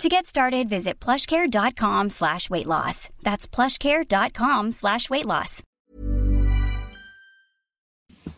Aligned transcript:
To 0.00 0.08
get 0.08 0.26
started, 0.26 0.68
visit 0.68 0.94
plushcare.com 1.00 2.10
slash 2.10 2.50
weight 2.50 2.66
loss. 2.66 3.08
That's 3.22 3.46
plushcare.com 3.46 4.72
slash 4.72 5.08
weight 5.10 5.26
loss. 5.26 5.62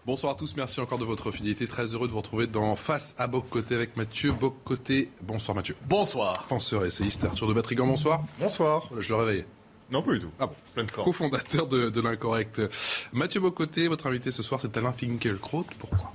Bonsoir 0.04 0.34
à 0.34 0.36
tous, 0.36 0.54
merci 0.56 0.80
encore 0.80 0.98
de 0.98 1.06
votre 1.06 1.30
fidélité. 1.30 1.66
Très 1.66 1.94
heureux 1.94 2.06
de 2.06 2.12
vous 2.12 2.18
retrouver 2.18 2.46
dans 2.46 2.76
Face 2.76 3.14
à 3.16 3.26
Boc-Côté 3.26 3.74
avec 3.74 3.96
Mathieu 3.96 4.32
Boc-Côté. 4.32 5.10
Bonsoir 5.22 5.54
Mathieu. 5.54 5.74
Bonsoir. 5.88 6.44
Penseur 6.46 6.84
essayiste 6.84 7.24
Arthur 7.24 7.46
de 7.46 7.54
Batrigan, 7.54 7.86
bonsoir. 7.86 8.22
Bonsoir. 8.38 8.86
Voilà, 8.88 9.02
je 9.02 9.08
le 9.14 9.20
réveille. 9.20 9.44
Non, 9.90 10.02
pas 10.02 10.12
du 10.12 10.20
tout. 10.20 10.30
Ah 10.38 10.46
bon. 10.46 10.54
Pleine 10.74 10.88
forme. 10.90 11.06
Co-fondateur 11.06 11.66
de, 11.66 11.88
de 11.88 12.00
l'Incorrect. 12.02 12.60
Mathieu 13.14 13.40
Bocoté, 13.40 13.88
votre 13.88 14.06
invité 14.06 14.30
ce 14.30 14.42
soir, 14.42 14.60
c'est 14.60 14.76
Alain 14.76 14.92
Finkielkraut. 14.92 15.64
Pourquoi? 15.78 16.12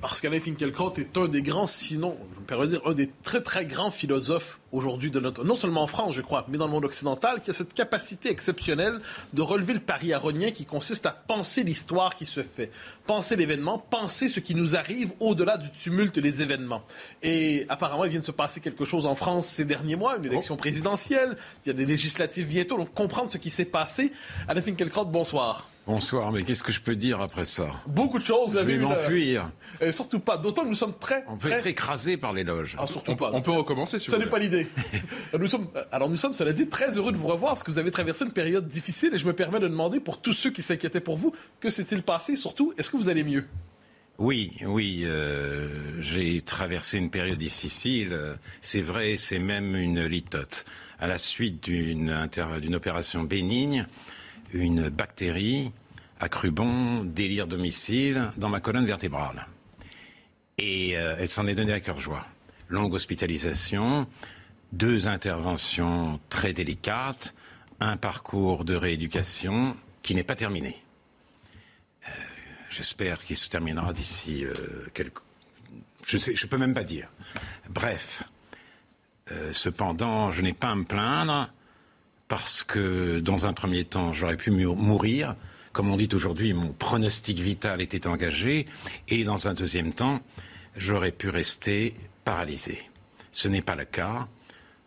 Parce 0.00 0.20
qu'Alain 0.20 0.40
Finkielkraut 0.40 0.92
est 0.98 1.16
un 1.16 1.26
des 1.26 1.40
grands, 1.40 1.66
sinon, 1.66 2.18
je 2.34 2.40
me 2.40 2.44
permets 2.44 2.66
de 2.66 2.72
dire, 2.72 2.82
un 2.84 2.92
des 2.92 3.10
très 3.22 3.42
très 3.42 3.64
grands 3.64 3.90
philosophes 3.90 4.60
aujourd'hui 4.70 5.10
de 5.10 5.20
notre, 5.20 5.42
non 5.42 5.56
seulement 5.56 5.82
en 5.82 5.86
France, 5.86 6.14
je 6.14 6.20
crois, 6.20 6.44
mais 6.48 6.58
dans 6.58 6.66
le 6.66 6.72
monde 6.72 6.84
occidental, 6.84 7.40
qui 7.40 7.50
a 7.50 7.54
cette 7.54 7.72
capacité 7.72 8.30
exceptionnelle 8.30 9.00
de 9.32 9.40
relever 9.42 9.72
le 9.72 9.80
pari 9.80 10.12
aronien 10.12 10.50
qui 10.50 10.66
consiste 10.66 11.06
à 11.06 11.12
penser 11.12 11.62
l'histoire 11.62 12.14
qui 12.14 12.26
se 12.26 12.42
fait, 12.42 12.70
penser 13.06 13.36
l'événement, 13.36 13.78
penser 13.78 14.28
ce 14.28 14.38
qui 14.38 14.54
nous 14.54 14.76
arrive 14.76 15.12
au-delà 15.18 15.56
du 15.56 15.70
tumulte 15.70 16.18
des 16.18 16.42
événements. 16.42 16.82
Et 17.22 17.64
apparemment, 17.70 18.04
il 18.04 18.10
vient 18.10 18.20
de 18.20 18.24
se 18.24 18.32
passer 18.32 18.60
quelque 18.60 18.84
chose 18.84 19.06
en 19.06 19.14
France 19.14 19.46
ces 19.46 19.64
derniers 19.64 19.96
mois, 19.96 20.18
une 20.18 20.26
élection 20.26 20.58
présidentielle, 20.58 21.38
il 21.64 21.68
y 21.68 21.70
a 21.70 21.74
des 21.74 21.86
législatives 21.86 22.46
bientôt, 22.46 22.76
donc 22.76 22.92
comprendre 22.92 23.30
ce 23.30 23.38
qui 23.38 23.48
s'est 23.48 23.64
passé. 23.64 24.12
Alain 24.46 24.60
Finkielkraut, 24.60 25.06
bonsoir. 25.06 25.70
Bonsoir, 25.86 26.32
mais 26.32 26.42
qu'est-ce 26.42 26.64
que 26.64 26.72
je 26.72 26.80
peux 26.80 26.96
dire 26.96 27.20
après 27.20 27.44
ça? 27.44 27.68
Beaucoup 27.86 28.18
de 28.18 28.24
choses. 28.24 28.48
vous 28.50 28.54
Je 28.54 28.58
avez 28.58 28.76
vais 28.76 28.82
m'enfuir. 28.82 29.52
Euh, 29.82 29.92
surtout 29.92 30.18
pas. 30.18 30.36
D'autant 30.36 30.64
que 30.64 30.68
nous 30.68 30.74
sommes 30.74 30.98
très. 30.98 31.24
On 31.28 31.36
peut 31.36 31.48
très- 31.48 31.58
être 31.58 31.66
écrasé 31.68 32.16
par 32.16 32.32
l'éloge. 32.32 32.76
Ah, 32.76 32.88
surtout 32.88 33.12
on, 33.12 33.16
pas. 33.16 33.30
on 33.32 33.40
peut 33.40 33.52
recommencer 33.52 34.00
si 34.00 34.06
Ce 34.06 34.16
vous 34.16 34.18
n'est 34.20 34.28
pas 34.28 34.40
l'idée. 34.40 34.66
nous 35.38 35.46
sommes, 35.46 35.68
alors 35.92 36.08
nous 36.10 36.16
sommes, 36.16 36.34
cela 36.34 36.52
dit, 36.52 36.68
très 36.68 36.96
heureux 36.96 37.12
de 37.12 37.16
vous 37.16 37.28
revoir 37.28 37.52
parce 37.52 37.62
que 37.62 37.70
vous 37.70 37.78
avez 37.78 37.92
traversé 37.92 38.24
une 38.24 38.32
période 38.32 38.66
difficile 38.66 39.14
et 39.14 39.18
je 39.18 39.26
me 39.28 39.32
permets 39.32 39.60
de 39.60 39.68
demander 39.68 40.00
pour 40.00 40.20
tous 40.20 40.32
ceux 40.32 40.50
qui 40.50 40.62
s'inquiétaient 40.62 41.00
pour 41.00 41.16
vous, 41.16 41.32
que 41.60 41.70
s'est-il 41.70 42.02
passé? 42.02 42.34
Surtout, 42.34 42.74
est-ce 42.76 42.90
que 42.90 42.96
vous 42.96 43.08
allez 43.08 43.22
mieux? 43.22 43.44
Oui, 44.18 44.54
oui, 44.64 45.02
euh, 45.04 45.68
j'ai 46.00 46.40
traversé 46.40 46.98
une 46.98 47.10
période 47.10 47.38
difficile. 47.38 48.08
euh, 48.12 48.34
C'est 48.60 48.80
vrai, 48.80 49.16
c'est 49.18 49.38
même 49.38 49.76
une 49.76 50.04
litote. 50.04 50.64
À 50.98 51.06
la 51.06 51.18
suite 51.18 51.62
d'une 51.62 52.74
opération 52.74 53.22
bénigne, 53.22 53.86
une 54.52 54.88
bactérie 54.88 55.72
a 56.20 56.28
cru 56.28 56.50
bon 56.50 57.04
délire 57.04 57.46
domicile 57.46 58.30
dans 58.36 58.48
ma 58.48 58.60
colonne 58.60 58.86
vertébrale. 58.86 59.46
Et 60.58 60.96
euh, 60.96 61.16
elle 61.18 61.28
s'en 61.28 61.46
est 61.46 61.54
donnée 61.54 61.72
à 61.74 61.80
cœur 61.80 62.00
joie. 62.00 62.24
Longue 62.68 62.94
hospitalisation, 62.94 64.06
deux 64.72 65.08
interventions 65.08 66.18
très 66.28 66.52
délicates, 66.52 67.34
un 67.80 67.96
parcours 67.96 68.64
de 68.64 68.74
rééducation 68.74 69.76
qui 70.02 70.14
n'est 70.14 70.24
pas 70.24 70.36
terminé. 70.36 70.82
Euh, 72.08 72.12
J'espère 72.70 73.24
qu'il 73.24 73.36
se 73.36 73.48
terminera 73.48 73.92
d'ici 73.92 74.44
euh, 74.44 74.52
quelques... 74.94 75.20
Je 76.04 76.18
je 76.18 76.46
peux 76.46 76.58
même 76.58 76.74
pas 76.74 76.84
dire. 76.84 77.08
Bref, 77.68 78.22
Euh, 79.32 79.52
cependant, 79.52 80.30
je 80.30 80.40
n'ai 80.40 80.52
pas 80.52 80.68
à 80.68 80.76
me 80.76 80.84
plaindre 80.84 81.50
parce 82.28 82.62
que 82.62 83.20
dans 83.20 83.46
un 83.46 83.52
premier 83.52 83.84
temps, 83.84 84.12
j'aurais 84.12 84.36
pu 84.36 84.50
mourir. 84.50 85.36
Comme 85.72 85.90
on 85.90 85.96
dit 85.96 86.08
aujourd'hui, 86.12 86.52
mon 86.52 86.72
pronostic 86.72 87.38
vital 87.38 87.80
était 87.80 88.06
engagé. 88.06 88.66
Et 89.08 89.24
dans 89.24 89.48
un 89.48 89.54
deuxième 89.54 89.92
temps, 89.92 90.20
j'aurais 90.76 91.12
pu 91.12 91.28
rester 91.28 91.94
paralysé. 92.24 92.82
Ce 93.32 93.48
n'est 93.48 93.62
pas 93.62 93.74
le 93.74 93.84
cas. 93.84 94.28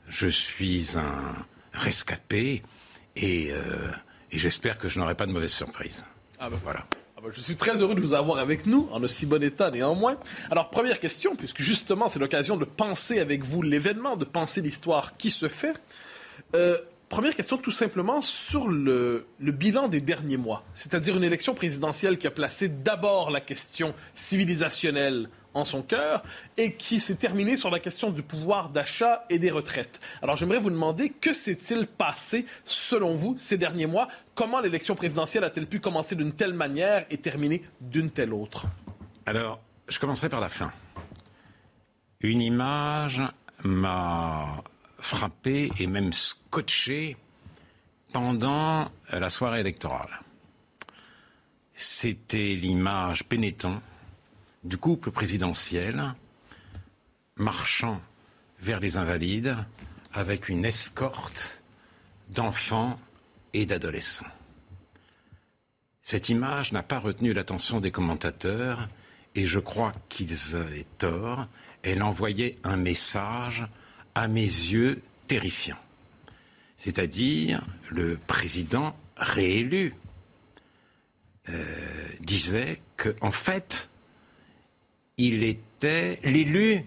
Je 0.08 0.28
suis 0.28 0.98
un 0.98 1.36
rescapé 1.72 2.64
et, 3.16 3.52
euh, 3.52 3.92
et 4.32 4.40
j'espère 4.40 4.78
que 4.78 4.90
je 4.90 5.00
n'aurai 5.00 5.16
pas 5.16 5.28
de 5.28 5.32
mauvaise 5.32 5.54
surprise. 5.54 6.06
Ah 6.40 6.50
ben, 6.50 6.60
Voilà. 6.64 6.84
Ah 7.16 7.22
ben, 7.22 7.30
je 7.32 7.42
suis 7.42 7.56
très 7.56 7.82
heureux 7.82 7.96
de 7.96 8.00
vous 8.00 8.14
avoir 8.14 8.40
avec 8.40 8.66
nous, 8.66 8.90
en 8.92 9.04
aussi 9.04 9.26
bon 9.26 9.44
état 9.44 9.70
néanmoins. 9.70 10.18
Alors, 10.50 10.70
première 10.70 11.00
question, 11.00 11.36
puisque 11.36 11.62
justement 11.62 12.10
c'est 12.10 12.20
l'occasion 12.20 12.58
de 12.58 12.66
penser 12.66 13.20
avec 13.20 13.46
vous 13.46 13.62
l'événement, 13.62 14.16
de 14.16 14.26
penser 14.26 14.62
l'histoire 14.62 15.18
qui 15.18 15.30
se 15.30 15.48
fait. 15.48 15.80
Euh, 16.56 16.78
première 17.10 17.36
question 17.36 17.58
tout 17.58 17.72
simplement 17.72 18.22
sur 18.22 18.70
le, 18.70 19.26
bilan 19.40 19.88
des 19.88 20.00
derniers 20.00 20.38
mois, 20.38 20.64
c'est-à-dire 20.76 21.18
une 21.18 21.24
élection 21.24 21.56
présidentielle 21.56 22.18
qui 22.18 22.28
a 22.28 22.32
placé 22.32 22.70
d'abord 22.70 23.32
la 23.32 23.42
question 23.42 23.94
civilisationnelle 24.14 25.30
en 25.56 25.66
son 25.66 25.82
cœur 25.82 26.24
et 26.58 26.74
qui 26.74 27.00
s'est 27.00 27.16
terminée 27.16 27.56
sur 27.56 27.72
la 27.72 27.80
question 27.80 28.12
du 28.12 28.22
pouvoir 28.22 28.70
d'achat 28.70 29.26
et 29.32 29.40
des 29.40 29.50
retraites. 29.50 30.00
Alors 30.22 30.38
j'aimerais 30.38 30.60
vous 30.60 30.70
demander 30.70 31.10
que 31.10 31.34
s'est-il 31.34 31.88
passé 31.88 32.46
selon 32.64 33.16
vous 33.16 33.36
ces 33.40 33.58
derniers 33.58 33.88
mois? 33.88 34.08
Comment 34.36 34.62
l'élection 34.62 34.96
présidentielle 34.96 35.44
a-t-elle 35.44 35.68
pu 35.68 35.80
commencer 35.80 36.16
d'une 36.16 36.34
telle 36.34 36.54
manière 36.54 37.06
et 37.10 37.18
terminer 37.18 37.64
d'une 37.82 38.12
telle 38.12 38.34
autre? 38.34 38.68
Alors, 39.26 39.60
je 39.88 39.98
commencerai 40.00 40.30
par 40.30 40.40
la 40.40 40.50
fin. 40.50 40.72
Une 42.22 42.42
image 42.42 43.22
m'a 43.64 44.64
frappé 45.00 45.72
et 45.80 45.88
même 45.88 46.14
scotché 46.14 47.18
pendant 48.12 48.92
la 49.12 49.30
soirée 49.30 49.60
électorale. 49.62 50.20
C'était 51.76 52.56
l'image 52.56 53.24
pénétrante 53.24 53.84
du 54.64 54.78
couple 54.78 55.12
présidentiel 55.12 56.14
marchant 57.38 58.02
vers 58.60 58.80
les 58.80 58.98
invalides 58.98 59.56
avec 60.14 60.50
une 60.50 60.66
escorte 60.66 61.62
d'enfants 62.30 63.00
et 63.54 63.66
d'adolescents. 63.66 64.26
Cette 66.04 66.30
image 66.30 66.72
n'a 66.72 66.84
pas 66.84 67.00
retenu 67.00 67.34
l'attention 67.34 67.80
des 67.80 67.92
commentateurs 67.92 68.90
et 69.36 69.46
je 69.46 69.60
crois 69.60 69.94
qu'ils 70.10 70.56
avaient 70.56 70.88
tort. 70.98 71.48
Elle 71.84 72.04
envoyait 72.04 72.58
un 72.64 72.78
message, 72.78 73.66
à 74.20 74.28
mes 74.28 74.42
yeux, 74.42 75.02
terrifiant. 75.28 75.78
C'est-à-dire, 76.76 77.66
le 77.90 78.18
président 78.18 78.94
réélu 79.16 79.96
euh, 81.48 81.64
disait 82.20 82.82
que, 82.98 83.16
en 83.22 83.32
fait, 83.32 83.90
il 85.18 85.44
était 85.44 86.20
l'élu 86.24 86.84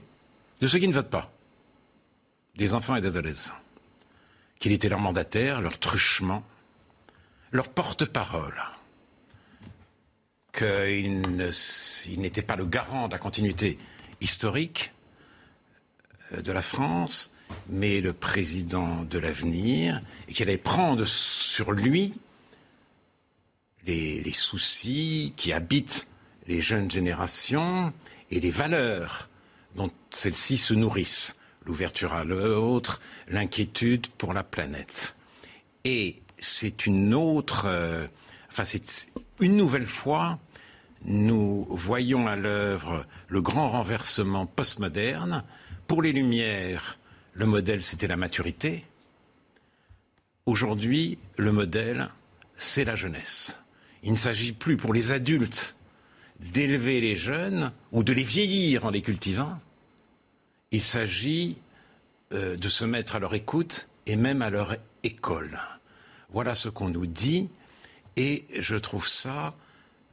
de 0.60 0.68
ceux 0.68 0.78
qui 0.78 0.88
ne 0.88 0.92
votent 0.92 1.08
pas, 1.08 1.32
des 2.56 2.74
enfants 2.74 2.96
et 2.96 3.00
des 3.00 3.16
adolescents. 3.16 3.54
Qu'il 4.58 4.72
était 4.72 4.90
leur 4.90 5.00
mandataire, 5.00 5.62
leur 5.62 5.78
truchement, 5.78 6.44
leur 7.50 7.70
porte-parole 7.70 8.62
qu'il 10.52 11.22
n'était 12.20 12.42
pas 12.42 12.56
le 12.56 12.66
garant 12.66 13.08
de 13.08 13.12
la 13.12 13.18
continuité 13.18 13.78
historique 14.20 14.92
de 16.40 16.52
la 16.52 16.62
France, 16.62 17.32
mais 17.68 18.00
le 18.00 18.12
président 18.12 19.04
de 19.04 19.18
l'avenir, 19.18 20.00
et 20.28 20.32
qu'il 20.32 20.48
allait 20.48 20.58
prendre 20.58 21.04
sur 21.04 21.72
lui 21.72 22.14
les, 23.86 24.20
les 24.20 24.32
soucis 24.32 25.34
qui 25.36 25.52
habitent 25.52 26.06
les 26.46 26.60
jeunes 26.60 26.90
générations 26.90 27.92
et 28.30 28.40
les 28.40 28.50
valeurs 28.50 29.28
dont 29.74 29.90
celles-ci 30.10 30.56
se 30.56 30.74
nourrissent. 30.74 31.36
L'ouverture 31.64 32.14
à 32.14 32.24
l'autre, 32.24 33.00
l'inquiétude 33.28 34.08
pour 34.08 34.32
la 34.32 34.42
planète. 34.42 35.14
Et 35.84 36.22
c'est 36.40 36.86
une 36.86 37.14
autre, 37.14 37.66
euh, 37.66 38.06
enfin 38.50 38.64
c'est 38.64 39.08
une 39.38 39.56
nouvelle 39.56 39.86
fois, 39.86 40.40
nous 41.04 41.64
voyons 41.70 42.26
à 42.26 42.34
l'œuvre 42.34 43.06
le 43.28 43.40
grand 43.40 43.68
renversement 43.68 44.46
postmoderne. 44.46 45.44
Pour 45.92 46.00
les 46.00 46.12
Lumières, 46.12 46.98
le 47.34 47.44
modèle 47.44 47.82
c'était 47.82 48.06
la 48.06 48.16
maturité. 48.16 48.82
Aujourd'hui, 50.46 51.18
le 51.36 51.52
modèle 51.52 52.08
c'est 52.56 52.86
la 52.86 52.96
jeunesse. 52.96 53.60
Il 54.02 54.12
ne 54.12 54.16
s'agit 54.16 54.52
plus 54.52 54.78
pour 54.78 54.94
les 54.94 55.12
adultes 55.12 55.76
d'élever 56.40 57.02
les 57.02 57.14
jeunes 57.14 57.72
ou 57.90 58.04
de 58.04 58.14
les 58.14 58.22
vieillir 58.22 58.86
en 58.86 58.90
les 58.90 59.02
cultivant. 59.02 59.60
Il 60.70 60.80
s'agit 60.80 61.58
euh, 62.32 62.56
de 62.56 62.68
se 62.70 62.86
mettre 62.86 63.16
à 63.16 63.18
leur 63.18 63.34
écoute 63.34 63.86
et 64.06 64.16
même 64.16 64.40
à 64.40 64.48
leur 64.48 64.78
école. 65.02 65.60
Voilà 66.30 66.54
ce 66.54 66.70
qu'on 66.70 66.88
nous 66.88 67.04
dit 67.04 67.50
Et 68.16 68.46
je 68.58 68.76
trouve 68.76 69.06
ça, 69.06 69.54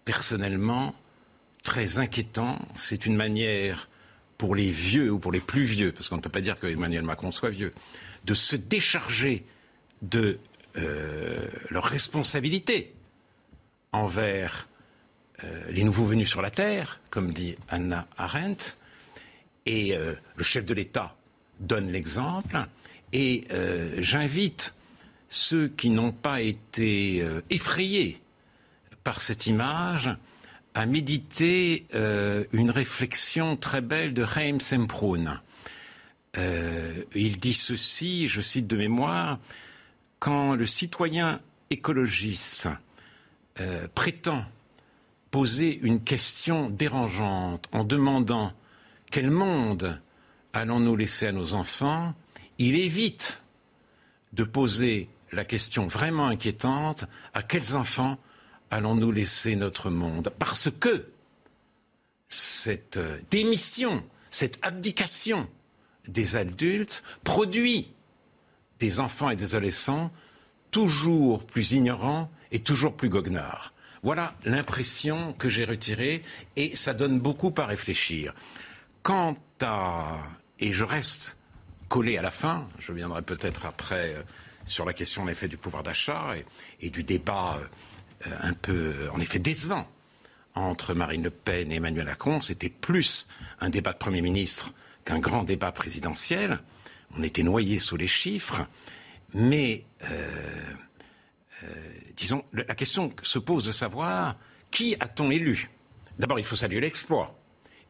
personnellement, 0.04 0.94
très 1.64 2.00
inquiétant. 2.00 2.60
C'est 2.76 3.06
une 3.06 3.16
manière 3.16 3.88
pour 4.40 4.56
les 4.56 4.72
vieux 4.72 5.12
ou 5.12 5.20
pour 5.20 5.34
les 5.34 5.42
plus 5.42 5.64
vieux, 5.64 5.92
parce 5.92 6.08
qu'on 6.08 6.16
ne 6.16 6.22
peut 6.22 6.30
pas 6.30 6.42
dire 6.42 6.58
que 6.58 6.66
Emmanuel 6.66 7.04
Macron 7.04 7.32
soit 7.32 7.50
vieux, 7.50 7.74
de 8.24 8.34
se 8.34 8.56
décharger 8.56 9.46
de 10.02 10.40
euh, 10.78 11.46
leurs 11.70 11.84
responsabilités 11.84 12.94
envers 13.92 14.70
euh, 15.44 15.64
les 15.72 15.84
nouveaux 15.84 16.06
venus 16.06 16.30
sur 16.30 16.42
la 16.42 16.52
Terre, 16.52 17.02
comme 17.12 17.34
dit 17.34 17.58
Anna 17.68 18.08
Arendt, 18.18 18.78
et 19.66 19.94
euh, 19.94 20.16
le 20.38 20.44
chef 20.44 20.64
de 20.64 20.74
l'État 20.74 21.18
donne 21.60 21.92
l'exemple, 21.92 22.66
et 23.12 23.46
j'invite 23.98 24.74
ceux 25.30 25.68
qui 25.68 25.90
n'ont 25.90 26.12
pas 26.12 26.42
été 26.42 27.28
effrayés 27.50 28.22
par 29.04 29.24
cette 29.24 29.48
image 29.48 30.16
à 30.80 30.86
méditer 30.86 31.86
euh, 31.94 32.46
une 32.54 32.72
réflexion 32.72 33.58
très 33.58 33.82
belle 33.82 34.14
de 34.14 34.24
Chaim 34.24 34.60
Semproun. 34.62 35.42
Euh, 36.38 37.04
il 37.14 37.38
dit 37.38 37.54
ceci, 37.54 38.30
je 38.30 38.40
cite 38.40 38.66
de 38.66 38.78
mémoire, 38.78 39.40
quand 40.20 40.56
le 40.56 40.66
citoyen 40.66 41.42
écologiste 41.70 42.70
euh, 43.60 43.90
prétend 43.94 44.46
poser 45.32 45.78
une 45.84 46.02
question 46.02 46.70
dérangeante 46.70 47.68
en 47.74 47.84
demandant 47.84 48.54
quel 49.12 49.32
monde 49.32 50.00
allons-nous 50.54 50.96
laisser 50.96 51.28
à 51.28 51.34
nos 51.34 51.56
enfants, 51.56 52.14
il 52.58 52.78
évite 52.78 53.44
de 54.32 54.46
poser 54.46 55.10
la 55.34 55.44
question 55.44 55.88
vraiment 55.88 56.28
inquiétante 56.28 57.04
à 57.34 57.44
quels 57.44 57.76
enfants 57.76 58.18
allons-nous 58.72 59.12
laisser 59.12 59.56
notre 59.56 59.90
monde? 59.90 60.32
Parce 60.40 60.70
que 60.72 61.06
cette 62.28 62.98
euh, 62.98 63.20
démission, 63.30 64.04
cette 64.32 64.60
abdication 64.62 65.50
des 66.08 66.36
adultes 66.36 67.04
produit 67.24 67.92
des 68.80 69.00
enfants 69.00 69.30
et 69.30 69.36
des 69.36 69.56
adolescents 69.56 70.12
toujours 70.72 71.46
plus 71.46 71.72
ignorants 71.74 72.32
et 72.52 72.60
toujours 72.60 72.96
plus 72.96 73.10
goguenards. 73.10 73.74
Voilà 74.02 74.36
l'impression 74.46 75.34
que 75.34 75.50
j'ai 75.50 75.66
retirée 75.66 76.24
et 76.56 76.76
ça 76.76 76.94
donne 76.94 77.20
beaucoup 77.20 77.54
à 77.58 77.66
réfléchir. 77.66 78.34
Quant 79.04 79.38
à... 79.62 80.20
Et 80.60 80.72
je 80.72 80.84
reste 80.84 81.38
collé 81.90 82.18
à 82.18 82.22
la 82.22 82.32
fin, 82.32 82.68
je 82.80 82.94
viendrai 82.94 83.22
peut-être 83.22 83.66
après 83.66 84.14
euh, 84.14 84.22
sur 84.66 84.86
la 84.86 84.94
question 84.94 85.24
en 85.24 85.28
effet 85.28 85.48
du 85.48 85.58
pouvoir 85.58 85.84
d'achat 85.84 86.36
et, 86.80 86.90
du 86.90 87.04
débat 87.04 87.58
euh, 87.58 87.66
un 88.26 88.54
peu, 88.54 88.94
en 89.14 89.20
effet, 89.20 89.40
décevant 89.40 89.88
entre 90.56 90.94
Marine 90.94 91.24
Le 91.24 91.30
Pen 91.30 91.72
et 91.72 91.76
Emmanuel 91.76 92.06
Macron. 92.06 92.42
C'était 92.42 92.70
plus 92.70 93.28
un 93.60 93.70
débat 93.70 93.94
de 93.94 93.98
Premier 93.98 94.22
ministre 94.22 94.74
qu'un 95.06 95.20
grand 95.20 95.44
débat 95.44 95.72
présidentiel. 95.72 96.60
On 97.18 97.24
était 97.24 97.44
noyé 97.44 97.80
sous 97.80 97.98
les 97.98 98.08
chiffres. 98.08 98.66
Mais, 99.34 99.84
euh, 100.04 100.08
euh, 101.64 101.68
disons, 102.16 102.44
la 102.54 102.76
question 102.76 103.14
se 103.22 103.40
pose 103.40 103.66
de 103.66 103.72
savoir 103.72 104.36
qui 104.72 104.96
a-t-on 105.00 105.32
élu? 105.32 105.70
D'abord, 106.18 106.40
il 106.40 106.46
faut 106.46 106.56
saluer 106.56 106.80
l'exploit. 106.80 107.36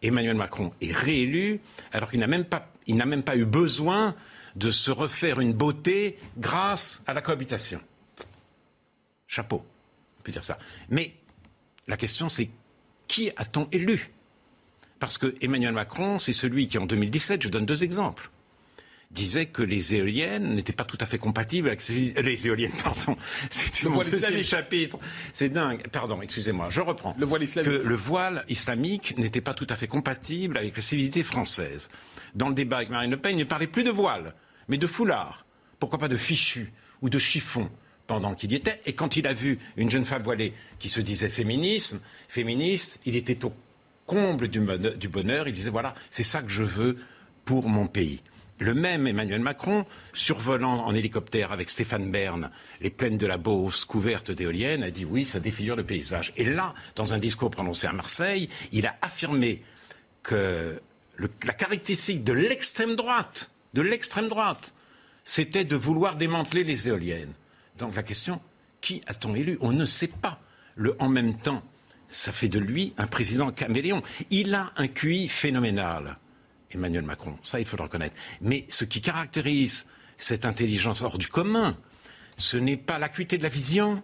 Emmanuel 0.02 0.36
Macron 0.36 0.72
est 0.80 0.94
réélu 0.94 1.60
alors 1.92 2.10
qu'il 2.10 2.22
n'a 2.22 2.28
même 2.28 2.46
pas, 2.46 2.72
il 2.88 2.96
n'a 2.96 3.06
même 3.06 3.24
pas 3.24 3.36
eu 3.36 3.46
besoin 3.46 4.16
de 4.56 4.72
se 4.72 4.92
refaire 4.92 5.40
une 5.40 5.54
beauté 5.54 6.18
grâce 6.38 7.04
à 7.06 7.14
la 7.14 7.22
cohabitation. 7.22 7.81
Chapeau 9.28 9.66
dire 10.31 10.44
ça. 10.44 10.58
Mais 10.90 11.14
la 11.88 11.98
question, 11.98 12.30
c'est 12.30 12.50
qui 13.08 13.31
a-t-on 13.36 13.68
élu? 13.72 14.12
Parce 15.00 15.18
que 15.18 15.34
Emmanuel 15.42 15.74
Macron, 15.74 16.20
c'est 16.20 16.34
celui 16.34 16.68
qui, 16.68 16.78
en 16.78 16.86
2017, 16.86 17.42
je 17.42 17.50
donne 17.50 17.66
deux 17.66 17.84
exemples, 17.84 18.30
disait 19.12 19.48
que 19.48 19.64
les 19.64 19.96
éoliennes 19.96 20.54
n'étaient 20.54 20.74
pas 20.74 20.84
tout 20.84 20.98
à 21.00 21.06
fait 21.06 21.18
compatibles 21.18 21.70
avec 21.70 21.88
les 21.90 22.48
éoliennes, 22.48 22.74
pardon. 22.84 23.16
C'était 23.50 23.90
mon 23.90 24.02
deuxième 24.02 24.44
chapitre. 24.44 25.00
C'est 25.34 25.50
dingue. 25.50 25.88
Pardon, 25.88 26.22
excusez-moi. 26.22 26.70
Je 26.70 26.81
reprends. 26.81 27.16
Le 27.18 27.26
voile 27.26 27.44
islamique. 27.44 27.72
Que 27.72 27.88
le 27.88 27.96
voile 27.96 28.46
islamique 28.50 29.18
n'était 29.18 29.42
pas 29.42 29.54
tout 29.54 29.68
à 29.70 29.76
fait 29.76 29.88
compatible 29.88 30.58
avec 30.58 30.76
la 30.76 30.84
civilité 30.84 31.24
française. 31.24 31.90
Dans 32.36 32.50
le 32.50 32.56
débat 32.56 32.78
avec 32.78 32.90
Marine 32.90 33.12
Le 33.12 33.18
Pen, 33.18 33.38
il 33.38 33.40
ne 33.40 33.44
parlait 33.46 33.68
plus 33.68 33.84
de 33.84 33.92
voile, 33.92 34.36
mais 34.68 34.78
de 34.78 34.88
foulard. 34.88 35.46
Pourquoi 35.80 35.98
pas 35.98 36.10
de 36.10 36.18
fichu 36.18 36.74
ou 37.02 37.10
de 37.10 37.18
chiffon 37.18 37.72
pendant 38.09 38.33
qu'il 38.33 38.51
y 38.51 38.56
était. 38.56 38.81
Et 38.85 38.94
quand 38.94 39.17
il 39.17 39.27
a 39.27 39.33
vu 39.33 39.59
une 39.77 39.91
jeune 39.91 40.03
femme 40.03 40.23
voilée 40.23 40.53
qui 40.79 40.89
se 40.89 41.00
disait 41.00 41.29
féminisme, 41.29 42.01
féministe, 42.27 43.00
il 43.06 43.15
était 43.15 43.45
au 43.45 43.53
comble 44.07 44.47
du 44.47 45.07
bonheur. 45.07 45.47
Il 45.47 45.53
disait 45.53 45.69
voilà, 45.69 45.94
c'est 46.09 46.23
ça 46.23 46.41
que 46.41 46.50
je 46.50 46.63
veux 46.63 46.97
pour 47.45 47.69
mon 47.69 47.85
pays. 47.85 48.21
Le 48.57 48.73
même 48.73 49.06
Emmanuel 49.06 49.41
Macron, 49.41 49.85
survolant 50.11 50.85
en 50.88 50.95
hélicoptère 50.95 51.51
avec 51.51 51.69
Stéphane 51.69 52.11
Bern 52.11 52.50
les 52.81 52.89
plaines 52.89 53.17
de 53.17 53.27
la 53.27 53.38
Beauce 53.38 53.85
couvertes 53.85 54.31
d'éoliennes, 54.31 54.81
a 54.81 54.89
dit 54.89 55.06
oui, 55.06 55.27
ça 55.27 55.39
défigure 55.39 55.75
le 55.75 55.85
paysage. 55.85 56.33
Et 56.35 56.45
là, 56.45 56.73
dans 56.95 57.13
un 57.13 57.19
discours 57.19 57.51
prononcé 57.51 57.85
à 57.85 57.94
Marseille, 57.94 58.50
il 58.71 58.88
a 58.88 58.97
affirmé 59.03 59.61
que 60.23 60.81
la 61.44 61.53
caractéristique 61.53 62.23
de 62.23 62.33
l'extrême 62.33 62.95
droite, 62.95 63.51
de 63.75 63.83
l'extrême 63.83 64.29
droite, 64.29 64.73
c'était 65.25 65.63
de 65.63 65.75
vouloir 65.75 66.15
démanteler 66.15 66.63
les 66.63 66.88
éoliennes. 66.88 67.33
Donc 67.80 67.96
la 67.96 68.04
question, 68.04 68.42
qui 68.81 69.02
a-t-on 69.08 69.34
élu? 69.36 69.58
On 69.62 69.72
ne 69.72 69.86
sait 69.86 70.08
pas. 70.08 70.40
Le 70.76 70.96
en 71.02 71.10
même 71.10 71.38
temps, 71.40 71.64
ça 72.10 72.31
fait 72.31 72.50
de 72.50 72.60
lui 72.60 72.94
un 72.98 73.08
président 73.08 73.52
caméléon. 73.52 74.02
Il 74.30 74.54
a 74.54 74.72
un 74.76 74.88
QI 74.88 75.28
phénoménal, 75.28 76.18
Emmanuel 76.72 77.04
Macron, 77.04 77.38
ça 77.44 77.60
il 77.60 77.66
faut 77.66 77.78
le 77.78 77.84
reconnaître. 77.84 78.16
Mais 78.42 78.66
ce 78.70 78.86
qui 78.86 79.02
caractérise 79.02 79.86
cette 80.18 80.46
intelligence 80.46 81.02
hors 81.02 81.18
du 81.18 81.28
commun, 81.28 81.78
ce 82.38 82.58
n'est 82.58 82.78
pas 82.78 83.00
l'acuité 83.00 83.38
de 83.38 83.44
la 83.44 83.50
vision, 83.50 84.04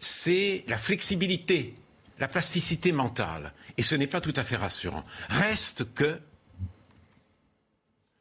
c'est 0.00 0.64
la 0.68 0.78
flexibilité, 0.78 1.74
la 2.18 2.28
plasticité 2.28 2.92
mentale. 2.92 3.52
Et 3.76 3.82
ce 3.82 3.94
n'est 3.94 4.06
pas 4.06 4.20
tout 4.20 4.32
à 4.36 4.44
fait 4.44 4.56
rassurant. 4.56 5.04
Reste 5.28 5.92
que 5.94 6.20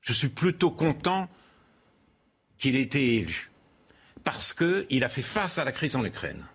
je 0.02 0.14
suis 0.14 0.30
plutôt 0.30 0.72
content 0.72 1.30
qu'il 2.58 2.76
ait 2.76 2.82
été 2.82 3.16
élu 3.18 3.53
parce 4.24 4.54
qu'il 4.54 5.04
a 5.04 5.10
fait 5.10 5.22
face 5.22 5.58
à 5.58 5.66
la 5.66 5.72
crise 5.72 5.96
en 5.96 6.06
Ukraine. 6.06 6.46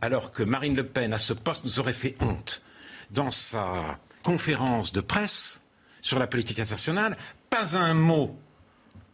Alors 0.00 0.30
que 0.30 0.42
Marine 0.42 0.76
Le 0.76 0.86
Pen, 0.86 1.12
à 1.12 1.18
ce 1.18 1.32
poste, 1.32 1.64
nous 1.64 1.78
aurait 1.78 1.92
fait 1.92 2.16
honte. 2.20 2.62
Dans 3.10 3.30
sa 3.30 3.98
conférence 4.22 4.92
de 4.92 5.00
presse 5.00 5.60
sur 6.00 6.18
la 6.18 6.26
politique 6.26 6.58
internationale, 6.58 7.16
pas 7.50 7.76
un 7.76 7.94
mot 7.94 8.38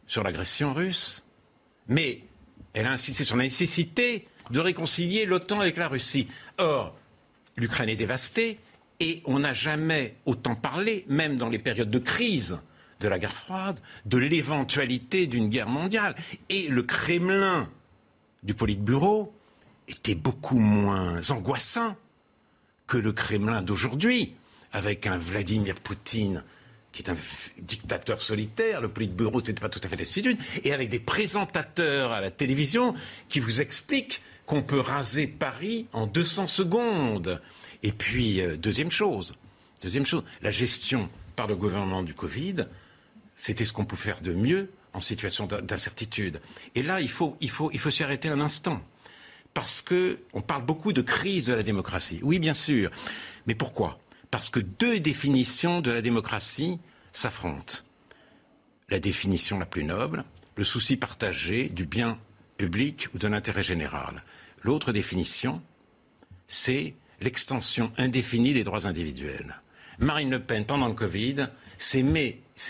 sur 0.06 0.22
l'agression 0.22 0.74
russe, 0.74 1.24
mais 1.88 2.22
elle 2.74 2.86
a 2.86 2.92
insisté 2.92 3.24
sur 3.24 3.36
la 3.36 3.44
nécessité 3.44 4.28
de 4.50 4.60
réconcilier 4.60 5.26
l'OTAN 5.26 5.60
avec 5.60 5.76
la 5.76 5.88
Russie. 5.88 6.28
Or, 6.58 6.96
l'Ukraine 7.56 7.88
est 7.88 7.96
dévastée 7.96 8.60
et 9.00 9.22
on 9.24 9.40
n'a 9.40 9.54
jamais 9.54 10.16
autant 10.24 10.54
parlé, 10.54 11.04
même 11.08 11.36
dans 11.36 11.48
les 11.48 11.58
périodes 11.58 11.90
de 11.90 11.98
crise, 11.98 12.58
de 13.00 13.08
la 13.08 13.18
guerre 13.18 13.34
froide, 13.34 13.80
de 14.04 14.18
l'éventualité 14.18 15.26
d'une 15.26 15.48
guerre 15.48 15.68
mondiale. 15.68 16.14
Et 16.48 16.68
le 16.68 16.82
Kremlin 16.82 17.68
du 18.42 18.54
Politburo 18.54 19.32
était 19.88 20.14
beaucoup 20.14 20.58
moins 20.58 21.20
angoissant 21.30 21.96
que 22.86 22.96
le 22.96 23.12
Kremlin 23.12 23.62
d'aujourd'hui, 23.62 24.34
avec 24.72 25.06
un 25.06 25.18
Vladimir 25.18 25.76
Poutine 25.76 26.42
qui 26.96 27.02
est 27.02 27.10
un 27.10 27.16
dictateur 27.58 28.22
solitaire, 28.22 28.80
le 28.80 28.88
Politburo, 28.88 29.40
ce 29.40 29.48
n'était 29.48 29.60
pas 29.60 29.68
tout 29.68 29.80
à 29.84 29.88
fait 29.88 29.96
l'attitude, 29.96 30.38
et 30.64 30.72
avec 30.72 30.88
des 30.88 30.98
présentateurs 30.98 32.10
à 32.10 32.22
la 32.22 32.30
télévision 32.30 32.94
qui 33.28 33.38
vous 33.38 33.60
expliquent 33.60 34.22
qu'on 34.46 34.62
peut 34.62 34.80
raser 34.80 35.26
Paris 35.26 35.86
en 35.92 36.06
200 36.06 36.46
secondes. 36.46 37.42
Et 37.82 37.92
puis, 37.92 38.40
euh, 38.40 38.56
deuxième 38.56 38.90
chose, 38.90 39.34
deuxième 39.82 40.06
chose, 40.06 40.24
la 40.40 40.50
gestion 40.50 41.10
par 41.34 41.46
le 41.46 41.54
gouvernement 41.54 42.02
du 42.02 42.14
Covid, 42.14 42.64
c'était 43.36 43.64
ce 43.64 43.72
qu'on 43.72 43.84
pouvait 43.84 44.02
faire 44.02 44.20
de 44.20 44.32
mieux 44.32 44.70
en 44.92 45.00
situation 45.00 45.46
d'incertitude. 45.46 46.40
Et 46.74 46.82
là, 46.82 47.00
il 47.00 47.10
faut, 47.10 47.36
s'y 47.90 48.02
arrêter 48.02 48.28
un 48.28 48.40
instant. 48.40 48.82
Parce 49.54 49.82
qu'on 49.82 50.42
parle 50.42 50.64
beaucoup 50.64 50.92
de 50.92 51.02
crise 51.02 51.46
de 51.46 51.54
la 51.54 51.62
démocratie. 51.62 52.20
Oui, 52.22 52.38
bien 52.38 52.54
sûr. 52.54 52.90
Mais 53.46 53.54
pourquoi? 53.54 53.98
Parce 54.30 54.50
que 54.50 54.60
deux 54.60 55.00
définitions 55.00 55.80
de 55.80 55.90
la 55.90 56.02
démocratie 56.02 56.78
s'affrontent. 57.12 57.76
La 58.88 58.98
définition 58.98 59.58
la 59.58 59.66
plus 59.66 59.84
noble, 59.84 60.24
le 60.56 60.64
souci 60.64 60.96
partagé 60.96 61.68
du 61.68 61.86
bien 61.86 62.18
public 62.56 63.08
ou 63.14 63.18
de 63.18 63.28
l'intérêt 63.28 63.62
général. 63.62 64.22
L'autre 64.62 64.92
définition, 64.92 65.62
c'est 66.48 66.94
l'extension 67.20 67.92
indéfinie 67.96 68.52
des 68.52 68.64
droits 68.64 68.86
individuels. 68.86 69.60
Marine 69.98 70.30
Le 70.30 70.42
Pen, 70.42 70.64
pendant 70.66 70.88
le 70.88 70.94
Covid, 70.94 71.48
s'est 71.78 72.02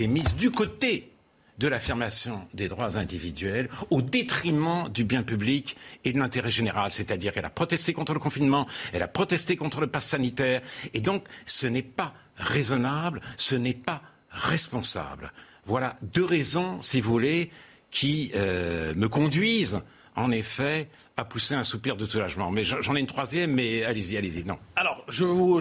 mise 0.06 0.34
du 0.36 0.50
côté 0.50 1.12
de 1.58 1.68
l'affirmation 1.68 2.46
des 2.52 2.68
droits 2.68 2.98
individuels 2.98 3.70
au 3.90 4.02
détriment 4.02 4.88
du 4.90 5.04
bien 5.04 5.22
public 5.22 5.76
et 6.04 6.12
de 6.12 6.18
l'intérêt 6.18 6.50
général. 6.50 6.90
C'est-à-dire 6.90 7.32
qu'elle 7.32 7.44
a 7.44 7.50
protesté 7.50 7.94
contre 7.94 8.12
le 8.12 8.20
confinement, 8.20 8.66
elle 8.92 9.02
a 9.02 9.08
protesté 9.08 9.56
contre 9.56 9.80
le 9.80 9.86
pass 9.86 10.06
sanitaire. 10.06 10.60
Et 10.92 11.00
donc, 11.00 11.24
ce 11.46 11.66
n'est 11.66 11.82
pas 11.82 12.12
raisonnable, 12.36 13.22
ce 13.38 13.54
n'est 13.54 13.74
pas 13.74 14.02
responsable. 14.30 15.32
Voilà 15.64 15.96
deux 16.02 16.24
raisons, 16.24 16.82
si 16.82 17.00
vous 17.00 17.10
voulez, 17.10 17.50
qui 17.90 18.30
euh, 18.34 18.94
me 18.94 19.08
conduisent, 19.08 19.80
en 20.14 20.30
effet, 20.30 20.88
à 21.16 21.24
pousser 21.24 21.54
un 21.54 21.64
soupir 21.64 21.96
de 21.96 22.04
soulagement. 22.04 22.50
Mais 22.50 22.62
j'en 22.62 22.94
ai 22.94 23.00
une 23.00 23.06
troisième, 23.06 23.52
mais 23.52 23.84
allez-y, 23.84 24.16
allez-y. 24.16 24.44
Non. 24.44 24.58
Alors, 24.76 25.02
je 25.08 25.24
vous, 25.24 25.58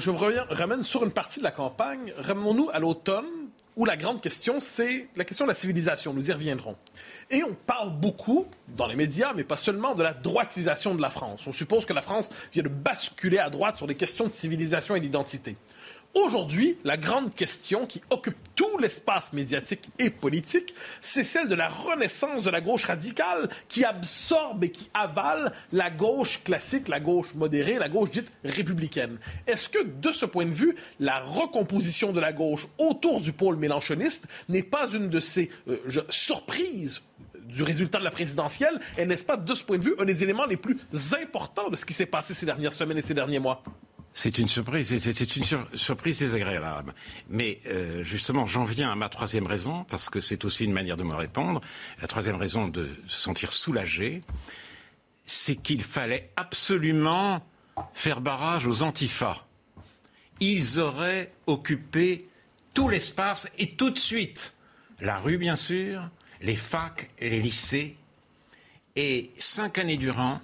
ramène 0.49 0.83
sur 0.83 1.03
une 1.03 1.11
partie 1.11 1.39
de 1.39 1.45
la 1.45 1.51
campagne. 1.51 2.13
Ramenons-nous 2.17 2.69
à 2.73 2.79
l'automne, 2.79 3.25
où 3.75 3.85
la 3.85 3.97
grande 3.97 4.21
question, 4.21 4.59
c'est 4.59 5.09
la 5.15 5.25
question 5.25 5.45
de 5.45 5.49
la 5.49 5.55
civilisation. 5.55 6.13
Nous 6.13 6.29
y 6.29 6.33
reviendrons. 6.33 6.75
Et 7.29 7.43
on 7.43 7.53
parle 7.53 7.91
beaucoup, 7.91 8.45
dans 8.69 8.87
les 8.87 8.95
médias, 8.95 9.33
mais 9.33 9.43
pas 9.43 9.57
seulement, 9.57 9.95
de 9.95 10.03
la 10.03 10.13
droitisation 10.13 10.95
de 10.95 11.01
la 11.01 11.09
France. 11.09 11.45
On 11.47 11.51
suppose 11.51 11.85
que 11.85 11.93
la 11.93 12.01
France 12.01 12.29
vient 12.53 12.63
de 12.63 12.69
basculer 12.69 13.39
à 13.39 13.49
droite 13.49 13.77
sur 13.77 13.87
des 13.87 13.95
questions 13.95 14.25
de 14.25 14.31
civilisation 14.31 14.95
et 14.95 14.99
d'identité. 14.99 15.57
Aujourd'hui, 16.15 16.77
la 16.85 16.95
grande 16.95 17.35
question 17.35 17.85
qui 17.85 18.01
occupe 18.09 18.37
tout 18.55 18.77
l'espace 18.77 19.33
médiatique 19.33 19.89
et 19.99 20.09
politique, 20.09 20.73
c'est 21.01 21.25
celle 21.25 21.49
de 21.49 21.55
la 21.55 21.67
renaissance 21.67 22.45
de 22.45 22.49
la 22.49 22.61
gauche 22.61 22.85
radicale 22.85 23.49
qui 23.67 23.83
absorbe 23.83 24.63
et 24.63 24.71
qui 24.71 24.89
avale 24.93 25.51
la 25.73 25.89
gauche 25.89 26.41
classique, 26.45 26.87
la 26.87 27.01
gauche 27.01 27.35
modérée, 27.35 27.79
la 27.79 27.89
gauche 27.89 28.11
dite 28.11 28.31
républicaine. 28.45 29.17
Est-ce 29.45 29.67
que, 29.67 29.83
de 29.83 30.11
ce 30.13 30.25
point 30.25 30.45
de 30.45 30.51
vue, 30.51 30.75
la 31.01 31.19
recomposition 31.19 32.13
de 32.13 32.21
la 32.21 32.31
gauche 32.31 32.69
autour 32.77 33.19
du 33.19 33.33
pôle 33.33 33.57
mélanchoniste 33.57 34.25
n'est 34.47 34.63
pas 34.63 34.89
une 34.93 35.09
de 35.09 35.19
ces 35.19 35.49
euh, 35.67 35.77
surprises 36.07 37.01
du 37.43 37.61
résultat 37.61 37.99
de 37.99 38.05
la 38.05 38.11
présidentielle? 38.11 38.79
Et 38.97 39.05
n'est-ce 39.05 39.25
pas, 39.25 39.35
de 39.35 39.53
ce 39.53 39.65
point 39.65 39.79
de 39.79 39.83
vue, 39.83 39.95
un 39.99 40.05
des 40.05 40.23
éléments 40.23 40.45
les 40.45 40.55
plus 40.55 40.77
importants 41.21 41.69
de 41.69 41.75
ce 41.75 41.85
qui 41.85 41.93
s'est 41.93 42.05
passé 42.05 42.33
ces 42.33 42.45
dernières 42.45 42.73
semaines 42.73 42.99
et 42.99 43.01
ces 43.01 43.13
derniers 43.13 43.39
mois? 43.39 43.61
C'est 44.17 44.37
une 44.37 44.47
surprise, 44.47 44.97
c'est 44.97 45.35
une 45.35 45.43
surprise 45.73 46.19
désagréable. 46.19 46.95
Mais 47.29 47.59
euh, 47.67 48.01
justement, 48.05 48.45
j'en 48.45 48.63
viens 48.63 48.89
à 48.89 48.95
ma 48.95 49.09
troisième 49.09 49.45
raison, 49.45 49.83
parce 49.89 50.09
que 50.09 50.21
c'est 50.21 50.45
aussi 50.45 50.63
une 50.63 50.71
manière 50.71 50.95
de 50.95 51.03
me 51.03 51.13
répondre. 51.13 51.59
La 52.01 52.07
troisième 52.07 52.37
raison 52.37 52.69
de 52.69 52.95
se 53.07 53.19
sentir 53.19 53.51
soulagé, 53.51 54.21
c'est 55.25 55.57
qu'il 55.57 55.83
fallait 55.83 56.31
absolument 56.37 57.45
faire 57.93 58.21
barrage 58.21 58.67
aux 58.67 58.83
antifas. 58.83 59.45
Ils 60.39 60.79
auraient 60.79 61.33
occupé 61.45 62.29
tout 62.73 62.87
l'espace 62.87 63.51
et 63.57 63.71
tout 63.71 63.89
de 63.89 63.99
suite. 63.99 64.55
La 65.01 65.17
rue, 65.17 65.37
bien 65.37 65.57
sûr, 65.57 66.09
les 66.39 66.55
facs 66.55 67.09
les 67.19 67.41
lycées. 67.41 67.97
Et 68.95 69.31
cinq 69.39 69.77
années 69.77 69.97
durant, 69.97 70.39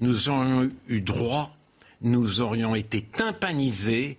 nous 0.00 0.30
aurions 0.30 0.70
eu 0.88 1.02
droit 1.02 1.54
nous 2.02 2.40
aurions 2.40 2.74
été 2.74 3.02
tympanisés 3.02 4.18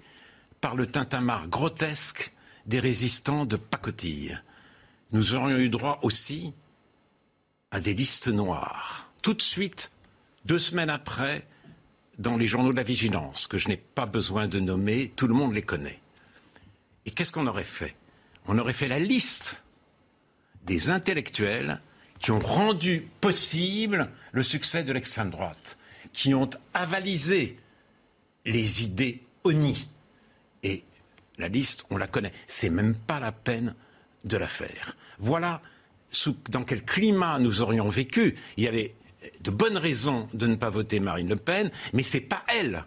par 0.62 0.76
le 0.76 0.88
tintamarre 0.88 1.48
grotesque 1.48 2.34
des 2.66 2.80
résistants 2.80 3.46
de 3.46 3.58
pacotille. 3.58 4.42
Nous 5.12 5.36
aurions 5.36 5.58
eu 5.58 5.70
droit 5.70 6.00
aussi 6.02 6.54
à 7.72 7.82
des 7.82 7.94
listes 7.94 8.30
noires. 8.30 9.12
Tout 9.22 9.34
de 9.34 9.42
suite, 9.42 9.92
deux 10.46 10.60
semaines 10.60 10.90
après, 10.90 11.46
dans 12.18 12.38
les 12.38 12.48
journaux 12.48 12.72
de 12.72 12.78
la 12.78 12.84
vigilance, 12.84 13.48
que 13.48 13.58
je 13.58 13.68
n'ai 13.68 13.78
pas 13.78 14.06
besoin 14.06 14.48
de 14.48 14.60
nommer, 14.60 15.12
tout 15.16 15.28
le 15.28 15.34
monde 15.34 15.54
les 15.54 15.62
connaît. 15.62 16.00
Et 17.06 17.12
qu'est-ce 17.12 17.32
qu'on 17.32 17.48
aurait 17.48 17.64
fait? 17.64 17.96
On 18.48 18.58
aurait 18.58 18.74
fait 18.74 18.88
la 18.88 19.00
liste 19.00 19.64
des 20.66 20.90
intellectuels 20.90 21.82
qui 22.20 22.32
ont 22.32 22.40
rendu 22.40 23.08
possible 23.20 24.10
le 24.32 24.44
succès 24.44 24.84
de 24.84 24.94
l'extrême 24.94 25.30
droite, 25.30 25.78
qui 26.14 26.34
ont 26.34 26.50
avalisé 26.74 27.58
les 28.46 28.84
idées 28.84 29.22
ONI. 29.44 29.88
Et 30.64 30.84
la 31.38 31.48
liste, 31.48 31.86
on 31.90 31.98
la 31.98 32.08
connaît. 32.08 32.34
C'est 32.48 32.70
même 32.70 32.96
pas 32.96 33.20
la 33.20 33.32
peine 33.32 33.76
de 34.24 34.38
la 34.38 34.48
faire. 34.48 34.96
Voilà 35.20 35.62
dans 36.50 36.64
quel 36.64 36.84
climat 36.84 37.40
nous 37.40 37.62
aurions 37.62 37.90
vécu. 37.90 38.36
Il 38.58 38.64
y 38.64 38.68
avait 38.68 38.96
de 39.42 39.52
bonnes 39.52 39.78
raisons 39.78 40.28
de 40.34 40.48
ne 40.48 40.56
pas 40.56 40.70
voter 40.70 41.00
Marine 41.00 41.30
Le 41.30 41.36
Pen, 41.36 41.72
mais 41.94 42.04
c'est 42.04 42.22
pas 42.22 42.44
elle 42.48 42.86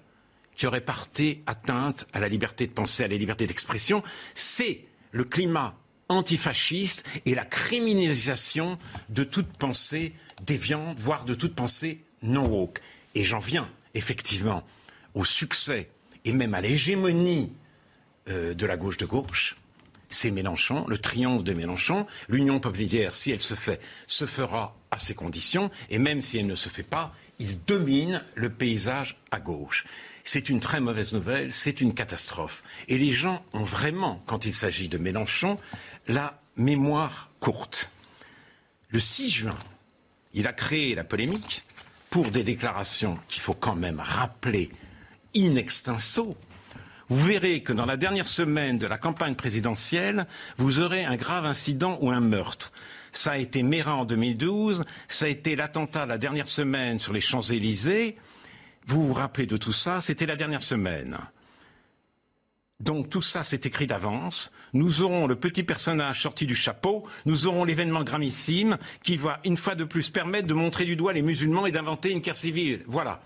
qui 0.54 0.66
aurait 0.66 0.80
porté 0.80 1.42
atteinte 1.46 2.06
à 2.12 2.20
la 2.20 2.28
liberté 2.28 2.66
de 2.66 2.72
penser, 2.72 3.04
à 3.04 3.08
la 3.08 3.16
liberté 3.16 3.46
d'expression. 3.46 4.02
C'est 4.34 4.84
le 5.12 5.24
climat 5.24 5.76
antifasciste 6.08 7.04
et 7.26 7.34
la 7.34 7.44
criminalisation 7.44 8.78
de 9.08 9.24
toute 9.24 9.52
pensée 9.58 10.14
déviante, 10.44 10.98
voire 10.98 11.24
de 11.24 11.34
toute 11.34 11.54
pensée 11.54 12.00
non 12.22 12.46
woke. 12.46 12.80
Et 13.14 13.24
j'en 13.24 13.38
viens, 13.38 13.68
effectivement, 13.94 14.64
au 15.16 15.24
succès 15.24 15.88
et 16.24 16.32
même 16.32 16.54
à 16.54 16.60
l'hégémonie 16.60 17.52
euh, 18.28 18.54
de 18.54 18.66
la 18.66 18.76
gauche 18.76 18.98
de 18.98 19.06
gauche, 19.06 19.56
c'est 20.08 20.30
Mélenchon, 20.30 20.86
le 20.86 20.98
triomphe 20.98 21.42
de 21.42 21.52
Mélenchon. 21.52 22.06
L'union 22.28 22.60
populaire, 22.60 23.16
si 23.16 23.32
elle 23.32 23.40
se 23.40 23.54
fait, 23.54 23.80
se 24.06 24.26
fera 24.26 24.76
à 24.92 24.98
ces 24.98 25.14
conditions, 25.14 25.70
et 25.90 25.98
même 25.98 26.22
si 26.22 26.38
elle 26.38 26.46
ne 26.46 26.54
se 26.54 26.68
fait 26.68 26.84
pas, 26.84 27.12
il 27.38 27.60
domine 27.64 28.22
le 28.34 28.50
paysage 28.50 29.16
à 29.32 29.40
gauche. 29.40 29.84
C'est 30.24 30.48
une 30.48 30.60
très 30.60 30.80
mauvaise 30.80 31.12
nouvelle, 31.12 31.50
c'est 31.50 31.80
une 31.80 31.94
catastrophe. 31.94 32.62
Et 32.88 32.98
les 32.98 33.10
gens 33.10 33.44
ont 33.52 33.64
vraiment, 33.64 34.22
quand 34.26 34.44
il 34.44 34.52
s'agit 34.52 34.88
de 34.88 34.98
Mélenchon, 34.98 35.58
la 36.06 36.40
mémoire 36.56 37.30
courte. 37.40 37.90
Le 38.90 39.00
6 39.00 39.30
juin, 39.30 39.58
il 40.34 40.46
a 40.46 40.52
créé 40.52 40.94
la 40.94 41.04
polémique 41.04 41.64
pour 42.10 42.30
des 42.30 42.44
déclarations 42.44 43.18
qu'il 43.28 43.42
faut 43.42 43.54
quand 43.54 43.74
même 43.74 44.00
rappeler 44.00 44.70
in 45.36 45.56
extenso, 45.56 46.36
vous 47.08 47.24
verrez 47.24 47.62
que 47.62 47.72
dans 47.72 47.86
la 47.86 47.96
dernière 47.96 48.26
semaine 48.26 48.78
de 48.78 48.86
la 48.86 48.98
campagne 48.98 49.36
présidentielle, 49.36 50.26
vous 50.56 50.80
aurez 50.80 51.04
un 51.04 51.16
grave 51.16 51.44
incident 51.44 51.98
ou 52.00 52.10
un 52.10 52.20
meurtre. 52.20 52.72
Ça 53.12 53.32
a 53.32 53.36
été 53.38 53.62
Mérin 53.62 53.94
en 53.94 54.04
2012, 54.04 54.84
ça 55.08 55.26
a 55.26 55.28
été 55.28 55.54
l'attentat 55.54 56.04
la 56.04 56.18
dernière 56.18 56.48
semaine 56.48 56.98
sur 56.98 57.12
les 57.12 57.20
Champs-Élysées. 57.20 58.16
Vous 58.86 59.06
vous 59.06 59.14
rappelez 59.14 59.46
de 59.46 59.56
tout 59.56 59.72
ça, 59.72 60.00
c'était 60.00 60.26
la 60.26 60.36
dernière 60.36 60.62
semaine. 60.62 61.16
Donc 62.80 63.08
tout 63.08 63.22
ça, 63.22 63.42
c'est 63.42 63.64
écrit 63.64 63.86
d'avance. 63.86 64.52
Nous 64.74 65.02
aurons 65.02 65.26
le 65.26 65.36
petit 65.36 65.62
personnage 65.62 66.22
sorti 66.22 66.44
du 66.44 66.54
chapeau, 66.54 67.06
nous 67.24 67.46
aurons 67.46 67.64
l'événement 67.64 68.02
gravissime 68.02 68.78
qui 69.02 69.16
va 69.16 69.40
une 69.44 69.56
fois 69.56 69.76
de 69.76 69.84
plus 69.84 70.10
permettre 70.10 70.48
de 70.48 70.54
montrer 70.54 70.84
du 70.84 70.96
doigt 70.96 71.12
les 71.12 71.22
musulmans 71.22 71.66
et 71.66 71.72
d'inventer 71.72 72.10
une 72.10 72.20
guerre 72.20 72.36
civile. 72.36 72.82
Voilà. 72.86 73.22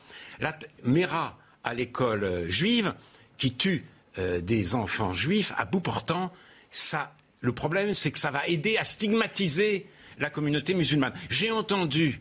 Mera 0.85 1.37
à 1.65 1.75
l'école 1.75 2.25
euh, 2.25 2.49
juive 2.49 2.95
qui 3.39 3.55
tue 3.55 3.85
euh, 4.19 4.41
des 4.41 4.75
enfants 4.75 5.15
juifs 5.15 5.53
à 5.57 5.65
bout 5.65 5.81
portant, 5.81 6.33
ça, 6.71 7.15
le 7.41 7.53
problème, 7.53 7.95
c'est 7.95 8.11
que 8.11 8.19
ça 8.19 8.31
va 8.31 8.47
aider 8.47 8.77
à 8.77 8.85
stigmatiser 8.85 9.87
la 10.19 10.31
communauté 10.31 10.75
musulmane. 10.75 11.13
J'ai 11.29 11.51
entendu 11.51 12.21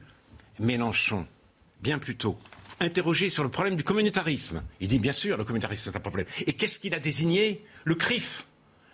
Mélenchon, 0.60 1.26
bien 1.82 2.00
plus 2.00 2.16
tôt, 2.16 2.38
interroger 2.80 3.30
sur 3.30 3.44
le 3.44 3.50
problème 3.50 3.76
du 3.76 3.84
communautarisme. 3.84 4.64
Il 4.80 4.88
dit, 4.88 5.00
bien 5.00 5.12
sûr, 5.12 5.38
le 5.38 5.44
communautarisme, 5.44 5.92
c'est 5.92 5.98
un 5.98 6.02
problème. 6.02 6.26
Et 6.46 6.54
qu'est-ce 6.54 6.80
qu'il 6.80 6.94
a 6.94 7.00
désigné? 7.00 7.64
Le 7.84 7.96
CRIF. 7.96 8.46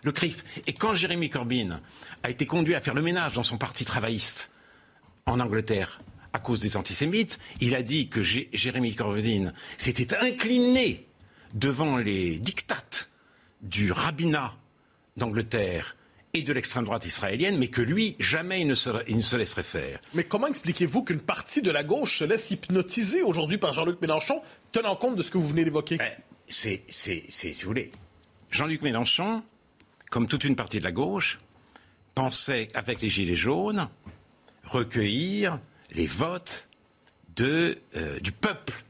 Le 0.03 0.11
CRIF. 0.11 0.43
Et 0.67 0.73
quand 0.73 0.93
Jérémy 0.95 1.29
Corbyn 1.29 1.81
a 2.23 2.29
été 2.29 2.45
conduit 2.45 2.75
à 2.75 2.81
faire 2.81 2.93
le 2.93 3.01
ménage 3.01 3.33
dans 3.33 3.43
son 3.43 3.57
parti 3.57 3.85
travailliste 3.85 4.51
en 5.25 5.39
Angleterre, 5.39 6.01
à 6.35 6.39
cause 6.39 6.59
des 6.59 6.77
antisémites. 6.77 7.39
Il 7.61 7.73
a 7.75 7.81
dit 7.81 8.09
que 8.09 8.21
Jérémy 8.21 8.93
Corbyn 8.93 9.53
s'était 9.77 10.15
incliné 10.17 11.07
devant 11.53 11.97
les 11.97 12.37
dictates 12.37 13.09
du 13.61 13.91
rabbinat 13.91 14.53
d'Angleterre 15.15 15.95
et 16.33 16.41
de 16.41 16.51
l'extrême 16.51 16.83
droite 16.83 17.05
israélienne, 17.05 17.57
mais 17.57 17.69
que 17.69 17.81
lui, 17.81 18.17
jamais 18.19 18.59
il 18.59 18.67
ne, 18.67 18.73
se, 18.73 19.35
laisserait 19.37 19.63
faire. 19.63 20.01
Mais 20.13 20.25
comment 20.25 20.47
expliquez-vous 20.47 21.03
qu'une 21.03 21.21
partie 21.21 21.61
de 21.61 21.71
la 21.71 21.85
gauche 21.85 22.19
se 22.19 22.25
laisse 22.25 22.51
hypnotiser 22.51 23.21
aujourd'hui 23.21 23.57
par 23.57 23.71
Jean-Luc 23.71 24.01
Mélenchon, 24.01 24.41
tenant 24.73 24.97
compte 24.97 25.15
de 25.15 25.23
ce 25.23 25.31
que 25.31 25.37
vous 25.37 25.47
venez 25.47 25.63
d'évoquer? 25.63 25.95
Ben, 25.95 26.11
C'est, 26.49 26.83
si 26.89 27.53
vous 27.61 27.67
voulez, 27.69 27.89
Jean-Luc 28.51 28.81
Mélenchon, 28.81 29.41
comme 30.11 30.27
toute 30.27 30.43
une 30.43 30.57
partie 30.57 30.79
de 30.79 30.83
la 30.83 30.91
gauche, 30.91 31.39
pensait, 32.13 32.67
avec 32.73 33.01
les 33.01 33.07
Gilets 33.07 33.37
jaunes, 33.37 33.87
recueillir 34.65 35.59
les 35.91 36.07
votes 36.07 36.67
euh, 37.41 37.75
du 38.21 38.31
peuple, 38.31 38.83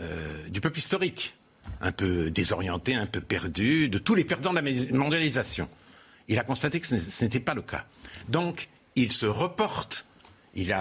euh, 0.00 0.48
du 0.48 0.60
peuple 0.60 0.78
historique, 0.78 1.36
un 1.80 1.92
peu 1.92 2.30
désorienté, 2.30 2.94
un 2.94 3.06
peu 3.06 3.20
perdu, 3.20 3.88
de 3.88 3.98
tous 3.98 4.14
les 4.14 4.24
perdants 4.24 4.52
de 4.52 4.60
la 4.60 4.96
mondialisation. 4.96 5.68
Il 6.28 6.38
a 6.38 6.44
constaté 6.44 6.80
que 6.80 6.86
ce 6.86 7.24
n'était 7.24 7.40
pas 7.40 7.54
le 7.54 7.62
cas. 7.62 7.86
Donc, 8.28 8.68
il 8.96 9.12
se 9.12 9.26
reporte, 9.26 10.06
il 10.54 10.74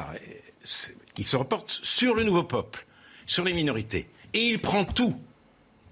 se 0.63 1.37
reporte 1.37 1.69
sur 1.69 2.15
le 2.15 2.23
nouveau 2.23 2.43
peuple, 2.43 2.85
sur 3.25 3.43
les 3.43 3.53
minorités, 3.53 4.09
et 4.33 4.47
il 4.47 4.59
prend 4.59 4.85
tout, 4.85 5.19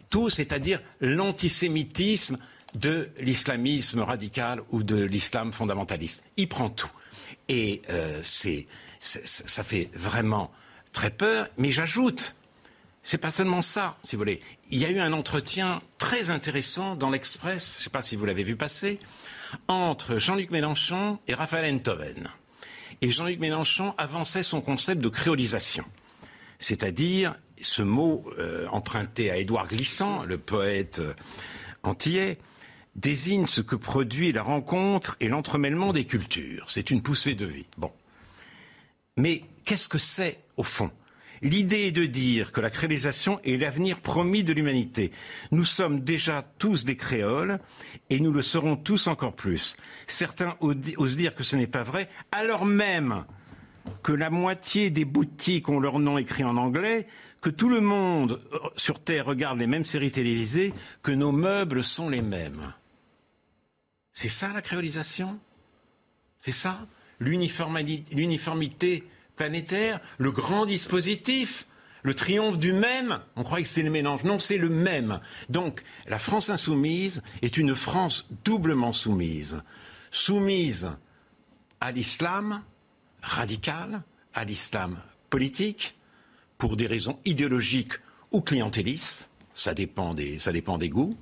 tout, 0.10 0.30
c'est-à-dire 0.30 0.82
l'antisémitisme 1.00 2.36
de 2.76 3.10
l'islamisme 3.20 4.02
radical 4.02 4.62
ou 4.72 4.84
de 4.84 5.02
l'islam 5.02 5.52
fondamentaliste. 5.52 6.24
Il 6.36 6.48
prend 6.50 6.70
tout. 6.70 6.92
Et 7.50 7.82
euh, 7.90 8.20
c'est, 8.24 8.68
ça 9.00 9.64
fait 9.64 9.90
vraiment 9.94 10.52
très 10.92 11.12
peur. 11.12 11.48
Mais 11.58 11.72
j'ajoute, 11.72 12.36
c'est 13.04 13.18
pas 13.18 13.32
seulement 13.32 13.62
ça, 13.62 13.98
si 14.04 14.16
vous 14.16 14.22
voulez. 14.22 14.42
Il 14.70 14.80
y 14.80 14.86
a 14.86 14.90
eu 14.90 15.00
un 15.00 15.14
entretien 15.14 15.82
très 15.98 16.30
intéressant 16.30 16.96
dans 16.96 17.10
l'Express, 17.10 17.76
je 17.76 17.80
ne 17.80 17.84
sais 17.86 17.90
pas 17.90 18.02
si 18.02 18.16
vous 18.16 18.26
l'avez 18.26 18.44
vu 18.44 18.56
passer, 18.56 19.00
entre 19.68 20.18
Jean-Luc 20.18 20.52
Mélenchon 20.52 21.20
et 21.28 21.34
Raphaël 21.34 21.74
Enthoven. 21.74 22.30
Et 23.02 23.12
Jean-Luc 23.12 23.40
Mélenchon 23.40 23.94
avançait 23.98 24.44
son 24.44 24.60
concept 24.60 25.02
de 25.02 25.10
créolisation, 25.10 25.86
c'est-à-dire 26.60 27.36
ce 27.62 27.82
mot 27.82 28.26
euh, 28.40 28.68
emprunté 28.72 29.32
à 29.32 29.38
Édouard 29.38 29.68
Glissant, 29.68 30.24
le 30.24 30.38
poète 30.38 31.00
euh, 31.00 31.14
antillais, 31.84 32.38
désigne 32.96 33.46
ce 33.46 33.62
que 33.62 33.76
produit 33.76 34.32
la 34.32 34.42
rencontre 34.42 35.16
et 35.20 35.30
l'entremêlement 35.30 35.94
des 35.94 36.06
cultures. 36.06 36.70
C'est 36.70 36.90
une 36.90 37.02
poussée 37.02 37.36
de 37.36 37.46
vie. 37.46 37.66
Bon. 37.78 37.92
Mais 39.18 39.44
qu'est-ce 39.66 39.90
que 39.90 39.98
c'est, 39.98 40.40
au 40.56 40.64
fond? 40.64 40.92
L'idée 41.42 41.88
est 41.88 41.92
de 41.92 42.06
dire 42.06 42.52
que 42.52 42.62
la 42.62 42.70
créolisation 42.70 43.40
est 43.44 43.58
l'avenir 43.58 44.00
promis 44.00 44.44
de 44.44 44.54
l'humanité. 44.54 45.12
Nous 45.52 45.66
sommes 45.66 46.00
déjà 46.00 46.44
tous 46.58 46.84
des 46.84 46.96
créoles 46.96 47.60
et 48.10 48.20
nous 48.20 48.32
le 48.32 48.42
serons 48.42 48.76
tous 48.76 49.08
encore 49.08 49.36
plus. 49.36 49.76
Certains 50.08 50.56
osent 50.62 51.18
dire 51.18 51.36
que 51.36 51.44
ce 51.44 51.56
n'est 51.56 51.68
pas 51.68 51.84
vrai, 51.84 52.10
alors 52.32 52.66
même 52.66 53.26
que 54.04 54.12
la 54.12 54.30
moitié 54.30 54.90
des 54.90 55.06
boutiques 55.06 55.70
ont 55.70 55.80
leur 55.80 56.00
nom 56.00 56.18
écrit 56.18 56.44
en 56.44 56.58
anglais, 56.58 57.08
que 57.42 57.50
tout 57.50 57.70
le 57.70 57.82
monde 57.82 58.42
euh, 58.52 58.58
sur 58.76 59.00
Terre 59.00 59.26
regarde 59.26 59.60
les 59.60 59.68
mêmes 59.68 59.86
séries 59.86 60.12
télévisées, 60.12 60.74
que 61.04 61.12
nos 61.12 61.32
meubles 61.32 61.84
sont 61.84 62.10
les 62.10 62.22
mêmes. 62.22 62.74
C'est 64.12 64.30
ça 64.30 64.52
la 64.54 64.62
créolisation? 64.62 65.40
C'est 66.40 66.52
ça? 66.52 66.88
L'uniformité 67.20 69.04
planétaire 69.36 70.00
Le 70.18 70.32
grand 70.32 70.66
dispositif 70.66 71.68
le 72.04 72.14
triomphe 72.14 72.58
du 72.58 72.72
même, 72.72 73.20
on 73.36 73.44
croit 73.44 73.62
que 73.62 73.68
c'est 73.68 73.82
le 73.82 73.90
mélange. 73.90 74.24
Non, 74.24 74.40
c'est 74.40 74.58
le 74.58 74.70
même. 74.70 75.20
Donc, 75.50 75.82
la 76.08 76.20
France 76.20 76.50
insoumise 76.50 77.22
est 77.42 77.58
une 77.58 77.76
France 77.76 78.30
doublement 78.46 78.94
soumise. 78.94 79.62
Soumise 80.10 80.90
à 81.82 81.92
l'islam 81.92 82.64
radical, 83.22 84.04
à 84.34 84.46
l'islam 84.46 85.02
politique, 85.30 85.98
pour 86.58 86.78
des 86.78 86.88
raisons 86.88 87.20
idéologiques 87.26 87.94
ou 88.32 88.40
clientélistes, 88.40 89.30
ça 89.54 89.74
dépend 89.74 90.14
des, 90.14 90.40
ça 90.40 90.54
dépend 90.54 90.78
des 90.78 90.90
goûts, 90.90 91.18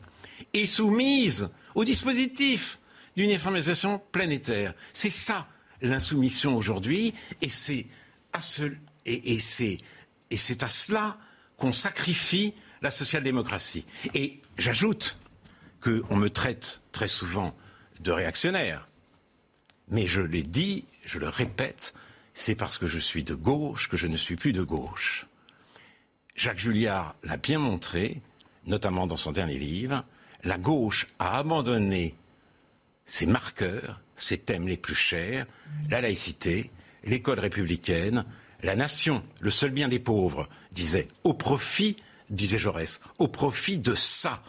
et 0.54 0.68
soumise 0.68 1.50
au 1.74 1.84
dispositif 1.84 2.80
d'uniformisation 3.18 4.02
planétaire. 4.12 4.76
C'est 4.94 5.10
ça 5.10 5.48
l'insoumission 5.82 6.56
aujourd'hui, 6.56 7.14
et 7.42 7.50
c'est 7.50 7.88
à, 8.34 8.42
cela 10.70 11.18
qu'on 11.58 11.72
sacrifie 11.72 12.54
la 12.82 12.92
social-démocratie. 12.92 13.86
Et 14.14 14.40
j'ajoute 14.58 15.18
qu'on 15.82 16.16
me 16.16 16.30
traite 16.30 16.82
très 16.92 17.08
souvent 17.08 17.56
de 18.00 18.12
réactionnaire, 18.12 18.88
mais 19.90 20.08
je 20.08 20.22
l'ai 20.22 20.44
dit, 20.44 20.86
je 21.06 21.20
le 21.20 21.30
répète, 21.30 21.94
c'est 22.34 22.56
parce 22.56 22.78
que 22.78 22.88
je 22.88 23.00
suis 23.00 23.24
de 23.24 23.36
gauche 23.36 23.88
que 23.88 23.98
je 23.98 24.08
ne 24.08 24.18
suis 24.18 24.36
plus 24.36 24.54
de 24.54 24.64
gauche. 24.64 25.28
Jacques 26.36 26.60
Julliard 26.60 27.16
l'a 27.24 27.38
bien 27.38 27.60
montré, 27.60 28.22
notamment 28.66 29.08
dans 29.08 29.16
son 29.16 29.32
dernier 29.32 29.58
livre, 29.58 30.04
la 30.44 30.58
gauche 30.58 31.08
a 31.18 31.38
abandonné 31.38 32.16
ses 33.06 33.26
marqueurs, 33.26 34.02
ses 34.18 34.38
thèmes 34.38 34.68
les 34.68 34.78
plus 34.78 34.96
chers, 34.96 35.46
la 35.90 36.02
laïcité, 36.02 36.72
l'école 37.04 37.40
républicaine, 37.40 38.26
la 38.64 38.76
nation, 38.76 39.24
le 39.42 39.52
seul 39.52 39.72
bien 39.72 39.88
des 39.88 40.00
pauvres, 40.00 40.50
disait, 40.72 41.08
au 41.24 41.34
profit, 41.34 41.98
disait 42.30 42.58
Jaurès, 42.58 43.00
au 43.20 43.28
profit 43.28 43.78
de 43.78 43.96
ça, 43.96 44.42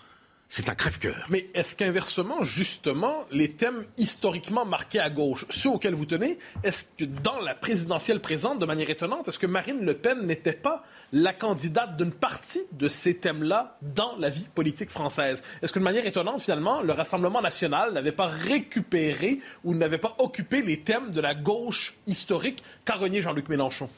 c'est 0.48 0.68
un 0.68 0.74
crève-cœur. 0.74 1.26
Mais 1.28 1.48
est-ce 1.54 1.75
qu'inversement, 1.75 2.42
justement, 2.44 3.25
les 3.30 3.52
thèmes 3.52 3.84
historiquement 3.99 4.64
marqués 4.64 5.00
à 5.00 5.10
gauche, 5.10 5.44
ceux 5.50 5.71
auxquels 5.71 5.94
vous 5.94 6.06
tenez, 6.06 6.38
est-ce 6.62 6.84
que 6.97 7.04
dans 7.04 7.40
la 7.40 7.54
présidentielle 7.54 8.21
présente, 8.21 8.58
de 8.60 8.66
manière 8.66 8.88
étonnante, 8.88 9.26
est-ce 9.26 9.38
que 9.38 9.47
Marine 9.47 9.84
Le 9.84 9.94
Pen 9.94 10.25
n'était 10.25 10.52
pas 10.52 10.84
la 11.12 11.32
candidate 11.32 11.97
d'une 11.97 12.12
partie 12.12 12.62
de 12.73 12.88
ces 12.88 13.16
thèmes-là 13.16 13.78
dans 13.82 14.16
la 14.18 14.30
vie 14.30 14.47
politique 14.54 14.90
française? 14.90 15.42
Est-ce 15.62 15.73
que 15.73 15.80
de 15.80 15.84
manière 15.84 16.06
étonnante, 16.06 16.40
finalement, 16.40 16.80
le 16.80 16.92
Rassemblement 16.92 17.42
national 17.42 17.92
n'avait 17.92 18.12
pas 18.12 18.26
récupéré 18.26 19.40
ou 19.64 19.75
n'avait 19.75 19.99
pas 19.99 20.14
occupé 20.18 20.62
les 20.62 20.80
thèmes 20.80 21.10
de 21.10 21.21
la 21.21 21.34
gauche 21.34 21.94
historique 22.06 22.62
qu'a 22.84 22.94
renié 22.94 23.21
Jean-Luc 23.21 23.49
Mélenchon? 23.49 23.90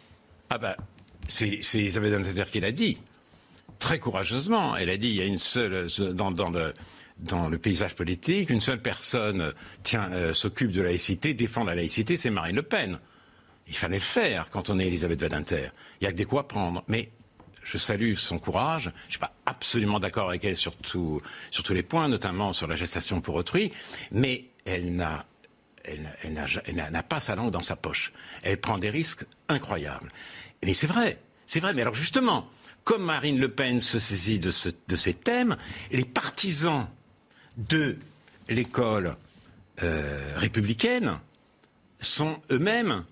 Ah 0.50 0.56
ben, 0.56 0.74
c'est 1.28 1.60
Isabelle 1.74 2.12
Dantater 2.12 2.50
qui 2.50 2.60
l'a 2.60 2.72
dit 2.72 2.98
très 3.78 3.98
courageusement. 3.98 4.76
Elle 4.76 4.90
a 4.90 4.96
dit 4.96 5.08
il 5.08 5.14
y 5.14 5.20
a 5.20 5.24
une 5.24 5.38
seule 5.38 5.86
dans, 6.14 6.50
le 6.50 6.74
dans 7.18 7.48
le 7.48 7.58
paysage 7.58 7.94
politique, 7.94 8.50
une 8.50 8.60
seule 8.60 8.80
personne 8.80 9.52
tient 9.82 10.10
euh, 10.12 10.32
s'occupe 10.32 10.70
de 10.70 10.82
la 10.82 10.88
laïcité, 10.88 11.34
défend 11.34 11.64
la 11.64 11.74
laïcité, 11.74 12.16
c'est 12.16 12.30
Marine 12.30 12.56
Le 12.56 12.62
Pen. 12.62 12.98
Il 13.66 13.76
fallait 13.76 13.96
le 13.96 14.02
faire 14.02 14.50
quand 14.50 14.70
on 14.70 14.78
est 14.78 14.86
Elisabeth 14.86 15.20
Badinter. 15.20 15.70
Il 16.00 16.04
n'y 16.04 16.08
a 16.08 16.12
que 16.12 16.16
des 16.16 16.24
coups 16.24 16.40
à 16.40 16.44
prendre. 16.44 16.84
Mais 16.88 17.10
je 17.62 17.76
salue 17.76 18.14
son 18.14 18.38
courage. 18.38 18.84
Je 18.84 18.88
ne 18.88 19.10
suis 19.10 19.18
pas 19.18 19.34
absolument 19.44 20.00
d'accord 20.00 20.30
avec 20.30 20.44
elle 20.44 20.56
sur, 20.56 20.74
tous 20.76 21.20
les 21.70 21.82
points, 21.82 22.08
notamment 22.08 22.54
sur 22.54 22.66
la 22.66 22.76
gestation 22.76 23.20
pour 23.20 23.34
autrui. 23.34 23.72
Mais 24.10 24.46
elle 24.64 24.94
n'a 24.94 25.26
elle, 25.84 26.74
n'a 26.74 27.02
pas 27.02 27.20
sa 27.20 27.34
langue 27.34 27.50
dans 27.50 27.60
sa 27.60 27.76
poche. 27.76 28.12
Elle 28.42 28.58
prend 28.58 28.78
des 28.78 28.90
risques 28.90 29.24
incroyables. 29.48 30.08
Mais 30.62 30.72
c'est 30.72 30.86
vrai, 30.86 31.18
c'est 31.48 31.58
vrai. 31.58 31.74
Mais 31.74 31.82
alors 31.82 31.94
justement, 31.94 32.48
comme 32.84 33.04
Marine 33.04 33.40
Le 33.40 33.50
Pen 33.50 33.80
se 33.80 33.98
saisit 33.98 34.38
de, 34.38 34.50
ces 34.50 35.12
thèmes, 35.14 35.56
les 35.90 36.04
partisans 36.04 36.86
de 37.56 37.96
l'école 38.48 39.16
euh, 39.82 40.32
républicaine 40.36 41.18
sont 42.00 42.40
eux-mêmes 42.52 43.04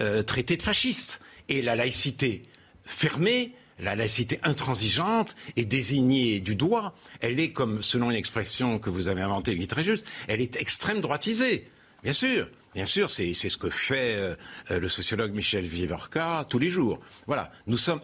euh, 0.00 0.22
traités 0.22 0.56
de 0.56 0.62
fascistes. 0.62 1.20
Et 1.48 1.60
la 1.62 1.74
laïcité 1.76 2.44
fermée, 2.84 3.52
la 3.80 3.96
laïcité 3.96 4.38
intransigeante 4.44 5.34
est 5.56 5.64
désignée 5.64 6.40
du 6.40 6.54
doigt. 6.54 6.94
Elle 7.20 7.40
est, 7.40 7.52
comme 7.52 7.82
selon 7.82 8.10
une 8.10 8.16
expression 8.16 8.78
que 8.78 8.88
vous 8.88 9.08
avez 9.08 9.20
inventée, 9.20 9.56
qui 9.56 9.64
est 9.64 9.66
très 9.66 9.84
juste, 9.84 10.06
elle 10.28 10.40
est 10.40 10.56
extrême 10.56 11.00
droitisée. 11.00 11.68
Bien 12.02 12.12
sûr. 12.12 12.48
Bien 12.74 12.86
sûr, 12.86 13.10
c'est 13.10 13.34
ce 13.34 13.58
que 13.58 13.68
fait 13.68 14.14
euh, 14.14 14.36
le 14.70 14.88
sociologue 14.88 15.32
Michel 15.32 15.64
Vivorca 15.64 16.46
tous 16.48 16.60
les 16.60 16.70
jours. 16.70 17.00
Voilà, 17.26 17.50
nous 17.66 17.76
sommes 17.76 18.00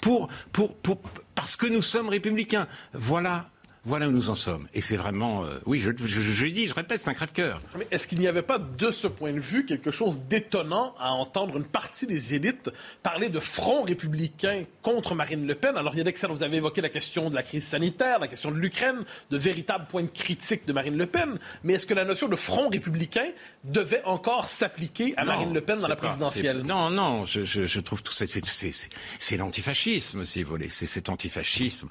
pour, 0.00 0.28
pour, 0.52 0.76
pour, 0.76 1.00
parce 1.34 1.56
que 1.56 1.66
nous 1.66 1.82
sommes 1.82 2.08
républicains. 2.08 2.68
Voilà 2.92 3.50
voilà 3.86 4.08
où 4.08 4.10
nous 4.10 4.30
en 4.30 4.34
sommes. 4.34 4.66
Et 4.74 4.80
c'est 4.80 4.96
vraiment, 4.96 5.44
euh, 5.44 5.60
oui, 5.64 5.78
je, 5.78 5.92
je, 5.96 6.20
je, 6.20 6.46
dis, 6.46 6.66
je 6.66 6.74
répète, 6.74 7.00
c'est 7.00 7.08
un 7.08 7.14
crève-cœur. 7.14 7.60
Mais 7.78 7.86
est-ce 7.92 8.08
qu'il 8.08 8.18
n'y 8.18 8.26
avait 8.26 8.42
pas, 8.42 8.58
de 8.58 8.90
ce 8.90 9.06
point 9.06 9.32
de 9.32 9.38
vue, 9.38 9.64
quelque 9.64 9.92
chose 9.92 10.20
d'étonnant 10.28 10.94
à 10.98 11.12
entendre 11.12 11.56
une 11.56 11.64
partie 11.64 12.08
des 12.08 12.34
élites 12.34 12.70
parler 13.04 13.28
de 13.28 13.38
front 13.38 13.82
républicain 13.82 14.64
contre 14.82 15.14
Marine 15.14 15.46
Le 15.46 15.54
Pen? 15.54 15.76
Alors, 15.76 15.94
il 15.94 15.98
y 15.98 16.00
a 16.00 16.04
d'excellents, 16.04 16.34
vous 16.34 16.42
avez 16.42 16.56
évoqué 16.56 16.80
la 16.80 16.88
question 16.88 17.30
de 17.30 17.36
la 17.36 17.44
crise 17.44 17.64
sanitaire, 17.64 18.18
la 18.18 18.26
question 18.26 18.50
de 18.50 18.56
l'Ukraine, 18.56 19.04
de 19.30 19.38
véritables 19.38 19.86
points 19.86 20.02
de 20.02 20.08
critique 20.08 20.66
de 20.66 20.72
Marine 20.72 20.98
Le 20.98 21.06
Pen. 21.06 21.38
Mais 21.62 21.74
est-ce 21.74 21.86
que 21.86 21.94
la 21.94 22.04
notion 22.04 22.26
de 22.26 22.36
front 22.36 22.68
républicain 22.68 23.30
devait 23.62 24.02
encore 24.04 24.48
s'appliquer 24.48 25.14
à 25.16 25.24
Marine 25.24 25.54
Le 25.54 25.60
Pen 25.60 25.78
dans 25.78 25.88
la 25.88 25.94
présidentielle? 25.94 26.62
Non, 26.62 26.90
non, 26.90 27.24
je, 27.24 27.44
je, 27.44 27.80
trouve 27.80 28.02
tout 28.02 28.12
ça, 28.12 28.24
c'est 28.26 29.36
l'antifascisme, 29.36 30.24
si 30.24 30.42
vous 30.42 30.50
voulez, 30.50 30.70
c'est 30.70 30.86
cet 30.86 31.08
antifascisme 31.08 31.88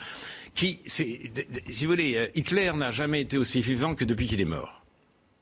qui, 0.56 0.80
si 0.86 1.30
vous 1.82 1.91
voulez, 1.91 2.15
euh, 2.15 2.28
Hitler 2.34 2.72
n'a 2.74 2.89
jamais 2.89 3.22
été 3.22 3.38
aussi 3.38 3.62
vivant 3.62 3.94
que 3.94 4.06
depuis 4.06 4.28
qu'il 4.28 4.41
est 4.41 4.46
mort. 4.46 4.84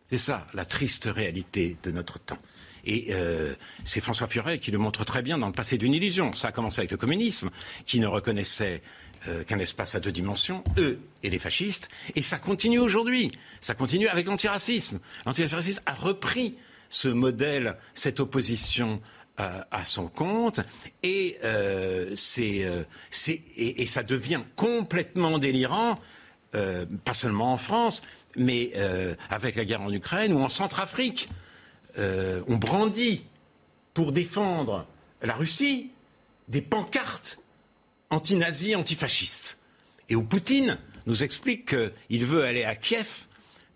C'est 0.10 0.18
ça, 0.18 0.46
la 0.54 0.66
triste 0.66 1.06
réalité 1.06 1.78
de 1.84 1.92
notre 1.92 2.20
temps. 2.20 2.40
Et 2.86 3.08
euh, 3.12 3.56
c'est 3.86 4.02
François 4.02 4.28
Furet 4.28 4.60
qui 4.60 4.72
le 4.72 4.78
montre 4.78 5.06
très 5.06 5.22
bien 5.22 5.38
dans 5.38 5.48
le 5.48 5.54
passé 5.54 5.78
d'une 5.78 5.94
illusion. 5.94 6.34
Ça 6.34 6.50
a 6.50 6.52
commencé 6.52 6.80
avec 6.80 6.92
le 6.92 6.98
communisme, 6.98 7.50
qui 7.86 8.00
ne 8.00 8.08
reconnaissait 8.08 8.82
euh, 9.28 9.44
qu'un 9.44 9.60
espace 9.60 9.96
à 9.96 10.00
deux 10.00 10.12
dimensions, 10.12 10.64
eux 10.78 11.00
et 11.22 11.30
les 11.30 11.40
fascistes, 11.40 11.90
et 12.16 12.22
ça 12.22 12.40
continue 12.40 12.80
aujourd'hui. 12.80 13.32
Ça 13.62 13.74
continue 13.74 14.08
avec 14.08 14.26
l'antiracisme. 14.28 15.00
L'antiracisme 15.26 15.82
a 15.86 15.94
repris 15.94 16.56
ce 16.90 17.08
modèle, 17.08 17.78
cette 17.96 18.20
opposition 18.20 19.02
à 19.38 19.86
son 19.86 20.08
compte 20.08 20.60
et, 21.02 21.40
euh, 21.44 22.16
euh 22.40 22.84
et, 23.58 23.86
ça 23.88 24.04
devient 24.04 24.42
complètement 24.56 25.40
délirant, 25.40 25.98
euh, 26.54 26.86
pas 27.04 27.16
seulement 27.16 27.54
en 27.54 27.58
France, 27.58 28.04
mais 28.36 28.74
avec 29.30 29.56
la 29.56 29.66
guerre 29.66 29.82
en 29.82 29.92
Ukraine 29.92 30.34
ou 30.34 30.40
en 30.40 30.50
Centrafrique. 30.50 31.30
On 31.98 32.58
brandit 32.58 33.26
pour 33.94 34.12
défendre 34.12 34.88
la 35.22 35.34
Russie 35.34 35.92
des 36.48 36.62
pancartes 36.62 37.40
anti-nazis, 38.10 38.76
antifascistes. 38.76 39.58
Et 40.10 40.16
où 40.16 40.24
Poutine 40.24 40.78
nous 41.06 41.24
explique 41.24 41.76
qu'il 41.76 42.26
veut 42.26 42.44
aller 42.44 42.64
à 42.64 42.76
Kiev 42.76 43.26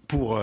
pour, 0.08 0.40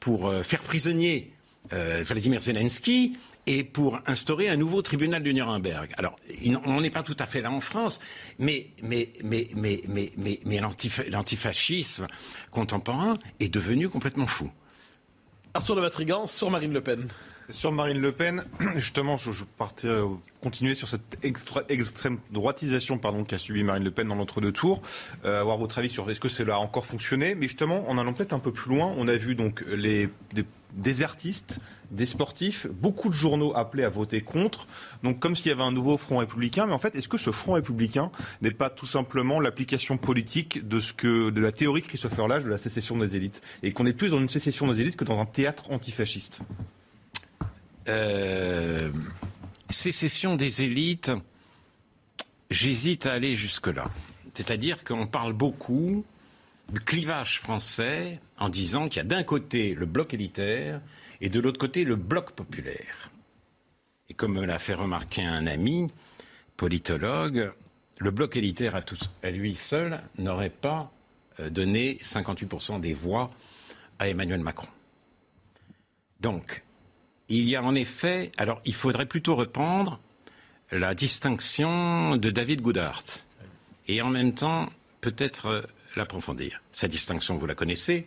pour 0.00 0.34
faire 0.42 0.62
prisonnier 0.62 1.32
Vladimir 1.70 2.40
Zelensky 2.40 3.16
et 3.46 3.64
pour 3.64 4.00
instaurer 4.06 4.48
un 4.48 4.56
nouveau 4.56 4.82
tribunal 4.82 5.22
de 5.22 5.30
Nuremberg. 5.30 5.92
Alors, 5.98 6.16
on 6.64 6.80
n'est 6.80 6.90
pas 6.90 7.02
tout 7.02 7.16
à 7.18 7.26
fait 7.26 7.40
là 7.40 7.50
en 7.50 7.60
France, 7.60 8.00
mais, 8.38 8.68
mais, 8.82 9.10
l'antifascisme 11.10 12.06
contemporain 12.50 13.14
est 13.40 13.52
devenu 13.52 13.88
complètement 13.88 14.26
fou. 14.26 14.50
De 15.54 16.26
sur 16.26 16.50
Marine 16.50 16.72
Le 16.72 16.80
Pen. 16.80 17.08
Sur 17.50 17.72
Marine 17.72 17.98
Le 17.98 18.12
Pen, 18.12 18.44
justement, 18.76 19.16
je, 19.16 19.32
je 19.32 19.44
euh, 19.84 20.08
continuer 20.42 20.74
sur 20.74 20.88
cette 20.88 21.18
extrême 21.22 22.18
droitisation 22.30 22.98
qu'a 22.98 23.38
subi 23.38 23.62
Marine 23.62 23.84
Le 23.84 23.90
Pen 23.90 24.08
dans 24.08 24.14
l'entre-deux 24.14 24.52
tours. 24.52 24.82
Euh, 25.24 25.40
avoir 25.40 25.58
votre 25.58 25.78
avis 25.78 25.90
sur 25.90 26.10
est-ce 26.10 26.20
que 26.20 26.28
cela 26.28 26.56
a 26.56 26.58
encore 26.58 26.86
fonctionné. 26.86 27.34
Mais 27.34 27.46
justement, 27.46 27.88
en 27.88 27.98
allant 27.98 28.12
peut-être 28.12 28.32
un 28.32 28.38
peu 28.38 28.52
plus 28.52 28.70
loin, 28.70 28.94
on 28.96 29.08
a 29.08 29.16
vu 29.16 29.34
donc 29.34 29.64
des 30.74 31.02
artistes 31.02 31.60
des 31.90 32.06
sportifs, 32.06 32.66
beaucoup 32.66 33.08
de 33.08 33.14
journaux 33.14 33.52
appelaient 33.54 33.84
à 33.84 33.88
voter 33.88 34.20
contre, 34.20 34.66
donc 35.02 35.20
comme 35.20 35.36
s'il 35.36 35.50
y 35.50 35.52
avait 35.52 35.62
un 35.62 35.72
nouveau 35.72 35.96
front 35.96 36.18
républicain. 36.18 36.66
Mais 36.66 36.72
en 36.72 36.78
fait, 36.78 36.96
est-ce 36.96 37.08
que 37.08 37.18
ce 37.18 37.30
front 37.30 37.52
républicain 37.52 38.10
n'est 38.42 38.50
pas 38.50 38.70
tout 38.70 38.86
simplement 38.86 39.40
l'application 39.40 39.96
politique 39.96 40.66
de 40.66 40.80
ce 40.80 40.92
que 40.92 41.30
de 41.30 41.40
la 41.40 41.52
théorie 41.52 41.82
de 41.82 41.86
Christopher 41.86 42.28
Lage 42.28 42.44
de 42.44 42.50
la 42.50 42.58
sécession 42.58 42.96
des 42.96 43.16
élites, 43.16 43.42
et 43.62 43.72
qu'on 43.72 43.86
est 43.86 43.92
plus 43.92 44.10
dans 44.10 44.18
une 44.18 44.28
sécession 44.28 44.66
des 44.66 44.80
élites 44.80 44.96
que 44.96 45.04
dans 45.04 45.20
un 45.20 45.26
théâtre 45.26 45.70
antifasciste? 45.70 46.40
Euh, 47.88 48.90
Sécession 49.70 50.36
des 50.36 50.62
élites, 50.62 51.10
j'hésite 52.50 53.06
à 53.06 53.12
aller 53.12 53.36
jusque-là. 53.36 53.84
C'est-à-dire 54.34 54.84
qu'on 54.84 55.06
parle 55.06 55.32
beaucoup 55.32 56.04
du 56.72 56.80
clivage 56.80 57.40
français 57.40 58.20
en 58.38 58.48
disant 58.48 58.88
qu'il 58.88 58.98
y 58.98 59.00
a 59.00 59.04
d'un 59.04 59.22
côté 59.22 59.74
le 59.74 59.86
bloc 59.86 60.14
élitaire 60.14 60.80
et 61.20 61.28
de 61.28 61.40
l'autre 61.40 61.58
côté 61.58 61.84
le 61.84 61.96
bloc 61.96 62.32
populaire. 62.32 63.10
Et 64.08 64.14
comme 64.14 64.34
me 64.34 64.44
l'a 64.44 64.58
fait 64.58 64.74
remarquer 64.74 65.24
un 65.24 65.46
ami 65.46 65.90
politologue, 66.56 67.52
le 67.98 68.10
bloc 68.10 68.36
élitaire 68.36 68.74
à, 69.22 69.30
lui 69.30 69.54
seul 69.56 70.00
n'aurait 70.18 70.50
pas 70.50 70.92
euh, 71.40 71.50
donné 71.50 71.98
58% 72.02 72.80
des 72.80 72.94
voix 72.94 73.30
à 73.98 74.08
Emmanuel 74.08 74.40
Macron. 74.40 74.68
Donc, 76.20 76.63
il 77.28 77.48
y 77.48 77.56
a 77.56 77.62
en 77.62 77.74
effet, 77.74 78.32
alors 78.36 78.60
il 78.64 78.74
faudrait 78.74 79.06
plutôt 79.06 79.34
reprendre 79.36 80.00
la 80.70 80.94
distinction 80.94 82.16
de 82.16 82.30
David 82.30 82.60
Goodhart 82.60 83.04
et 83.88 84.02
en 84.02 84.10
même 84.10 84.34
temps 84.34 84.68
peut-être 85.00 85.46
euh, 85.46 85.62
l'approfondir. 85.96 86.62
Sa 86.72 86.88
distinction, 86.88 87.36
vous 87.36 87.46
la 87.46 87.54
connaissez, 87.54 88.06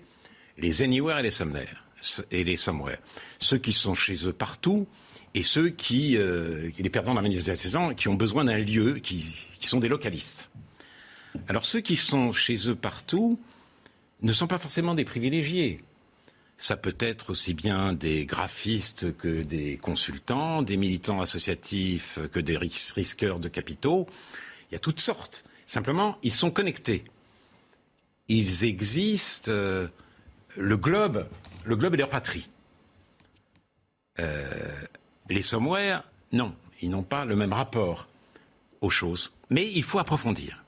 les 0.58 0.82
anywhere 0.82 1.20
et 1.20 1.24
les 1.24 2.58
somewhere. 2.58 2.98
Ceux 3.40 3.58
qui 3.58 3.74
sont 3.74 3.96
chez 3.96 4.28
eux 4.28 4.34
partout 4.34 4.88
et 5.34 5.44
ceux 5.44 5.70
qui, 5.70 6.18
euh, 6.18 6.70
les 6.78 6.90
perdants 6.90 7.12
de 7.12 7.18
la 7.18 7.22
manifestation, 7.22 7.94
qui 7.94 8.08
ont 8.08 8.16
besoin 8.16 8.46
d'un 8.46 8.58
lieu, 8.58 8.96
qui 8.96 9.24
sont 9.62 9.80
des 9.80 9.88
localistes. 9.88 10.50
Alors 11.48 11.66
ceux 11.66 11.82
qui 11.82 11.96
sont 11.96 12.34
chez 12.34 12.70
eux 12.70 12.76
partout 12.76 13.40
ne 14.22 14.34
sont 14.34 14.48
pas 14.48 14.58
forcément 14.58 14.96
des 14.96 15.06
privilégiés. 15.06 15.82
Ça 16.58 16.76
peut 16.76 16.96
être 17.00 17.30
aussi 17.30 17.54
bien 17.54 17.94
des 17.94 18.26
graphistes 18.26 19.16
que 19.18 19.44
des 19.44 19.78
consultants, 19.78 20.64
des 20.64 20.78
militants 20.78 21.22
associatifs 21.22 22.20
que 22.32 22.40
des 22.40 22.58
risqueurs 22.58 23.40
de 23.40 23.48
capitaux. 23.48 24.08
Il 24.70 24.74
y 24.74 24.78
a 24.78 24.80
toutes 24.80 25.00
sortes. 25.00 25.44
Simplement, 25.68 26.18
ils 26.24 26.34
sont 26.34 26.50
connectés. 26.50 27.04
Ils 28.28 28.64
existent. 28.64 29.52
Euh, 29.52 29.88
le 30.56 30.78
globe 30.78 31.28
le 31.68 31.76
globe 31.76 31.96
est 31.96 31.98
leur 31.98 32.10
patrie. 32.10 32.50
Euh, 34.20 34.74
les 35.30 35.42
somewhere, 35.42 36.02
non, 36.32 36.56
ils 36.82 36.90
n'ont 36.90 37.04
pas 37.04 37.26
le 37.26 37.36
même 37.36 37.52
rapport 37.52 38.08
aux 38.80 38.90
choses. 38.90 39.38
Mais 39.50 39.70
il 39.70 39.84
faut 39.84 40.00
approfondir. 40.00 40.64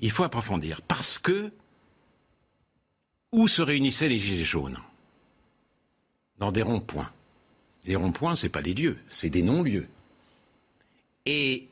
Il 0.00 0.10
faut 0.10 0.24
approfondir 0.24 0.82
parce 0.82 1.18
que 1.18 1.52
où 3.30 3.46
se 3.46 3.62
réunissaient 3.62 4.08
les 4.08 4.18
gilets 4.18 4.44
jaunes? 4.44 4.78
Dans 6.42 6.50
des 6.50 6.62
ronds-points. 6.62 7.08
Les 7.84 7.94
ronds-points, 7.94 8.34
ce 8.34 8.46
n'est 8.46 8.50
pas 8.50 8.62
des 8.62 8.74
lieux, 8.74 8.98
c'est 9.08 9.30
des 9.30 9.44
non-lieux. 9.44 9.86
Et 11.24 11.68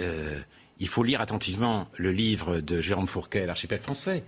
euh, 0.00 0.40
il 0.80 0.88
faut 0.88 1.04
lire 1.04 1.20
attentivement 1.20 1.86
le 1.96 2.10
livre 2.10 2.58
de 2.58 2.80
Jérôme 2.80 3.06
Fourquet, 3.06 3.46
l'archipel 3.46 3.78
français. 3.78 4.24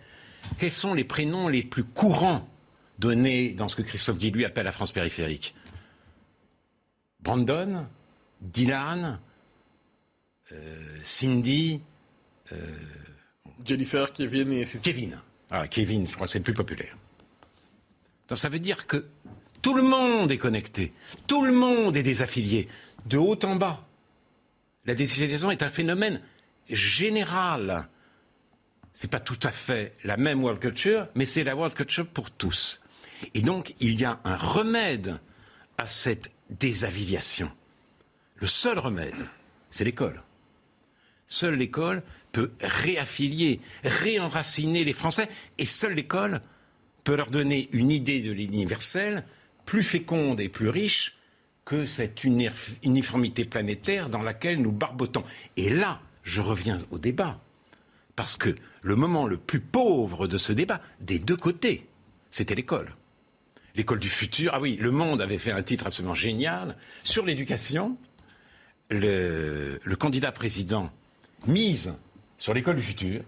Quels 0.59 0.71
sont 0.71 0.95
les 0.95 1.03
prénoms 1.03 1.49
les 1.49 1.65
plus 1.65 1.83
courants 1.83 2.49
donné 3.01 3.49
dans 3.55 3.67
ce 3.67 3.75
que 3.75 3.83
Christophe 3.83 4.19
Guy 4.19 4.31
lui 4.31 4.45
appelle 4.45 4.67
la 4.67 4.71
France 4.71 4.93
périphérique? 4.93 5.57
Brandon, 7.19 7.89
Dylan, 8.41 9.19
euh, 10.53 10.97
Cindy, 11.03 11.81
euh, 12.53 12.57
Jennifer, 13.65 14.13
Kevin 14.13 14.53
et 14.53 14.65
Kevin. 14.65 15.21
Ah, 15.51 15.67
Kevin, 15.67 16.07
je 16.07 16.15
crois 16.15 16.29
que 16.29 16.33
c'est 16.33 16.39
le 16.39 16.45
plus 16.45 16.55
populaire. 16.55 16.97
Donc 18.29 18.39
ça 18.39 18.49
veut 18.49 18.59
dire 18.59 18.87
que 18.87 19.07
tout 19.63 19.75
le 19.75 19.83
monde 19.83 20.31
est 20.31 20.39
connecté, 20.39 20.93
tout 21.27 21.45
le 21.45 21.53
monde 21.53 21.97
est 21.97 22.03
désaffilié, 22.03 22.69
de 23.07 23.19
haut 23.19 23.39
en 23.45 23.57
bas. 23.57 23.87
La 24.85 24.95
désaffiliation 24.95 25.51
est 25.51 25.63
un 25.63 25.71
phénomène 25.71 26.21
général. 26.69 27.89
C'est 28.95 29.11
pas 29.11 29.21
tout 29.21 29.39
à 29.43 29.51
fait 29.51 29.95
la 30.05 30.17
même 30.17 30.43
world 30.43 30.61
culture, 30.61 31.09
mais 31.15 31.25
c'est 31.25 31.45
la 31.45 31.57
world 31.57 31.75
culture 31.75 32.07
pour 32.07 32.31
tous. 32.31 32.81
Et 33.35 33.43
donc, 33.43 33.75
il 33.81 34.01
y 34.01 34.05
a 34.05 34.21
un 34.25 34.37
remède 34.37 35.19
à 35.77 35.87
cette 35.87 36.31
désaffiliation. 36.51 37.51
Le 38.37 38.47
seul 38.47 38.79
remède, 38.79 39.27
c'est 39.71 39.85
l'école. 39.85 40.23
Seule 41.27 41.57
l'école 41.57 42.03
peut 42.33 42.53
réaffilier, 42.61 43.61
réenraciner 43.85 44.85
les 44.85 44.93
Français, 44.93 45.29
et 45.59 45.67
seule 45.67 45.95
l'école 45.95 46.41
peut 47.05 47.17
leur 47.17 47.31
donner 47.31 47.69
une 47.73 47.91
idée 47.91 48.21
de 48.21 48.33
l'universel 48.33 49.25
plus 49.65 49.83
féconde 49.83 50.41
et 50.41 50.49
plus 50.49 50.69
riche 50.69 51.17
que 51.65 51.85
cette 51.85 52.25
uniformité 52.25 53.45
planétaire 53.45 54.09
dans 54.09 54.23
laquelle 54.23 54.61
nous 54.61 54.73
barbotons. 54.73 55.25
Et 55.57 55.69
là, 55.69 56.01
je 56.23 56.41
reviens 56.41 56.79
au 56.91 56.99
débat, 56.99 57.41
parce 58.17 58.37
que 58.37 58.55
le 58.83 58.97
moment 58.97 59.27
le 59.27 59.37
plus 59.37 59.61
pauvre 59.61 60.27
de 60.27 60.39
ce 60.39 60.53
débat, 60.53 60.81
des 61.01 61.19
deux 61.19 61.37
côtés, 61.37 61.87
c'était 62.31 62.55
l'école 62.55 62.95
l'école 63.79 64.01
du 64.01 64.09
futur. 64.09 64.51
Ah 64.53 64.61
oui, 64.61 64.77
Le 64.79 64.91
Monde 64.91 65.23
avait 65.23 65.39
fait 65.39 65.53
un 65.53 65.63
titre 65.63 65.87
absolument 65.87 66.15
génial 66.15 66.77
sur 67.05 67.25
l'éducation. 67.25 67.97
Le, 68.91 69.79
candidat 69.99 70.33
président 70.33 70.91
mise 71.47 71.95
sur 72.39 72.55
l'école 72.55 72.77
du 72.77 72.83
futur, 72.83 73.23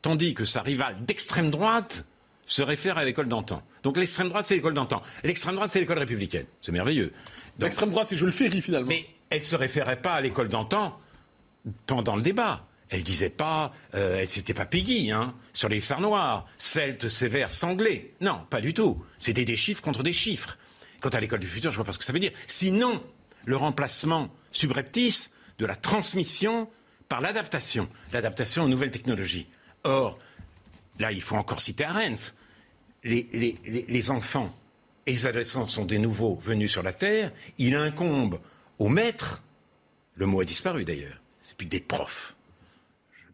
tandis 0.00 0.34
que 0.34 0.44
sa 0.44 0.62
rivale 0.62 1.04
d'extrême 1.04 1.50
droite 1.50 2.06
se 2.46 2.62
réfère 2.62 2.98
à 2.98 3.04
l'école 3.04 3.28
d'antan. 3.28 3.62
Donc 3.82 3.96
l'extrême 3.96 4.28
droite, 4.28 4.46
c'est 4.46 4.54
l'école 4.54 4.74
d'antan. 4.74 5.02
L'extrême 5.22 5.54
droite, 5.54 5.70
c'est 5.72 5.80
l'école 5.80 5.98
républicaine. 5.98 6.46
C'est 6.60 6.72
merveilleux. 6.72 7.12
L'extrême 7.58 7.90
droite, 7.90 8.08
c'est 8.08 8.20
le 8.20 8.30
Ferry, 8.30 8.60
finalement. 8.60 8.88
Mais 8.88 9.06
elle 9.30 9.40
ne 9.40 9.44
se 9.44 9.56
référait 9.56 10.00
pas 10.00 10.14
à 10.14 10.20
l'école 10.20 10.48
d'antan 10.48 10.98
pendant 11.86 12.16
le 12.16 12.22
débat. 12.22 12.66
Elle 12.90 13.02
disait 13.02 13.30
pas, 13.30 13.72
euh, 13.94 14.18
elle 14.20 14.28
c'était 14.28 14.54
pas 14.54 14.66
Peggy, 14.66 15.10
hein, 15.10 15.34
sur 15.52 15.68
les 15.68 15.80
noirs, 15.98 16.46
svelte, 16.58 17.08
sévère, 17.08 17.52
sanglé. 17.52 18.14
Non, 18.20 18.40
pas 18.50 18.60
du 18.60 18.74
tout. 18.74 19.02
C'était 19.18 19.44
des 19.44 19.56
chiffres 19.56 19.82
contre 19.82 20.02
des 20.02 20.12
chiffres. 20.12 20.58
Quant 21.00 21.08
à 21.10 21.20
l'école 21.20 21.40
du 21.40 21.48
futur, 21.48 21.70
je 21.70 21.76
vois 21.76 21.84
pas 21.84 21.92
ce 21.92 21.98
que 21.98 22.04
ça 22.04 22.12
veut 22.12 22.18
dire. 22.18 22.32
Sinon, 22.46 23.02
le 23.46 23.56
remplacement 23.56 24.30
subreptice 24.52 25.30
de 25.58 25.66
la 25.66 25.76
transmission 25.76 26.68
par 27.08 27.20
l'adaptation, 27.20 27.88
l'adaptation 28.12 28.64
aux 28.64 28.68
nouvelles 28.68 28.90
technologies. 28.90 29.46
Or, 29.84 30.18
là, 30.98 31.12
il 31.12 31.22
faut 31.22 31.36
encore 31.36 31.60
citer 31.60 31.84
Arendt. 31.84 32.34
Les, 33.02 34.10
enfants 34.10 34.54
et 35.06 35.12
les 35.12 35.26
adolescents 35.26 35.66
sont 35.66 35.84
des 35.84 35.98
nouveaux 35.98 36.36
venus 36.36 36.70
sur 36.70 36.82
la 36.82 36.92
Terre. 36.92 37.32
Il 37.58 37.76
incombe 37.76 38.40
aux 38.78 38.88
maîtres, 38.88 39.42
le 40.16 40.26
mot 40.26 40.40
a 40.40 40.44
disparu 40.44 40.84
d'ailleurs, 40.84 41.20
c'est 41.42 41.56
plus 41.56 41.66
des 41.66 41.80
profs, 41.80 42.34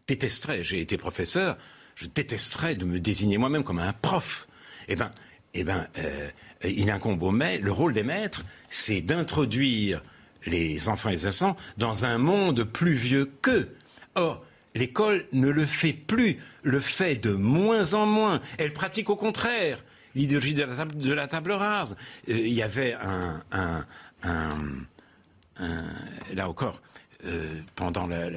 détesterais, 0.07 0.63
j'ai 0.63 0.81
été 0.81 0.97
professeur, 0.97 1.57
je 1.95 2.07
détesterais 2.07 2.75
de 2.75 2.85
me 2.85 2.99
désigner 2.99 3.37
moi-même 3.37 3.63
comme 3.63 3.79
un 3.79 3.93
prof. 3.93 4.47
Eh 4.87 4.95
bien, 4.95 5.11
eh 5.53 5.63
ben, 5.63 5.87
euh, 5.97 6.29
il 6.63 6.89
incombe 6.89 7.23
au 7.23 7.31
maître, 7.31 7.63
le 7.63 7.71
rôle 7.71 7.93
des 7.93 8.03
maîtres, 8.03 8.43
c'est 8.69 9.01
d'introduire 9.01 10.03
les 10.45 10.89
enfants 10.89 11.09
et 11.09 11.13
les 11.13 11.25
adolescents 11.25 11.55
dans 11.77 12.05
un 12.05 12.17
monde 12.17 12.63
plus 12.63 12.93
vieux 12.93 13.31
qu'eux. 13.41 13.75
Or, 14.15 14.43
l'école 14.75 15.25
ne 15.31 15.49
le 15.49 15.65
fait 15.65 15.93
plus, 15.93 16.37
le 16.63 16.79
fait 16.79 17.15
de 17.15 17.31
moins 17.31 17.93
en 17.93 18.05
moins. 18.05 18.41
Elle 18.57 18.73
pratique 18.73 19.09
au 19.09 19.15
contraire 19.15 19.83
l'idéologie 20.15 20.53
de 20.53 20.63
la 20.63 20.75
table, 20.75 20.97
de 20.97 21.13
la 21.13 21.27
table 21.27 21.51
rase. 21.51 21.95
Euh, 22.29 22.37
il 22.37 22.53
y 22.53 22.61
avait 22.61 22.93
un, 22.93 23.43
un, 23.51 23.85
un, 24.23 25.93
là 26.33 26.49
encore, 26.49 26.81
euh, 27.25 27.61
pendant 27.75 28.07
la, 28.07 28.29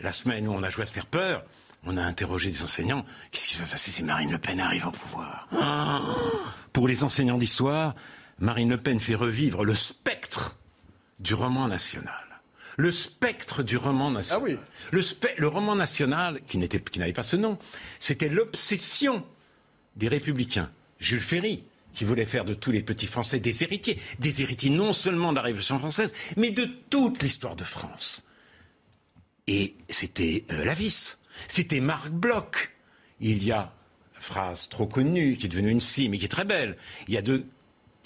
la, 0.00 0.12
semaine 0.12 0.46
où 0.48 0.52
on 0.52 0.62
a 0.62 0.70
joué 0.70 0.82
à 0.82 0.86
se 0.86 0.92
faire 0.92 1.06
peur, 1.06 1.44
on 1.84 1.96
a 1.96 2.02
interrogé 2.02 2.50
des 2.50 2.62
enseignants. 2.62 3.04
Qu'est-ce 3.30 3.48
qui 3.48 3.56
va 3.56 3.66
se 3.66 3.72
passer 3.72 3.90
si 3.90 4.02
Marine 4.02 4.30
Le 4.30 4.38
Pen 4.38 4.60
arrive 4.60 4.86
au 4.86 4.90
pouvoir 4.90 5.48
ah 5.52 6.14
Pour 6.72 6.88
les 6.88 7.04
enseignants 7.04 7.38
d'histoire, 7.38 7.94
Marine 8.38 8.70
Le 8.70 8.76
Pen 8.76 9.00
fait 9.00 9.14
revivre 9.14 9.64
le 9.64 9.74
spectre 9.74 10.56
du 11.18 11.34
roman 11.34 11.68
national. 11.68 12.27
Le 12.78 12.92
spectre 12.92 13.64
du 13.64 13.76
roman 13.76 14.12
national. 14.12 14.40
Ah 14.40 14.44
oui. 14.44 14.56
Le, 14.92 15.02
le 15.36 15.48
roman 15.48 15.74
national, 15.74 16.40
qui 16.46 16.58
n'avait 16.58 17.12
pas 17.12 17.24
ce 17.24 17.34
nom, 17.34 17.58
c'était 17.98 18.28
l'obsession 18.28 19.24
des 19.96 20.06
républicains. 20.06 20.70
Jules 21.00 21.20
Ferry, 21.20 21.64
qui 21.92 22.04
voulait 22.04 22.24
faire 22.24 22.44
de 22.44 22.54
tous 22.54 22.70
les 22.70 22.80
petits 22.80 23.08
Français 23.08 23.40
des 23.40 23.64
héritiers. 23.64 24.00
Des 24.20 24.42
héritiers 24.42 24.70
non 24.70 24.92
seulement 24.92 25.32
de 25.32 25.36
la 25.36 25.42
Révolution 25.42 25.76
française, 25.80 26.14
mais 26.36 26.52
de 26.52 26.68
toute 26.88 27.20
l'histoire 27.20 27.56
de 27.56 27.64
France. 27.64 28.24
Et 29.48 29.74
c'était 29.90 30.44
euh, 30.52 30.64
la 30.64 30.74
vis. 30.74 31.18
C'était 31.48 31.80
Marc 31.80 32.10
Bloch. 32.10 32.70
Il 33.20 33.42
y 33.42 33.50
a, 33.50 33.72
phrase 34.14 34.68
trop 34.68 34.86
connue, 34.86 35.36
qui 35.36 35.46
est 35.46 35.48
devenue 35.48 35.70
une 35.70 35.80
scie, 35.80 36.08
mais 36.08 36.18
qui 36.18 36.26
est 36.26 36.28
très 36.28 36.44
belle. 36.44 36.76
Il 37.08 37.14
y 37.14 37.16
a 37.16 37.22
deux, 37.22 37.44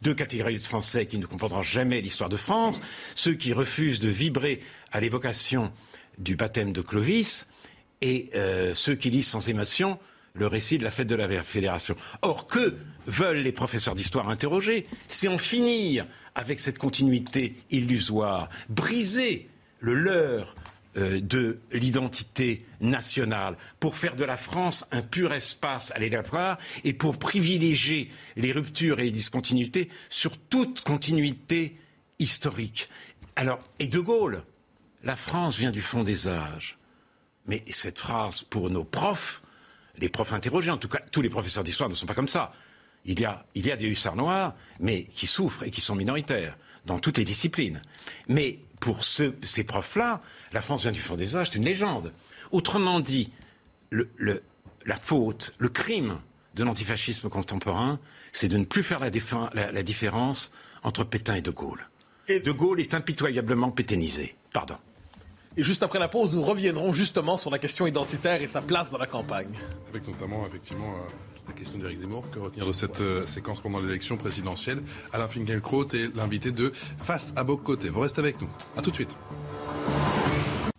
deux 0.03 0.15
catégories 0.15 0.59
de 0.59 0.65
Français 0.65 1.07
qui 1.07 1.19
ne 1.19 1.27
comprendront 1.27 1.63
jamais 1.63 2.01
l'histoire 2.01 2.29
de 2.29 2.37
France. 2.37 2.81
Ceux 3.15 3.35
qui 3.35 3.53
refusent 3.53 4.01
de 4.01 4.09
vibrer 4.09 4.61
à 4.91 5.01
l'évocation 5.01 5.73
du 6.19 6.37
baptême 6.37 6.73
de 6.73 6.83
Clovis 6.83 7.47
et 8.01 8.31
euh, 8.35 8.75
ceux 8.75 8.97
qui 8.97 9.11
lisent 9.11 9.29
sans 9.29 9.49
émotion 9.49 9.99
le 10.35 10.47
récit 10.47 10.79
de 10.79 10.85
la 10.85 10.91
fête 10.91 11.09
de 11.09 11.15
la 11.15 11.43
Fédération. 11.43 11.95
Or, 12.23 12.47
que 12.47 12.77
veulent 13.07 13.43
les 13.43 13.53
professeurs 13.53 13.95
d'histoire 13.95 14.29
interroger 14.29 14.87
C'est 15.09 15.29
en 15.29 15.39
finir 15.39 16.07
avec 16.35 16.59
cette 16.59 16.79
continuité 16.79 17.55
illusoire, 17.71 18.49
briser 18.69 19.49
le 19.81 19.95
leurre 19.95 20.55
de 20.95 21.59
l'identité 21.73 22.67
nationale, 22.81 23.57
pour 23.81 23.97
faire 23.97 24.15
de 24.15 24.25
la 24.25 24.37
France 24.37 24.85
un 24.91 25.01
pur 25.03 25.33
espace 25.33 25.91
à 25.93 25.99
l'élaboratoire 25.99 26.59
et 26.85 26.93
pour 26.93 27.19
privilégier 27.19 28.11
les 28.37 28.53
ruptures 28.53 29.01
et 29.01 29.05
les 29.05 29.11
discontinuités 29.11 29.89
sur 30.11 30.37
toute 30.37 30.83
continuité 30.83 31.77
historique. 32.19 32.89
Alors, 33.37 33.61
et 33.79 33.89
De 33.89 34.01
Gaulle, 34.01 34.43
la 35.03 35.17
France 35.17 35.59
vient 35.59 35.71
du 35.71 35.81
fond 35.81 36.03
des 36.03 36.29
âges. 36.29 36.79
Mais 37.47 37.65
cette 37.71 37.99
phrase, 37.99 38.43
pour 38.43 38.71
nos 38.71 38.85
profs, 38.85 39.43
les 39.99 40.09
profs 40.09 40.33
interrogés, 40.33 40.71
en 40.71 40.79
tout 40.79 40.89
cas 40.89 41.01
tous 41.11 41.23
les 41.23 41.31
professeurs 41.31 41.65
d'histoire 41.65 41.89
ne 41.89 41.95
sont 41.95 42.07
pas 42.07 42.15
comme 42.15 42.29
ça. 42.29 42.53
Il 43.05 43.19
y, 43.19 43.25
a, 43.25 43.45
il 43.55 43.67
y 43.67 43.73
a 43.73 43.77
des 43.77 43.87
hussards 43.87 44.15
noirs, 44.15 44.55
mais 44.79 45.05
qui 45.05 45.27
souffrent 45.27 45.65
et 45.65 45.71
qui 45.71 45.81
sont 45.81 45.97
minoritaires 45.97 46.57
dans 46.87 47.01
toutes 47.01 47.19
les 47.19 47.25
disciplines. 47.25 47.83
Mais 48.29 48.61
pour 48.83 49.05
ces 49.05 49.65
profs-là, 49.65 50.21
la 50.53 50.61
France 50.61 50.83
vient 50.83 50.91
du 50.91 51.01
fond 51.01 51.15
des 51.15 51.37
âges, 51.37 51.51
c'est 51.53 51.59
une 51.59 51.65
légende. 51.65 52.13
Autrement 52.51 52.99
dit, 52.99 53.31
la 53.93 54.97
faute, 54.97 55.53
le 55.61 55.69
crime 55.69 56.19
de 56.57 56.65
l'antifascisme 56.65 57.29
contemporain, 57.29 58.01
c'est 58.33 58.49
de 58.49 58.57
ne 58.57 58.65
plus 58.65 58.83
faire 58.83 58.99
la, 59.55 59.83
différence 59.85 60.51
entre 60.83 61.05
Pétain 61.05 61.37
et 61.37 61.43
De 61.43 61.53
Gaulle. 61.53 61.89
Et 62.27 62.41
de 62.41 62.51
Gaulle 62.51 62.81
est 62.81 62.93
impitoyablement 62.93 63.71
pétainisé. 63.71 64.35
Pardon. 64.53 64.77
Et 65.57 65.63
juste 65.63 65.85
après 65.85 66.01
la 66.01 66.09
pause, 66.09 66.35
nous 66.35 66.43
reviendrons 66.43 66.93
justement 66.93 67.37
sur 67.37 67.51
la 67.51 67.61
question 67.61 67.87
identitaire 67.87 68.43
et 68.43 68.49
sa 68.49 68.63
place 68.63 68.91
dans 68.91 68.99
la 68.99 69.07
campagne. 69.07 69.55
Avec 69.91 70.09
notamment, 70.09 70.45
effectivement, 70.45 70.93
euh, 70.97 71.32
la 71.53 71.59
question 71.59 71.79
d'Éric 71.79 72.01
Zemmour. 72.01 72.25
Que 72.31 72.39
retenir 72.39 72.67
de 72.67 72.73
cette 72.73 73.01
euh, 73.01 73.27
séquence 73.27 73.61
pendant 73.61 73.81
l'élection 73.81 74.17
présidentielle? 74.17 74.83
Alain 75.13 75.29
Finkielkraut 75.29 75.89
est 75.93 76.15
l'invité 76.17 76.51
de 76.51 76.73
Face 76.99 77.35
à 77.37 77.45
Bocoté. 77.45 77.91
Vous 77.91 78.01
restez 78.01 78.21
avec 78.21 78.41
nous. 78.41 78.49
A 78.77 78.83
tout 78.83 78.91
de 78.91 78.97
suite. 78.97 79.17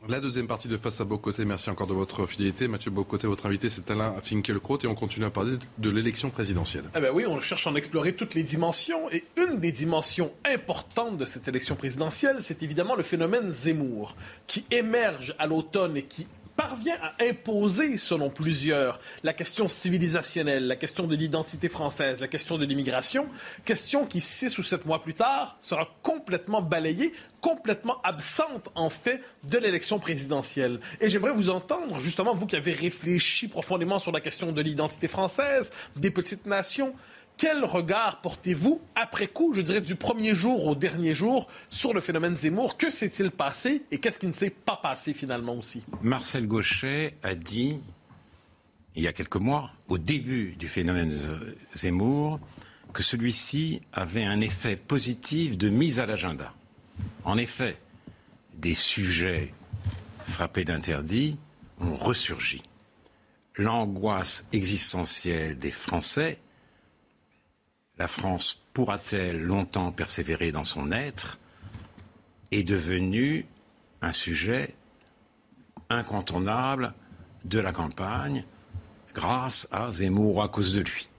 La 0.09 0.19
deuxième 0.19 0.47
partie 0.47 0.67
de 0.67 0.75
Face 0.75 0.99
à 0.99 1.05
Bocoté, 1.05 1.45
merci 1.45 1.69
encore 1.69 1.88
de 1.88 1.93
votre 1.93 2.25
fidélité. 2.25 2.67
Mathieu 2.67 2.91
Bocoté, 2.91 3.27
votre 3.27 3.45
invité, 3.45 3.69
c'est 3.69 3.89
Alain 3.89 4.15
Finkielkraut 4.21 4.79
et 4.83 4.88
on 4.88 4.95
continue 4.95 5.25
à 5.25 5.29
parler 5.29 5.57
de 5.77 5.89
l'élection 5.89 6.29
présidentielle. 6.29 6.86
Eh 6.95 6.99
ben 6.99 7.12
oui, 7.13 7.25
on 7.27 7.39
cherche 7.39 7.67
à 7.67 7.69
en 7.69 7.75
explorer 7.75 8.13
toutes 8.13 8.33
les 8.33 8.43
dimensions 8.43 9.09
et 9.12 9.23
une 9.38 9.59
des 9.59 9.71
dimensions 9.71 10.33
importantes 10.43 11.17
de 11.17 11.25
cette 11.25 11.47
élection 11.47 11.75
présidentielle, 11.75 12.38
c'est 12.41 12.63
évidemment 12.63 12.95
le 12.95 13.03
phénomène 13.03 13.51
Zemmour, 13.51 14.15
qui 14.47 14.65
émerge 14.71 15.36
à 15.39 15.47
l'automne 15.47 15.95
et 15.95 16.03
qui 16.03 16.27
parvient 16.55 16.97
à 17.01 17.23
imposer, 17.23 17.97
selon 17.97 18.29
plusieurs, 18.29 18.99
la 19.23 19.33
question 19.33 19.67
civilisationnelle, 19.67 20.67
la 20.67 20.75
question 20.75 21.07
de 21.07 21.15
l'identité 21.15 21.69
française, 21.69 22.19
la 22.19 22.27
question 22.27 22.57
de 22.57 22.65
l'immigration, 22.65 23.27
question 23.65 24.05
qui, 24.05 24.21
six 24.21 24.57
ou 24.57 24.63
sept 24.63 24.85
mois 24.85 25.03
plus 25.03 25.13
tard, 25.13 25.57
sera 25.61 25.89
complètement 26.01 26.61
balayée, 26.61 27.13
complètement 27.41 28.01
absente, 28.03 28.69
en 28.75 28.89
fait, 28.89 29.21
de 29.43 29.57
l'élection 29.57 29.99
présidentielle. 29.99 30.79
Et 31.01 31.09
j'aimerais 31.09 31.33
vous 31.33 31.49
entendre, 31.49 31.99
justement, 31.99 32.33
vous 32.33 32.45
qui 32.45 32.55
avez 32.55 32.73
réfléchi 32.73 33.47
profondément 33.47 33.99
sur 33.99 34.11
la 34.11 34.21
question 34.21 34.51
de 34.51 34.61
l'identité 34.61 35.07
française, 35.07 35.71
des 35.95 36.11
petites 36.11 36.45
nations, 36.45 36.93
quel 37.37 37.65
regard 37.65 38.21
portez-vous 38.21 38.81
après 38.95 39.27
coup, 39.27 39.53
je 39.53 39.61
dirais 39.61 39.81
du 39.81 39.95
premier 39.95 40.35
jour 40.35 40.65
au 40.65 40.75
dernier 40.75 41.13
jour, 41.15 41.47
sur 41.69 41.93
le 41.93 42.01
phénomène 42.01 42.37
Zemmour? 42.37 42.77
Que 42.77 42.89
s'est-il 42.89 43.31
passé 43.31 43.83
et 43.91 43.99
qu'est-ce 43.99 44.19
qui 44.19 44.27
ne 44.27 44.33
s'est 44.33 44.49
pas 44.49 44.77
passé 44.77 45.13
finalement 45.13 45.55
aussi? 45.55 45.83
Marcel 46.01 46.47
Gauchet 46.47 47.15
a 47.23 47.35
dit, 47.35 47.79
il 48.95 49.03
y 49.03 49.07
a 49.07 49.13
quelques 49.13 49.37
mois, 49.37 49.71
au 49.87 49.97
début 49.97 50.55
du 50.57 50.67
phénomène 50.67 51.13
Zemmour, 51.75 52.39
que 52.93 53.03
celui-ci 53.03 53.81
avait 53.91 54.23
un 54.23 54.39
effet 54.39 54.75
positif 54.75 55.57
de 55.57 55.69
mise 55.69 55.99
à 55.99 56.05
l'agenda. 56.05 56.53
En 57.23 57.37
effet, 57.37 57.77
des 58.53 58.75
sujets 58.75 59.51
frappés 60.27 60.63
d'interdits 60.63 61.37
ont 61.81 61.95
ressurgi. 61.95 62.61
L'angoisse 63.55 64.45
existentielle 64.53 65.57
des 65.57 65.71
Français 65.71 66.39
la 67.97 68.08
France 68.08 68.63
pourra-t-elle 68.73 69.41
longtemps 69.41 69.91
persévérer 69.91 70.51
dans 70.51 70.63
son 70.63 70.91
être 70.91 71.39
est 72.51 72.63
devenu 72.63 73.45
un 74.01 74.12
sujet 74.12 74.75
incontournable 75.89 76.93
de 77.45 77.60
la 77.60 77.71
campagne 77.71 78.45
grâce 79.13 79.67
à 79.71 79.91
Zemmour 79.91 80.43
à 80.43 80.49
cause 80.49 80.73
de 80.73 80.82
lui. 80.82 81.10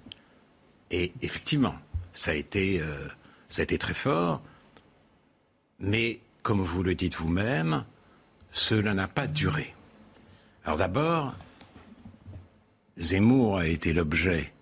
Et 0.90 1.12
effectivement, 1.22 1.74
ça 2.12 2.32
a 2.32 2.34
été, 2.34 2.80
euh, 2.80 3.08
ça 3.48 3.62
a 3.62 3.64
été 3.64 3.78
très 3.78 3.94
fort, 3.94 4.42
mais 5.78 6.20
comme 6.42 6.60
vous 6.60 6.82
le 6.82 6.94
dites 6.94 7.16
vous-même, 7.16 7.84
cela 8.50 8.94
n'a 8.94 9.08
pas 9.08 9.26
duré. 9.26 9.74
Alors 10.64 10.78
d'abord, 10.78 11.34
Zemmour 12.98 13.58
a 13.58 13.66
été 13.66 13.92
l'objet 13.92 14.53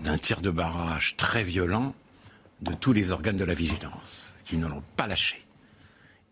d'un 0.00 0.18
tir 0.18 0.40
de 0.40 0.50
barrage 0.50 1.16
très 1.16 1.44
violent 1.44 1.94
de 2.60 2.72
tous 2.72 2.92
les 2.92 3.12
organes 3.12 3.36
de 3.36 3.44
la 3.44 3.54
vigilance, 3.54 4.34
qui 4.44 4.56
ne 4.56 4.66
l'ont 4.66 4.82
pas 4.96 5.06
lâché. 5.06 5.44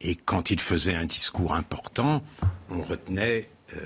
Et 0.01 0.17
quand 0.17 0.51
il 0.51 0.61
faisait 0.61 0.95
un 0.95 1.07
discours 1.07 1.55
important, 1.55 2.23
on 2.71 2.83
retenait 2.83 3.49
euh, 3.75 3.81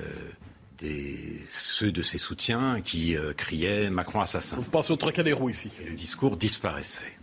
des, 0.78 1.40
ceux 1.48 1.92
de 1.92 2.02
ses 2.02 2.18
soutiens 2.18 2.80
qui 2.80 3.16
euh, 3.16 3.32
criaient 3.34 3.90
Macron 3.90 4.20
assassin. 4.20 4.56
Vous 4.56 4.70
pensez 4.70 4.92
au 4.92 4.96
Trocadéro 4.96 5.48
ici. 5.48 5.70
Et 5.80 5.84
le 5.84 5.94
discours 5.94 6.36
disparaissait. 6.36 7.16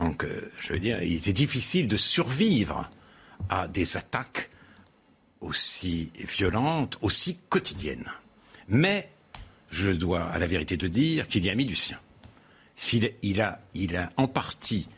Donc, 0.00 0.24
euh, 0.24 0.50
je 0.60 0.72
veux 0.72 0.78
dire, 0.78 1.02
il 1.02 1.16
était 1.16 1.32
difficile 1.32 1.86
de 1.86 1.96
survivre 1.96 2.88
à 3.48 3.68
des 3.68 3.96
attaques 3.96 4.50
aussi 5.40 6.12
violentes, 6.18 6.98
aussi 7.02 7.38
quotidiennes. 7.48 8.10
Mais 8.68 9.10
je 9.70 9.90
dois 9.90 10.24
à 10.24 10.38
la 10.38 10.46
vérité 10.46 10.76
de 10.76 10.88
dire 10.88 11.28
qu'il 11.28 11.44
y 11.44 11.50
a 11.50 11.54
mis 11.54 11.66
du 11.66 11.76
sien. 11.76 11.98
Il, 12.92 13.12
il, 13.22 13.40
a, 13.40 13.60
il 13.74 13.96
a 13.96 14.10
en 14.16 14.26
partie 14.26 14.88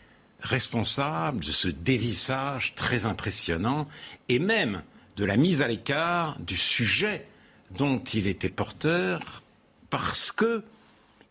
responsable 0.41 1.45
de 1.45 1.53
ce 1.53 1.69
dévissage 1.69 2.75
très 2.75 3.07
impressionnant 3.07 3.89
et 4.29 4.39
même 4.39 4.83
de 5.17 5.25
la 5.25 5.37
mise 5.37 5.63
à 5.63 5.69
l'écart 5.69 6.39
du 6.41 6.57
sujet 6.57 7.27
dont 7.71 7.99
il 7.99 8.27
était 8.27 8.49
porteur 8.49 9.43
parce 9.91 10.33
que 10.33 10.65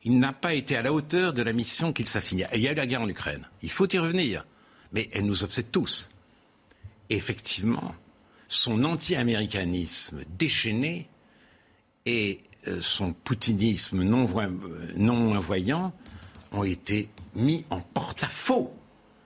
il 0.04 0.18
n'a 0.18 0.34
pas 0.34 0.54
été 0.54 0.76
à 0.76 0.82
la 0.82 0.94
hauteur 0.94 1.34
de 1.34 1.44
la 1.44 1.54
mission 1.54 1.94
qu'il 1.94 2.08
s'assignait. 2.08 2.48
Il 2.56 2.62
y 2.62 2.68
a 2.68 2.72
eu 2.72 2.76
la 2.76 2.88
guerre 2.88 3.02
en 3.02 3.08
Ukraine. 3.10 3.48
Il 3.62 3.70
faut 3.70 3.88
y 3.88 4.00
revenir. 4.00 4.46
Mais 4.94 5.10
elle 5.14 5.26
nous 5.26 5.44
obsède 5.44 5.72
tous. 5.72 6.10
effectivement, 7.10 7.94
son 8.48 8.84
anti-américanisme 8.84 10.24
déchaîné 10.38 11.08
est 12.06 12.40
son 12.80 13.14
poutinisme 13.14 14.04
non, 14.04 14.28
non 14.96 15.40
voyant 15.40 15.94
ont 16.52 16.64
été 16.64 17.10
mis 17.36 17.66
en 17.70 17.80
porte-à-faux 17.80 18.74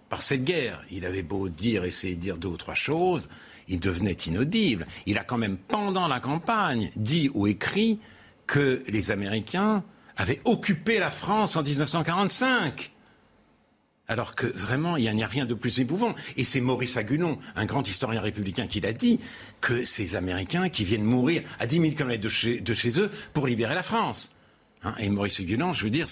par 0.10 0.21
cette 0.21 0.43
guerre. 0.43 0.82
Il 0.91 1.06
avait 1.06 1.24
beau 1.24 1.50
dire, 1.50 1.84
essayer 1.84 2.15
de 2.15 2.21
dire 2.21 2.38
deux 2.38 2.50
ou 2.50 2.58
trois 2.58 2.76
choses, 2.76 3.28
il 3.67 3.80
devenait 3.80 4.13
inaudible. 4.13 4.88
Il 5.06 5.17
a 5.17 5.24
quand 5.24 5.38
même, 5.38 5.58
pendant 5.58 6.08
la 6.08 6.19
campagne, 6.19 6.91
dit 6.95 7.30
ou 7.34 7.48
écrit 7.48 8.00
que 8.48 8.84
les 8.88 9.12
Américains 9.12 9.84
avaient 10.17 10.41
occupé 10.45 11.00
la 11.00 11.10
France 11.10 11.56
en 11.56 11.63
1945. 11.63 12.91
Alors 14.07 14.35
que 14.35 14.45
vraiment, 14.45 14.97
il 14.97 15.11
n'y 15.11 15.23
a 15.23 15.27
rien 15.27 15.45
de 15.45 15.53
plus 15.55 15.79
émouvant. 15.79 16.15
Et 16.37 16.43
c'est 16.43 16.61
Maurice 16.61 16.97
Agulon, 16.97 17.39
un 17.55 17.65
grand 17.65 17.87
historien 17.87 18.21
républicain, 18.21 18.67
qui 18.67 18.79
l'a 18.79 18.93
dit, 18.93 19.19
que 19.61 19.83
ces 19.83 20.15
Américains 20.15 20.69
qui 20.69 20.83
viennent 20.83 21.03
mourir 21.03 21.43
à 21.59 21.65
10 21.65 21.79
000 21.79 21.93
km 21.93 22.21
de 22.21 22.29
chez, 22.73 22.99
eux 22.99 23.11
pour 23.33 23.47
libérer 23.47 23.73
la 23.73 23.83
France. 23.83 24.31
Hein, 24.83 24.93
et 24.99 25.09
Maurice 25.09 25.39
Agulon, 25.39 25.73
je 25.73 25.83
veux 25.83 25.89
dire, 25.89 26.07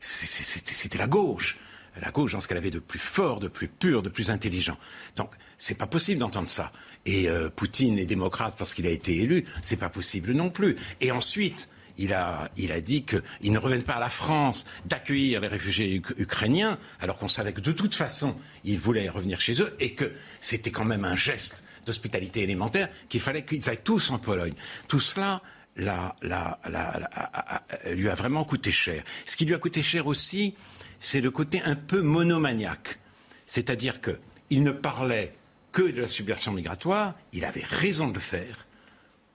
c'était 0.00 0.98
la 0.98 1.06
gauche. 1.06 1.56
La 2.00 2.10
gauche 2.10 2.32
dans 2.32 2.40
ce 2.40 2.46
qu'elle 2.46 2.58
avait 2.58 2.70
de 2.70 2.78
plus 2.78 3.00
fort, 3.00 3.40
de 3.40 3.48
plus 3.48 3.66
pur, 3.66 4.02
de 4.02 4.08
plus 4.08 4.30
intelligent. 4.30 4.78
Donc, 5.16 5.32
c'est 5.56 5.74
pas 5.74 5.86
possible 5.86 6.20
d'entendre 6.20 6.48
ça. 6.48 6.70
Et 7.06 7.28
euh, 7.28 7.50
Poutine 7.50 7.98
est 7.98 8.06
démocrate 8.06 8.54
parce 8.56 8.72
qu'il 8.72 8.86
a 8.86 8.90
été 8.90 9.16
élu, 9.16 9.44
c'est 9.62 9.76
pas 9.76 9.88
possible 9.88 10.32
non 10.32 10.50
plus. 10.50 10.76
Et 11.00 11.10
ensuite, 11.10 11.68
il 11.98 12.12
a, 12.12 12.48
dit 12.80 13.04
qu'il 13.04 13.52
ne 13.52 13.58
revienne 13.58 13.82
pas 13.82 13.94
à 13.94 14.00
la 14.00 14.08
France 14.08 14.64
d'accueillir 14.86 15.40
les 15.40 15.48
réfugiés 15.48 16.00
ukrainiens, 16.16 16.78
alors 17.00 17.18
qu'on 17.18 17.28
savait 17.28 17.52
que 17.52 17.60
de 17.60 17.72
toute 17.72 17.94
façon, 17.94 18.36
ils 18.64 18.78
voulaient 18.78 19.08
revenir 19.08 19.40
chez 19.40 19.60
eux 19.60 19.74
et 19.80 19.94
que 19.94 20.12
c'était 20.40 20.70
quand 20.70 20.84
même 20.84 21.04
un 21.04 21.16
geste 21.16 21.64
d'hospitalité 21.84 22.42
élémentaire 22.42 22.88
qu'il 23.08 23.20
fallait 23.20 23.44
qu'ils 23.44 23.68
aillent 23.68 23.82
tous 23.82 24.10
en 24.10 24.18
Pologne. 24.18 24.54
Tout 24.86 25.00
cela 25.00 25.42
la, 25.76 26.16
la, 26.22 26.58
la, 26.68 27.62
lui 27.92 28.08
a 28.08 28.14
vraiment 28.14 28.44
coûté 28.44 28.72
cher. 28.72 29.04
Ce 29.26 29.36
qui 29.36 29.44
lui 29.44 29.54
a 29.54 29.58
coûté 29.58 29.82
cher 29.82 30.06
aussi, 30.06 30.54
c'est 30.98 31.20
le 31.20 31.30
côté 31.30 31.62
un 31.62 31.76
peu 31.76 32.02
monomaniaque. 32.02 32.98
C'est-à-dire 33.46 34.00
qu'il 34.00 34.62
ne 34.62 34.72
parlait 34.72 35.34
que 35.72 35.82
de 35.82 36.00
la 36.00 36.08
subversion 36.08 36.52
migratoire, 36.52 37.14
il 37.32 37.44
avait 37.44 37.64
raison 37.64 38.08
de 38.08 38.14
le 38.14 38.20
faire, 38.20 38.66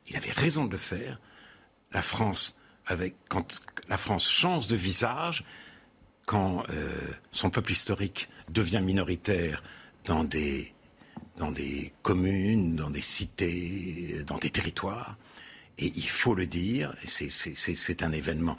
il 0.09 0.17
avait 0.17 0.31
raison 0.31 0.65
de 0.65 0.73
le 0.73 0.77
faire, 0.77 1.19
la 1.93 2.01
France, 2.01 2.57
avec, 2.85 3.15
quand 3.29 3.61
la 3.87 3.97
France 3.97 4.29
change 4.29 4.67
de 4.67 4.75
visage, 4.75 5.43
quand 6.25 6.63
euh, 6.69 6.95
son 7.31 7.49
peuple 7.49 7.71
historique 7.71 8.29
devient 8.49 8.81
minoritaire 8.81 9.61
dans 10.05 10.23
des, 10.23 10.73
communes, 12.01 12.75
dans 12.75 12.89
des 12.89 13.01
cités, 13.01 14.23
dans 14.25 14.37
des 14.37 14.49
territoires, 14.49 15.17
et 15.77 15.91
il 15.95 16.07
faut 16.07 16.35
le 16.35 16.45
dire, 16.45 16.93
c'est 17.05 18.03
un 18.03 18.11
événement 18.11 18.57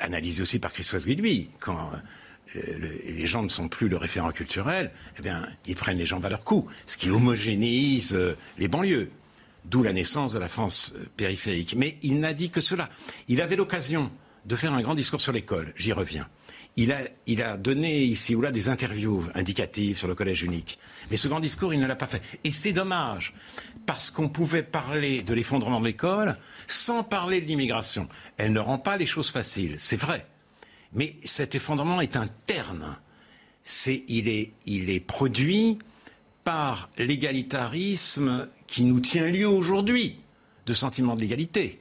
analysé 0.00 0.42
aussi 0.42 0.58
par 0.58 0.72
Christophe 0.72 1.04
Guillouis, 1.04 1.50
quand 1.60 1.92
euh, 2.56 2.60
les 3.04 3.26
gens 3.26 3.42
ne 3.42 3.48
sont 3.48 3.68
plus 3.68 3.88
le 3.88 3.96
référent 3.96 4.32
culturel, 4.32 4.90
eh 5.18 5.22
bien, 5.22 5.48
ils 5.66 5.76
prennent 5.76 5.98
les 5.98 6.06
jambes 6.06 6.24
à 6.24 6.30
leur 6.30 6.42
cou, 6.42 6.68
ce 6.86 6.96
qui 6.96 7.10
homogénéise 7.10 8.14
euh, 8.14 8.36
les 8.58 8.66
banlieues 8.66 9.10
d'où 9.64 9.82
la 9.82 9.92
naissance 9.92 10.32
de 10.32 10.38
la 10.38 10.48
France 10.48 10.92
euh, 10.96 11.04
périphérique. 11.16 11.74
Mais 11.76 11.98
il 12.02 12.20
n'a 12.20 12.32
dit 12.32 12.50
que 12.50 12.60
cela. 12.60 12.88
Il 13.28 13.40
avait 13.40 13.56
l'occasion 13.56 14.10
de 14.44 14.56
faire 14.56 14.72
un 14.72 14.82
grand 14.82 14.94
discours 14.94 15.20
sur 15.20 15.32
l'école, 15.32 15.72
j'y 15.76 15.92
reviens. 15.92 16.28
Il 16.76 16.92
a, 17.42 17.56
donné 17.56 18.04
ici 18.04 18.34
ou 18.34 18.40
là 18.40 18.50
des 18.50 18.68
interviews 18.68 19.26
indicatives 19.34 19.98
sur 19.98 20.08
le 20.08 20.14
collège 20.14 20.44
unique. 20.44 20.78
Mais 21.10 21.16
ce 21.16 21.28
grand 21.28 21.40
discours, 21.40 21.74
il 21.74 21.80
ne 21.80 21.86
l'a 21.86 21.96
pas 21.96 22.06
fait. 22.06 22.22
Et 22.44 22.52
c'est 22.52 22.72
dommage, 22.72 23.34
parce 23.86 24.10
qu'on 24.10 24.28
pouvait 24.28 24.62
parler 24.62 25.20
de 25.22 25.34
l'effondrement 25.34 25.80
de 25.80 25.86
l'école 25.86 26.38
sans 26.68 27.02
parler 27.02 27.40
de 27.40 27.46
l'immigration. 27.46 28.08
Elle 28.36 28.52
ne 28.52 28.60
rend 28.60 28.78
pas 28.78 28.96
les 28.96 29.04
choses 29.04 29.30
faciles, 29.30 29.74
c'est 29.78 29.96
vrai. 29.96 30.26
Mais 30.92 31.16
cet 31.24 31.54
effondrement 31.54 32.00
est 32.00 32.16
interne. 32.16 32.96
il, 33.86 34.28
est, 34.28 34.52
il 34.64 34.90
est 34.90 35.00
produit 35.00 35.78
par 36.44 36.88
l'égalitarisme 36.96 38.48
qui 38.70 38.84
nous 38.84 39.00
tient 39.00 39.26
lieu 39.26 39.48
aujourd'hui 39.48 40.20
de 40.64 40.72
sentiment 40.72 41.16
de 41.16 41.20
l'égalité, 41.20 41.80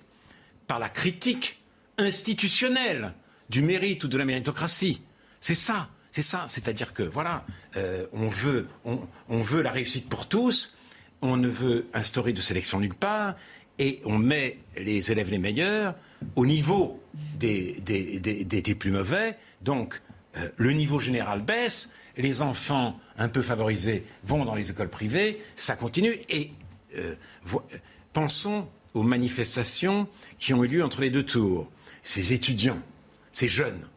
par 0.67 0.80
la 0.80 0.89
critique 0.89 1.60
institutionnelle 1.99 3.13
du 3.49 3.62
mérite 3.62 4.04
ou 4.04 4.08
de 4.08 4.17
la 4.17 4.25
méritocratie. 4.25 5.02
C'est 5.39 5.56
ça, 5.56 5.89
c'est 6.12 6.23
ça. 6.23 6.45
C'est-à-dire 6.49 6.93
que 6.93 7.04
voilà, 7.04 7.45
euh, 7.78 8.08
on, 8.12 8.28
veut, 8.28 8.67
on, 8.86 9.41
veut 9.41 9.62
la 9.62 9.71
réussite 9.71 10.10
pour 10.10 10.28
tous, 10.28 10.75
on 11.21 11.38
ne 11.38 11.47
veut 11.47 11.88
instaurer 11.93 12.34
de 12.34 12.41
sélection 12.41 12.80
nulle 12.80 12.95
part, 12.95 13.36
et 13.78 14.02
on 14.04 14.17
met 14.17 14.58
les 14.75 15.12
élèves 15.12 15.30
les 15.30 15.38
meilleurs 15.38 15.93
au 16.36 16.45
niveau 16.45 16.99
des, 17.38 17.80
des, 17.82 18.75
plus 18.75 18.91
mauvais. 18.91 19.38
Donc, 19.62 20.02
euh, 20.38 20.49
le 20.58 20.71
niveau 20.73 20.99
général 20.99 21.43
baisse, 21.43 21.91
les 22.17 22.41
enfants 22.41 22.99
un 23.17 23.30
peu 23.30 23.41
favorisés 23.41 24.06
vont 24.23 24.43
dans 24.43 24.56
les 24.56 24.71
écoles 24.71 24.89
privées, 24.89 25.39
ça 25.56 25.75
continue. 25.75 26.17
Et 26.30 26.52
euh, 26.95 27.15
pensons 28.13 28.67
aux 28.93 29.04
manifestations 29.04 30.08
qui 30.39 30.54
ont 30.54 30.63
eu 30.63 30.67
lieu 30.67 30.84
entre 30.84 31.02
les 31.02 31.10
deux 31.10 31.25
tours. 31.25 31.69
Ces 32.04 32.34
étudiants, 32.34 32.82
ces 33.32 33.47
jeunes, 33.47 33.88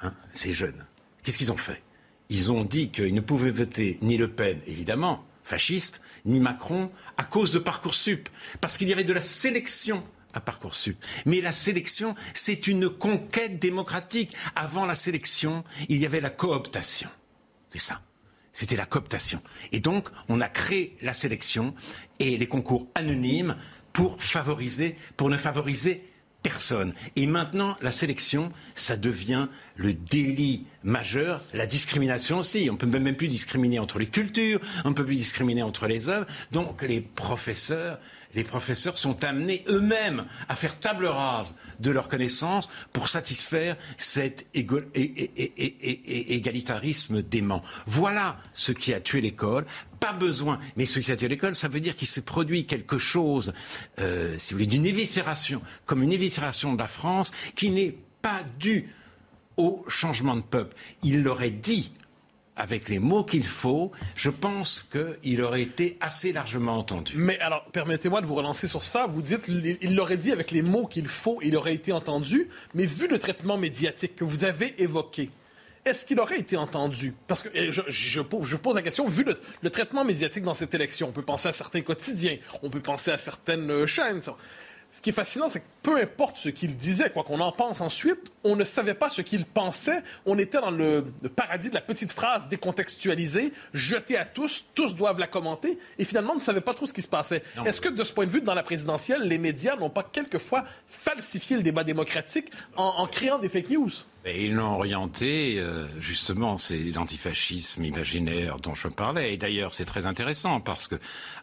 hein, 0.00 0.14
ces 0.34 0.52
jeunes, 0.52 0.84
qu'est-ce 1.22 1.38
qu'ils 1.38 1.52
ont 1.52 1.56
fait? 1.56 1.82
Ils 2.28 2.52
ont 2.52 2.64
dit 2.64 2.90
qu'ils 2.90 3.14
ne 3.14 3.20
pouvaient 3.20 3.50
voter 3.50 3.98
ni 4.02 4.16
Le 4.16 4.30
Pen, 4.30 4.60
évidemment, 4.66 5.24
fasciste, 5.42 6.00
ni 6.24 6.40
Macron, 6.40 6.90
à 7.16 7.24
cause 7.24 7.52
de 7.52 7.58
Parcoursup, 7.58 8.28
parce 8.60 8.78
qu'il 8.78 8.88
y 8.88 8.92
avait 8.92 9.04
de 9.04 9.12
la 9.12 9.20
sélection 9.20 10.02
à 10.32 10.40
Parcoursup. 10.40 10.96
Mais 11.26 11.40
la 11.40 11.52
sélection, 11.52 12.14
c'est 12.34 12.66
une 12.66 12.88
conquête 12.88 13.58
démocratique. 13.58 14.34
Avant 14.54 14.86
la 14.86 14.94
sélection, 14.94 15.64
il 15.88 15.98
y 15.98 16.06
avait 16.06 16.20
la 16.20 16.30
cooptation. 16.30 17.10
C'est 17.68 17.80
ça. 17.80 18.00
C'était 18.52 18.76
la 18.76 18.86
cooptation. 18.86 19.40
Et 19.72 19.80
donc, 19.80 20.08
on 20.28 20.40
a 20.40 20.48
créé 20.48 20.96
la 21.02 21.12
sélection 21.12 21.74
et 22.18 22.36
les 22.36 22.46
concours 22.46 22.88
anonymes 22.94 23.56
pour 23.92 24.22
favoriser, 24.22 24.96
pour 25.16 25.30
ne 25.30 25.36
favoriser 25.36 26.04
personne. 26.42 26.94
Et 27.16 27.26
maintenant, 27.26 27.76
la 27.82 27.90
sélection, 27.90 28.52
ça 28.74 28.96
devient 28.96 29.48
le 29.76 29.92
délit 29.92 30.66
majeur, 30.82 31.42
la 31.52 31.66
discrimination 31.66 32.38
aussi. 32.38 32.68
On 32.70 32.76
peut 32.76 32.86
même 32.86 33.16
plus 33.16 33.28
discriminer 33.28 33.78
entre 33.78 33.98
les 33.98 34.06
cultures, 34.06 34.60
on 34.84 34.94
peut 34.94 35.04
plus 35.04 35.16
discriminer 35.16 35.62
entre 35.62 35.86
les 35.86 36.08
œuvres. 36.08 36.26
Donc, 36.50 36.82
les 36.82 37.00
professeurs 37.00 37.98
les 38.34 38.44
professeurs 38.44 38.98
sont 38.98 39.24
amenés 39.24 39.64
eux-mêmes 39.68 40.26
à 40.48 40.54
faire 40.54 40.78
table 40.78 41.06
rase 41.06 41.54
de 41.80 41.90
leurs 41.90 42.08
connaissances 42.08 42.70
pour 42.92 43.08
satisfaire 43.08 43.76
cet 43.98 44.46
égalitarisme 44.54 47.22
dément. 47.22 47.62
Voilà 47.86 48.38
ce 48.54 48.72
qui 48.72 48.94
a 48.94 49.00
tué 49.00 49.20
l'école. 49.20 49.66
Pas 49.98 50.12
besoin, 50.12 50.60
mais 50.76 50.86
ce 50.86 50.98
qui 50.98 51.12
a 51.12 51.16
tué 51.16 51.28
l'école, 51.28 51.54
ça 51.54 51.68
veut 51.68 51.80
dire 51.80 51.96
qu'il 51.96 52.08
s'est 52.08 52.22
produit 52.22 52.66
quelque 52.66 52.98
chose, 52.98 53.52
euh, 53.98 54.36
si 54.38 54.54
vous 54.54 54.58
voulez, 54.58 54.66
d'une 54.66 54.86
éviscération, 54.86 55.60
comme 55.84 56.02
une 56.02 56.12
éviscération 56.12 56.72
de 56.72 56.78
la 56.78 56.88
France, 56.88 57.32
qui 57.54 57.70
n'est 57.70 57.94
pas 58.22 58.42
due 58.58 58.88
au 59.56 59.84
changement 59.88 60.36
de 60.36 60.40
peuple. 60.40 60.74
Il 61.02 61.22
l'aurait 61.22 61.50
dit 61.50 61.92
avec 62.60 62.88
les 62.90 62.98
mots 62.98 63.24
qu'il 63.24 63.46
faut, 63.46 63.90
je 64.16 64.28
pense 64.28 64.86
qu'il 64.92 65.42
aurait 65.42 65.62
été 65.62 65.96
assez 66.00 66.32
largement 66.32 66.76
entendu. 66.76 67.14
Mais 67.16 67.38
alors, 67.40 67.64
permettez-moi 67.72 68.20
de 68.20 68.26
vous 68.26 68.34
relancer 68.34 68.66
sur 68.66 68.82
ça. 68.82 69.06
Vous 69.06 69.22
dites, 69.22 69.48
il 69.48 69.94
l'aurait 69.96 70.18
dit 70.18 70.30
avec 70.30 70.50
les 70.50 70.60
mots 70.60 70.86
qu'il 70.86 71.08
faut, 71.08 71.38
il 71.42 71.56
aurait 71.56 71.74
été 71.74 71.92
entendu. 71.92 72.48
Mais 72.74 72.84
vu 72.84 73.08
le 73.08 73.18
traitement 73.18 73.56
médiatique 73.56 74.14
que 74.14 74.24
vous 74.24 74.44
avez 74.44 74.80
évoqué, 74.82 75.30
est-ce 75.86 76.04
qu'il 76.04 76.20
aurait 76.20 76.38
été 76.38 76.58
entendu? 76.58 77.14
Parce 77.26 77.42
que 77.42 77.48
je, 77.70 77.80
je, 77.88 78.20
pose 78.20 78.74
la 78.74 78.82
question, 78.82 79.08
vu 79.08 79.24
le, 79.24 79.34
le, 79.62 79.70
traitement 79.70 80.04
médiatique 80.04 80.44
dans 80.44 80.52
cette 80.52 80.74
élection, 80.74 81.08
on 81.08 81.12
peut 81.12 81.22
penser 81.22 81.48
à 81.48 81.52
certains 81.52 81.80
quotidiens, 81.80 82.36
on 82.62 82.68
peut 82.68 82.80
penser 82.80 83.10
à 83.10 83.16
certaines 83.16 83.86
chaînes 83.86 84.20
ce 84.90 85.00
qui 85.00 85.10
est 85.10 85.14
fascinant, 85.14 85.48
c'est 85.48 85.60
que 85.60 85.66
peu 85.82 86.00
importe 86.00 86.36
ce 86.36 86.48
qu'il 86.48 86.76
disait, 86.76 87.10
quoi 87.10 87.22
qu'on 87.22 87.40
en 87.40 87.52
pense 87.52 87.80
ensuite, 87.80 88.20
on 88.42 88.56
ne 88.56 88.64
savait 88.64 88.94
pas 88.94 89.08
ce 89.08 89.22
qu'il 89.22 89.44
pensait. 89.44 90.02
On 90.26 90.38
était 90.38 90.60
dans 90.60 90.70
le, 90.70 91.04
paradis 91.34 91.70
de 91.70 91.74
la 91.74 91.80
petite 91.80 92.12
phrase 92.12 92.48
décontextualisée, 92.48 93.52
jetée 93.72 94.16
à 94.16 94.24
tous, 94.24 94.64
tous 94.74 94.96
doivent 94.96 95.20
la 95.20 95.28
commenter, 95.28 95.78
et 95.98 96.04
finalement, 96.04 96.32
on 96.32 96.36
ne 96.36 96.40
savait 96.40 96.60
pas 96.60 96.74
trop 96.74 96.86
ce 96.86 96.92
qui 96.92 97.02
se 97.02 97.08
passait. 97.08 97.42
Est-ce 97.64 97.80
que, 97.80 97.88
de 97.88 98.02
ce 98.02 98.12
point 98.12 98.26
de 98.26 98.30
vue, 98.30 98.40
dans 98.40 98.54
la 98.54 98.62
présidentielle, 98.62 99.22
les 99.22 99.38
médias 99.38 99.76
n'ont 99.76 99.90
pas 99.90 100.02
quelquefois 100.02 100.64
falsifié 100.88 101.56
le 101.56 101.62
débat 101.62 101.84
démocratique 101.84 102.50
en 102.76 103.06
créant 103.06 103.38
des 103.38 103.48
fake 103.48 103.70
news? 103.70 103.90
Et 104.26 104.44
ils 104.44 104.54
l'ont 104.54 104.74
orienté, 104.74 105.58
euh, 105.58 105.86
justement, 105.98 106.58
c'est 106.58 106.78
l'antifascisme 106.78 107.82
imaginaire 107.82 108.56
dont 108.56 108.74
je 108.74 108.88
parlais. 108.88 109.32
Et 109.32 109.38
d'ailleurs, 109.38 109.72
c'est 109.72 109.86
très 109.86 110.04
intéressant 110.04 110.60
parce 110.60 110.88
que, 110.88 110.96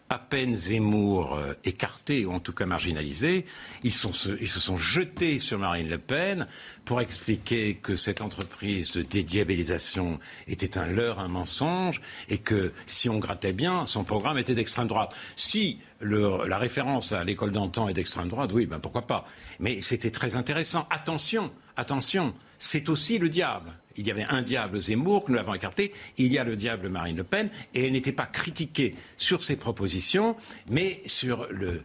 à 0.09 0.19
peine 0.19 0.55
Zemmour 0.55 1.35
euh, 1.35 1.53
écarté, 1.63 2.25
ou 2.25 2.31
en 2.31 2.39
tout 2.39 2.53
cas 2.53 2.65
marginalisé, 2.65 3.45
ils, 3.83 3.93
se 3.93 4.59
sont 4.59 4.77
jetés 4.77 5.39
sur 5.39 5.59
Marine 5.59 5.89
Le 5.89 5.97
Pen 5.97 6.47
pour 6.85 7.01
expliquer 7.01 7.75
que 7.75 7.95
cette 7.95 8.21
entreprise 8.21 8.91
de 8.91 9.01
dédiabilisation 9.01 10.19
était 10.47 10.77
un 10.77 10.87
leurre, 10.87 11.19
un 11.19 11.27
mensonge, 11.27 12.01
et 12.29 12.37
que 12.37 12.71
si 12.85 13.09
on 13.09 13.19
grattait 13.19 13.53
bien, 13.53 13.85
son 13.85 14.03
programme 14.03 14.37
était 14.37 14.55
d'extrême 14.55 14.87
droite. 14.87 15.13
Si 15.35 15.79
la 16.01 16.57
référence 16.57 17.11
à 17.11 17.23
l'école 17.23 17.51
d'antan 17.51 17.89
est 17.89 17.93
d'extrême 17.93 18.29
droite, 18.29 18.51
oui, 18.53 18.65
ben 18.65 18.79
pourquoi 18.79 19.07
pas. 19.07 19.25
Mais 19.59 19.81
c'était 19.81 20.11
très 20.11 20.35
intéressant. 20.35 20.87
Attention, 20.89 21.51
attention 21.75 22.33
c'est 22.59 22.89
aussi 22.89 23.17
le 23.17 23.29
diable. 23.29 23.71
Il 23.97 24.07
y 24.07 24.11
avait 24.11 24.25
un 24.29 24.41
diable 24.41 24.79
Zemmour 24.79 25.23
que 25.23 25.31
nous 25.31 25.37
l'avons 25.37 25.53
écarté, 25.53 25.93
il 26.17 26.31
y 26.31 26.37
a 26.37 26.43
le 26.43 26.55
diable 26.55 26.89
Marine 26.89 27.17
Le 27.17 27.23
Pen, 27.23 27.49
et 27.73 27.85
elle 27.85 27.91
n'était 27.91 28.11
pas 28.11 28.25
critiquée 28.25 28.95
sur 29.17 29.43
ses 29.43 29.55
propositions, 29.55 30.35
mais 30.69 31.01
sur 31.05 31.47
le, 31.51 31.81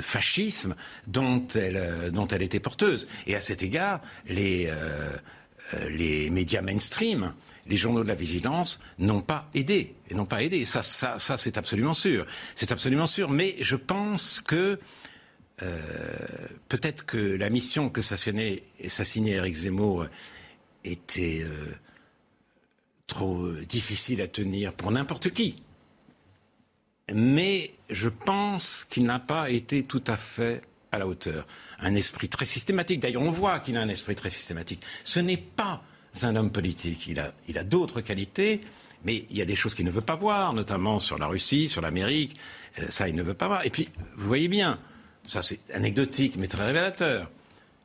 fascisme 0.00 0.74
dont 1.06 1.46
elle, 1.54 2.10
dont 2.12 2.26
elle 2.26 2.42
était 2.42 2.60
porteuse. 2.60 3.08
Et 3.26 3.34
à 3.34 3.40
cet 3.40 3.62
égard, 3.62 4.00
les, 4.26 4.66
euh, 4.68 5.10
euh, 5.74 5.88
les 5.90 6.30
médias 6.30 6.62
mainstream, 6.62 7.34
les 7.66 7.76
journaux 7.76 8.02
de 8.02 8.08
la 8.08 8.14
vigilance 8.14 8.80
n'ont 8.98 9.20
pas 9.20 9.50
aidé 9.54 9.94
et 10.08 10.14
n'ont 10.14 10.24
pas 10.24 10.42
aidé. 10.42 10.64
Ça, 10.64 10.82
c'est 10.82 11.58
absolument 11.58 11.92
sûr. 11.92 12.24
C'est 12.54 12.72
absolument 12.72 13.06
sûr. 13.06 13.28
Mais 13.28 13.56
je 13.60 13.76
pense 13.76 14.40
que 14.40 14.78
euh, 15.62 15.76
peut-être 16.68 17.04
que 17.04 17.18
la 17.18 17.50
mission 17.50 17.90
que 17.90 18.00
s'assignait 18.00 18.62
Eric 18.80 19.54
Zemmour 19.54 20.06
était 20.88 21.40
euh, 21.42 21.74
trop 23.06 23.52
difficile 23.68 24.20
à 24.22 24.28
tenir 24.28 24.72
pour 24.72 24.90
n'importe 24.90 25.30
qui. 25.30 25.62
Mais 27.12 27.72
je 27.88 28.08
pense 28.08 28.84
qu'il 28.84 29.04
n'a 29.04 29.18
pas 29.18 29.50
été 29.50 29.82
tout 29.82 30.04
à 30.06 30.16
fait 30.16 30.62
à 30.92 30.98
la 30.98 31.06
hauteur. 31.06 31.46
Un 31.80 31.94
esprit 31.94 32.28
très 32.28 32.44
systématique. 32.44 33.00
D'ailleurs, 33.00 33.22
on 33.22 33.30
voit 33.30 33.60
qu'il 33.60 33.76
a 33.76 33.80
un 33.80 33.88
esprit 33.88 34.14
très 34.14 34.30
systématique. 34.30 34.82
Ce 35.04 35.20
n'est 35.20 35.36
pas 35.36 35.82
un 36.22 36.36
homme 36.36 36.50
politique. 36.50 37.06
Il 37.06 37.20
a, 37.20 37.32
il 37.48 37.58
a 37.58 37.64
d'autres 37.64 38.00
qualités, 38.00 38.60
mais 39.04 39.24
il 39.30 39.36
y 39.36 39.42
a 39.42 39.44
des 39.44 39.56
choses 39.56 39.74
qu'il 39.74 39.84
ne 39.84 39.90
veut 39.90 40.00
pas 40.00 40.16
voir, 40.16 40.52
notamment 40.52 40.98
sur 40.98 41.18
la 41.18 41.26
Russie, 41.26 41.68
sur 41.68 41.80
l'Amérique. 41.80 42.36
Euh, 42.78 42.86
ça, 42.90 43.08
il 43.08 43.14
ne 43.14 43.22
veut 43.22 43.34
pas 43.34 43.46
voir. 43.46 43.64
Et 43.64 43.70
puis, 43.70 43.88
vous 44.16 44.26
voyez 44.26 44.48
bien, 44.48 44.78
ça 45.26 45.42
c'est 45.42 45.60
anecdotique, 45.72 46.36
mais 46.38 46.48
très 46.48 46.66
révélateur. 46.66 47.30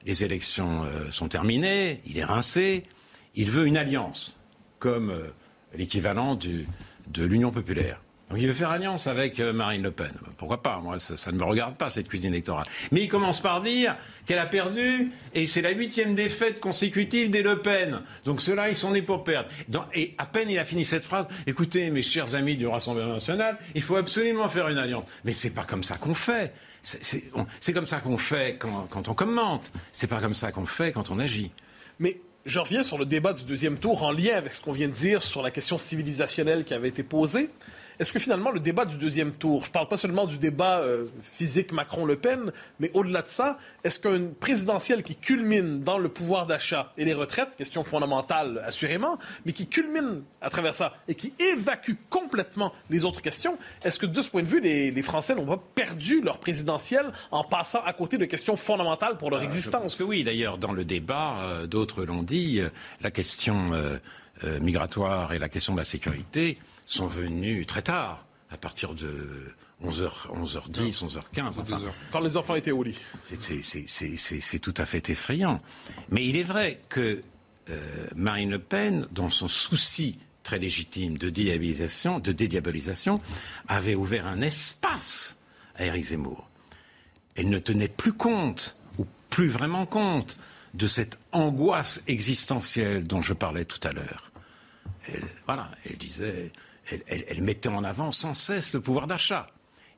Les 0.06 0.24
élections 0.24 0.84
euh, 0.84 1.12
sont 1.12 1.28
terminées, 1.28 2.01
il 2.06 2.18
est 2.18 2.26
rincé, 2.26 2.84
il 3.36 3.49
veut 3.49 3.66
une 3.66 3.78
alliance, 3.78 4.39
comme 4.80 5.10
euh, 5.12 5.30
l'équivalent 5.76 6.36
de 6.36 7.24
l'Union 7.24 7.51
populaire. 7.51 8.01
Il 8.38 8.47
veut 8.47 8.53
faire 8.53 8.69
alliance 8.69 9.07
avec 9.07 9.39
euh, 9.39 9.53
Marine 9.53 9.84
Le 9.84 9.91
Pen. 9.91 10.11
Pourquoi 10.38 10.61
pas? 10.61 10.79
Moi, 10.79 10.99
ça, 10.99 11.31
ne 11.31 11.38
me 11.38 11.43
regarde 11.43 11.75
pas, 11.75 11.89
cette 11.89 12.07
cuisine 12.07 12.34
électorale. 12.34 12.65
Mais 12.91 13.01
il 13.01 13.09
commence 13.09 13.41
par 13.41 13.61
dire 13.61 13.95
qu'elle 14.25 14.39
a 14.39 14.45
perdu, 14.45 15.11
et 15.34 15.47
c'est 15.47 15.61
la 15.61 15.71
huitième 15.71 16.15
défaite 16.15 16.59
consécutive 16.59 17.29
des 17.29 17.43
Le 17.43 17.59
Pen. 17.59 18.01
Donc 18.25 18.41
ceux-là, 18.41 18.69
ils 18.69 18.75
sont 18.75 18.91
nés 18.91 19.01
pour 19.01 19.23
perdre. 19.23 19.49
et 19.93 20.15
à 20.17 20.25
peine 20.25 20.49
il 20.49 20.59
a 20.59 20.65
fini 20.65 20.86
cette 20.86 21.03
phrase, 21.03 21.27
écoutez, 21.47 21.89
mes 21.89 22.01
chers 22.01 22.36
amis 22.36 22.55
du 22.55 22.67
Rassemblement 22.67 23.13
national, 23.13 23.57
il 23.75 23.81
faut 23.81 23.95
absolument 23.95 24.49
faire 24.49 24.67
une 24.69 24.77
alliance. 24.77 25.05
Mais 25.23 25.34
c'est 25.34 25.51
pas 25.51 25.63
comme 25.63 25.84
ça 25.84 25.97
qu'on 25.97 26.13
fait. 26.13 26.53
C'est 26.81 27.73
comme 27.73 27.88
ça 27.88 27.99
qu'on 27.99 28.17
fait 28.17 28.57
quand, 28.57 28.88
quand 28.89 29.07
on 29.07 29.13
commente. 29.13 29.71
C'est 29.91 30.07
pas 30.07 30.19
comme 30.19 30.34
ça 30.34 30.51
qu'on 30.51 30.65
fait 30.65 30.91
quand 30.91 31.11
on 31.11 31.19
agit. 31.19 31.51
Mais 31.99 32.19
je 32.45 32.59
reviens 32.59 32.84
sur 32.84 32.97
le 32.97 33.05
débat 33.05 33.34
du 33.34 33.43
deuxième 33.43 33.77
tour 33.77 34.03
en 34.03 34.11
lien 34.11 34.36
avec 34.36 34.53
ce 34.53 34.61
qu'on 34.61 34.73
vient 34.73 34.88
de 34.88 34.93
dire 34.93 35.23
sur 35.23 35.41
la 35.41 35.51
question 35.51 35.77
civilisationnelle 35.77 36.65
qui 36.65 36.73
avait 36.73 36.89
été 36.89 37.03
posée. 37.03 37.49
Est-ce 38.04 38.12
que 38.12 38.20
finalement 38.20 38.51
le 38.51 38.60
débat 38.60 38.84
du 38.84 38.97
deuxième 38.97 39.32
tour, 39.32 39.64
je 39.64 39.70
ne 39.70 39.72
parle 39.72 39.88
pas 39.88 39.95
seulement 39.95 40.26
du 40.26 40.38
débat 40.38 40.80
euh, 40.80 41.06
physique 41.22 41.72
Macron-Le 41.72 42.18
Pen, 42.18 42.51
mais 42.82 42.91
au-delà 42.93 43.22
de 43.22 43.30
ça, 43.30 43.58
est-ce 43.86 43.97
qu'une 43.97 44.34
présidentielle 44.34 45.04
qui 45.04 45.16
culmine 45.16 45.84
dans 45.86 45.97
le 45.97 46.10
pouvoir 46.10 46.45
d'achat 46.45 46.91
et 46.97 47.06
les 47.06 47.14
retraites, 47.14 47.56
question 47.56 47.82
fondamentale 47.82 48.62
assurément, 48.66 49.18
mais 49.45 49.54
qui 49.54 49.68
culmine 49.68 50.24
à 50.41 50.49
travers 50.49 50.76
ça 50.76 50.95
et 51.08 51.16
qui 51.16 51.34
évacue 51.39 51.93
complètement 52.10 52.74
les 52.89 53.06
autres 53.06 53.22
questions, 53.22 53.58
est-ce 53.86 53.97
que 53.99 54.06
de 54.06 54.22
ce 54.22 54.30
point 54.30 54.43
de 54.43 54.49
vue, 54.49 54.60
les, 54.60 55.01
Français 55.01 55.34
n'ont 55.34 55.45
pas 55.45 55.64
perdu 55.74 56.20
leur 56.20 56.39
présidentielle 56.39 57.06
en 57.32 57.45
passant 57.45 57.84
à 57.86 57.93
côté 57.93 58.18
de 58.18 58.26
questions 58.26 58.58
fondamentales 58.58 59.16
pour 59.16 59.32
leur 59.32 59.39
euh, 59.39 59.45
existence? 59.45 60.01
Oui, 60.06 60.26
d'ailleurs, 60.26 60.58
dans 60.58 60.74
le 60.74 60.84
débat, 60.84 61.38
euh, 61.39 61.68
d'autres 61.68 62.04
l'ont 62.04 62.24
dit, 62.24 62.60
la 62.99 63.12
question 63.12 63.72
migratoire 64.62 65.34
et 65.34 65.39
la 65.39 65.50
question 65.50 65.74
de 65.74 65.80
la 65.80 65.84
sécurité 65.84 66.58
sont 66.86 67.08
venus 67.08 67.66
très 67.66 67.82
tard, 67.82 68.26
à 68.50 68.58
partir 68.58 68.94
de 68.94 69.54
11h, 69.84 70.28
11h10, 70.34 71.04
11h15. 71.04 71.88
Quand 72.12 72.20
les 72.20 72.38
enfants 72.38 72.56
étaient 72.56 72.72
au 72.72 72.84
lit. 72.84 73.00
C'est 73.88 74.60
tout 74.60 74.74
à 74.78 74.86
fait 74.86 75.10
effrayant. 75.10 75.60
Mais 76.10 76.26
il 76.26 76.38
est 76.38 76.44
vrai 76.44 76.82
que 76.89 77.22
euh, 77.70 78.08
Marine 78.16 78.52
Le 78.52 78.60
Pen, 78.60 79.08
dans 79.12 79.30
son 79.30 79.48
souci 79.48 80.18
très 80.44 80.60
légitime 80.60 81.18
de 81.18 81.30
dédiabolisation, 81.30 82.20
de 82.20 82.32
dédiabolisation, 82.32 83.22
avait 83.68 83.96
ouvert 83.96 84.28
un 84.28 84.41
espace 84.41 85.38
à 85.76 85.86
Éric 85.86 86.06
Zemmour. 86.06 86.50
Elle 87.36 87.50
ne 87.50 87.60
tenait 87.60 87.88
plus 87.88 88.14
compte, 88.14 88.76
ou 88.98 89.06
plus 89.30 89.48
vraiment 89.48 89.86
compte, 89.86 90.38
de 90.74 90.88
cette 90.88 91.18
angoisse 91.32 92.04
existentielle 92.08 93.06
dont 93.06 93.22
je 93.22 93.34
parlais 93.34 93.66
tout 93.66 93.80
à 93.84 93.91
l'heure. 93.91 94.32
Voilà, 95.45 95.72
elle 95.86 95.97
disait 95.97 96.51
elle, 97.08 97.41
mettait 97.41 97.70
en 97.70 97.84
avant 97.84 98.12
sans 98.12 98.34
cesse 98.34 98.74
le 98.74 98.82
pouvoir 98.82 99.08
d'achat. 99.08 99.47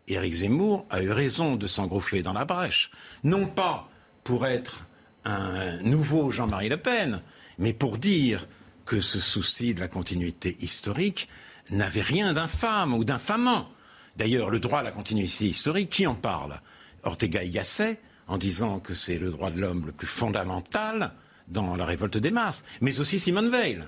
Éric 0.08 0.34
Zemmour 0.34 0.86
a 0.90 1.02
eu 1.02 1.12
raison 1.12 1.56
de 1.56 1.68
s'engouffrer 1.68 2.22
dans 2.22 2.34
la 2.34 2.46
brèche. 2.46 2.92
Non 3.24 3.48
pas 3.48 3.90
pour 4.24 4.46
être 4.46 4.86
un 5.24 5.82
nouveau 5.82 6.30
Jean-Marie 6.30 6.70
Le 6.70 6.78
Pen, 6.78 7.22
mais 7.58 7.74
pour 7.74 7.98
dire 7.98 8.48
que 8.86 9.02
ce 9.02 9.20
souci 9.20 9.74
de 9.74 9.80
la 9.80 9.88
continuité 9.88 10.58
historique 10.60 11.28
n'avait 11.72 12.02
rien 12.02 12.34
d'infâme 12.34 12.94
ou 12.94 13.04
d'infamant. 13.04 13.68
D'ailleurs, 14.16 14.52
le 14.52 14.60
droit 14.60 14.80
à 14.80 14.84
la 14.84 14.92
continuité 14.92 15.48
historique, 15.48 15.90
qui 15.90 16.06
en 16.06 16.14
parle? 16.14 16.62
Ortega 17.04 17.44
y 17.44 17.50
Gasset, 17.50 18.00
en 18.28 18.38
disant 18.38 18.80
que 18.80 18.94
c'est 18.94 19.18
le 19.18 19.32
droit 19.32 19.50
de 19.50 19.60
l'homme 19.60 19.88
le 19.88 19.92
plus 19.92 20.08
fondamental 20.08 21.14
dans 21.48 21.76
la 21.76 21.86
révolte 21.86 22.18
des 22.18 22.32
masses, 22.32 22.64
mais 22.82 23.00
aussi 23.00 23.20
Simone 23.20 23.50
Veil. 23.50 23.84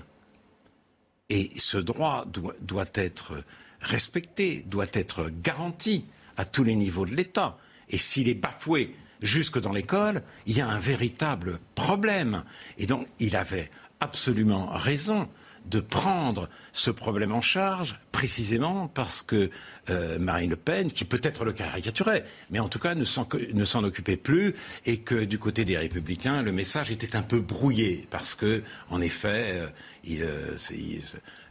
Et 1.30 1.50
ce 1.56 1.76
droit 1.76 2.26
doit, 2.26 2.86
être 2.94 3.44
respecté, 3.80 4.64
doit 4.66 4.86
être 4.92 5.28
garanti 5.30 6.06
à 6.36 6.44
tous 6.44 6.64
les 6.64 6.74
niveaux 6.74 7.04
de 7.04 7.14
l'État. 7.14 7.58
Et 7.90 7.98
s'il 7.98 8.28
est 8.28 8.34
bafoué 8.34 8.94
jusque 9.22 9.58
dans 9.58 9.72
l'école, 9.72 10.22
il 10.46 10.56
y 10.56 10.60
a 10.60 10.68
un 10.68 10.78
véritable 10.78 11.60
problème. 11.74 12.44
Et 12.78 12.86
donc, 12.86 13.06
il 13.18 13.36
avait 13.36 13.70
absolument 14.00 14.68
raison 14.72 15.28
de 15.68 15.80
prendre 15.80 16.48
ce 16.72 16.90
problème 16.90 17.32
en 17.32 17.40
charge, 17.40 17.98
précisément 18.12 18.88
parce 18.88 19.22
que 19.22 19.50
euh, 19.90 20.18
Marine 20.18 20.50
Le 20.50 20.56
Pen, 20.56 20.90
qui 20.90 21.04
peut-être 21.04 21.44
le 21.44 21.52
caricaturait, 21.52 22.24
mais 22.50 22.58
en 22.58 22.68
tout 22.68 22.78
cas 22.78 22.94
ne 22.94 23.04
s'en 23.04 23.84
occupait 23.84 24.16
plus, 24.16 24.54
et 24.86 24.98
que 24.98 25.24
du 25.24 25.38
côté 25.38 25.64
des 25.64 25.76
Républicains, 25.76 26.42
le 26.42 26.52
message 26.52 26.90
était 26.90 27.16
un 27.16 27.22
peu 27.22 27.40
brouillé, 27.40 28.06
parce 28.10 28.34
que, 28.34 28.62
en 28.90 29.00
effet, 29.00 29.52
euh, 29.52 29.68
euh, 30.10 30.56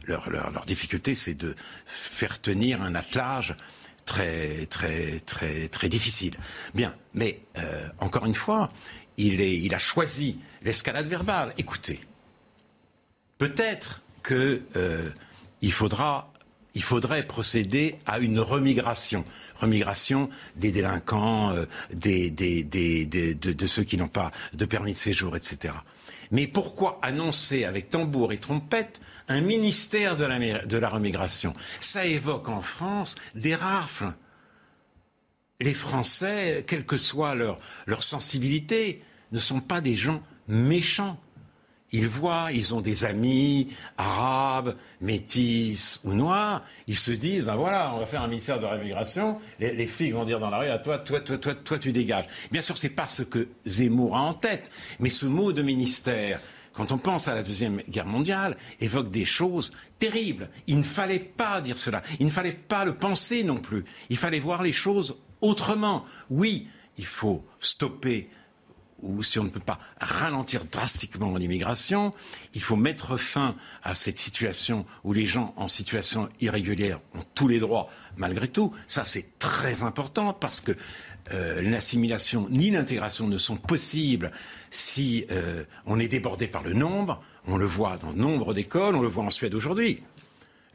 leur, 0.06 0.30
leur, 0.30 0.64
difficulté, 0.66 1.14
c'est 1.14 1.34
de 1.34 1.54
faire 1.86 2.40
tenir 2.40 2.82
un 2.82 2.94
attelage 2.94 3.54
très, 4.04 4.66
très, 4.66 5.20
très, 5.20 5.68
très 5.68 5.88
difficile. 5.88 6.36
Bien, 6.74 6.94
mais 7.14 7.40
encore 8.00 8.26
une 8.26 8.34
fois, 8.34 8.68
il, 9.16 9.40
est, 9.40 9.58
il 9.58 9.74
a 9.74 9.78
choisi 9.78 10.38
l'escalade 10.62 11.06
verbale. 11.06 11.52
Écoutez, 11.58 12.00
peut-être 13.36 14.02
qu'il 14.22 14.62
euh, 14.76 15.10
il 15.60 15.72
faudrait 15.72 17.26
procéder 17.26 17.96
à 18.06 18.18
une 18.18 18.40
remigration, 18.40 19.24
remigration 19.56 20.28
des 20.56 20.72
délinquants, 20.72 21.52
euh, 21.52 21.66
de, 21.92 23.66
ceux 23.66 23.84
qui 23.84 23.96
n'ont 23.96 24.08
pas 24.08 24.30
de 24.52 24.64
permis 24.64 24.92
de 24.92 24.98
séjour, 24.98 25.36
etc. 25.36 25.74
Mais 26.30 26.46
pourquoi 26.46 26.98
annoncer 27.02 27.64
avec 27.64 27.90
tambour 27.90 28.32
et 28.32 28.38
trompette 28.38 29.00
un 29.28 29.40
ministère 29.40 30.16
de 30.16 30.24
la, 30.78 30.88
remigration? 30.88 31.54
Ça 31.80 32.04
évoque 32.04 32.48
en 32.48 32.62
France 32.62 33.16
des 33.34 33.54
rafles. 33.54 34.12
Les 35.60 35.74
Français, 35.74 36.64
quelle 36.66 36.86
que 36.86 36.98
soit 36.98 37.34
leur 37.34 38.02
sensibilité, 38.02 39.02
ne 39.32 39.38
sont 39.38 39.60
pas 39.60 39.80
des 39.80 39.94
gens 39.94 40.22
méchants. 40.48 41.18
Ils 41.90 42.06
voient, 42.06 42.50
ils 42.52 42.74
ont 42.74 42.82
des 42.82 43.06
amis 43.06 43.68
arabes, 43.96 44.76
métis 45.00 46.00
ou 46.04 46.12
noirs. 46.12 46.62
Ils 46.86 46.98
se 46.98 47.10
disent, 47.10 47.44
ben 47.44 47.56
voilà, 47.56 47.92
on 47.94 47.98
va 47.98 48.06
faire 48.06 48.22
un 48.22 48.28
ministère 48.28 48.58
de 48.58 48.66
l'immigration. 48.66 49.40
Les, 49.58 49.72
les, 49.72 49.86
filles 49.86 50.10
vont 50.10 50.24
dire 50.24 50.38
dans 50.38 50.50
la 50.50 50.58
rue, 50.58 50.68
à 50.68 50.74
ah, 50.74 50.78
toi, 50.78 50.98
toi, 50.98 51.20
toi, 51.20 51.38
toi, 51.38 51.54
toi, 51.54 51.78
tu 51.78 51.92
dégages. 51.92 52.26
Bien 52.50 52.60
sûr, 52.60 52.76
c'est 52.76 52.90
pas 52.90 53.06
ce 53.06 53.22
que 53.22 53.48
Zemmour 53.66 54.16
a 54.16 54.20
en 54.20 54.34
tête, 54.34 54.70
mais 55.00 55.08
ce 55.08 55.24
mot 55.24 55.52
de 55.52 55.62
ministère, 55.62 56.40
quand 56.74 56.92
on 56.92 56.98
pense 56.98 57.26
à 57.26 57.34
la 57.34 57.42
deuxième 57.42 57.82
guerre 57.88 58.06
mondiale, 58.06 58.56
évoque 58.80 59.10
des 59.10 59.24
choses 59.24 59.72
terribles. 59.98 60.50
Il 60.66 60.78
ne 60.78 60.82
fallait 60.82 61.18
pas 61.18 61.60
dire 61.60 61.78
cela. 61.78 62.02
Il 62.20 62.26
ne 62.26 62.30
fallait 62.30 62.52
pas 62.52 62.84
le 62.84 62.94
penser 62.96 63.42
non 63.42 63.56
plus. 63.56 63.84
Il 64.10 64.16
fallait 64.16 64.40
voir 64.40 64.62
les 64.62 64.72
choses 64.72 65.16
autrement. 65.40 66.04
Oui, 66.30 66.68
il 66.98 67.06
faut 67.06 67.44
stopper 67.60 68.28
ou 69.00 69.22
si 69.22 69.38
on 69.38 69.44
ne 69.44 69.50
peut 69.50 69.60
pas 69.60 69.78
ralentir 70.00 70.64
drastiquement 70.64 71.36
l'immigration, 71.36 72.12
il 72.54 72.60
faut 72.60 72.76
mettre 72.76 73.16
fin 73.16 73.54
à 73.82 73.94
cette 73.94 74.18
situation 74.18 74.86
où 75.04 75.12
les 75.12 75.26
gens 75.26 75.54
en 75.56 75.68
situation 75.68 76.28
irrégulière 76.40 76.98
ont 77.14 77.22
tous 77.34 77.48
les 77.48 77.60
droits 77.60 77.88
malgré 78.16 78.48
tout. 78.48 78.72
Ça, 78.86 79.04
c'est 79.04 79.38
très 79.38 79.82
important 79.82 80.32
parce 80.32 80.60
que 80.60 80.72
euh, 81.32 81.62
l'assimilation 81.62 82.48
ni 82.50 82.70
l'intégration 82.70 83.26
ne 83.26 83.38
sont 83.38 83.56
possibles 83.56 84.32
si 84.70 85.26
euh, 85.30 85.64
on 85.86 85.98
est 85.98 86.08
débordé 86.08 86.48
par 86.48 86.62
le 86.62 86.74
nombre. 86.74 87.22
On 87.46 87.56
le 87.56 87.66
voit 87.66 87.96
dans 87.98 88.12
nombre 88.12 88.54
d'écoles, 88.54 88.96
on 88.96 89.02
le 89.02 89.08
voit 89.08 89.24
en 89.24 89.30
Suède 89.30 89.54
aujourd'hui. 89.54 90.02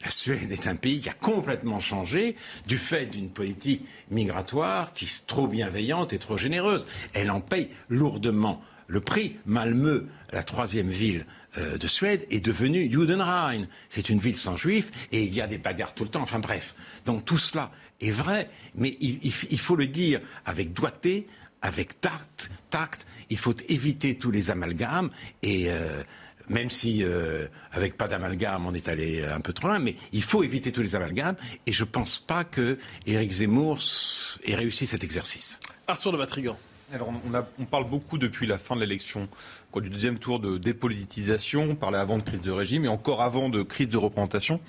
La 0.03 0.11
Suède 0.11 0.51
est 0.51 0.67
un 0.67 0.75
pays 0.75 0.99
qui 0.99 1.09
a 1.09 1.13
complètement 1.13 1.79
changé 1.79 2.35
du 2.67 2.77
fait 2.77 3.05
d'une 3.05 3.29
politique 3.29 3.85
migratoire 4.11 4.93
qui 4.93 5.05
est 5.05 5.25
trop 5.25 5.47
bienveillante 5.47 6.11
et 6.11 6.19
trop 6.19 6.37
généreuse. 6.37 6.85
Elle 7.13 7.31
en 7.31 7.39
paye 7.39 7.69
lourdement 7.87 8.61
le 8.87 8.99
prix. 8.99 9.37
Malmö, 9.45 10.07
la 10.33 10.43
troisième 10.43 10.89
ville 10.89 11.25
euh, 11.57 11.77
de 11.77 11.87
Suède, 11.87 12.25
est 12.29 12.41
devenue 12.41 12.91
Judenrein. 12.91 13.61
C'est 13.89 14.09
une 14.09 14.19
ville 14.19 14.35
sans 14.35 14.57
juifs 14.57 14.91
et 15.13 15.23
il 15.23 15.33
y 15.33 15.39
a 15.39 15.47
des 15.47 15.57
bagarres 15.57 15.93
tout 15.93 16.03
le 16.03 16.09
temps. 16.09 16.21
Enfin 16.21 16.39
bref. 16.39 16.75
Donc 17.05 17.23
tout 17.23 17.37
cela 17.37 17.71
est 18.01 18.11
vrai, 18.11 18.49
mais 18.75 18.97
il, 18.99 19.31
faut 19.31 19.77
le 19.77 19.87
dire 19.87 20.19
avec 20.45 20.73
doigté, 20.73 21.27
avec 21.61 22.01
tact, 22.01 22.51
tact. 22.69 23.05
Il 23.29 23.37
faut 23.37 23.55
éviter 23.69 24.17
tous 24.17 24.31
les 24.31 24.51
amalgames 24.51 25.09
et 25.41 25.71
euh, 25.71 26.03
même 26.49 26.69
si 26.69 27.03
euh, 27.03 27.47
avec 27.71 27.97
pas 27.97 28.07
d'amalgame 28.07 28.65
on 28.65 28.73
est 28.73 28.87
allé 28.87 29.23
un 29.23 29.41
peu 29.41 29.53
trop 29.53 29.67
loin, 29.67 29.79
mais 29.79 29.95
il 30.11 30.23
faut 30.23 30.43
éviter 30.43 30.71
tous 30.71 30.81
les 30.81 30.95
amalgames 30.95 31.35
et 31.65 31.71
je 31.71 31.83
ne 31.83 31.89
pense 31.89 32.19
pas 32.19 32.43
que 32.43 32.77
Éric 33.05 33.31
Zemmour 33.31 33.79
ait 34.43 34.55
réussi 34.55 34.87
cet 34.87 35.03
exercice. 35.03 35.59
Arthur 35.87 36.11
de 36.11 36.17
Vatrigan. 36.17 36.57
Alors 36.93 37.11
on, 37.59 37.65
parle 37.65 37.89
beaucoup 37.89 38.19
depuis 38.19 38.45
la 38.45 38.59
fin 38.59 38.75
de 38.75 38.81
l'élection 38.81 39.27
du 39.81 39.89
deuxième 39.89 40.19
tour 40.19 40.39
de 40.39 40.57
dépolitisation, 40.57 41.63
on 41.71 41.75
parlait 41.75 41.97
avant 41.97 42.17
de 42.17 42.23
crise 42.23 42.41
de 42.41 42.51
régime 42.51 42.85
et 42.85 42.87
encore 42.87 43.21
avant 43.21 43.49
de 43.49 43.61
crise 43.61 43.89
de 43.89 43.97
représentation. 43.97 44.59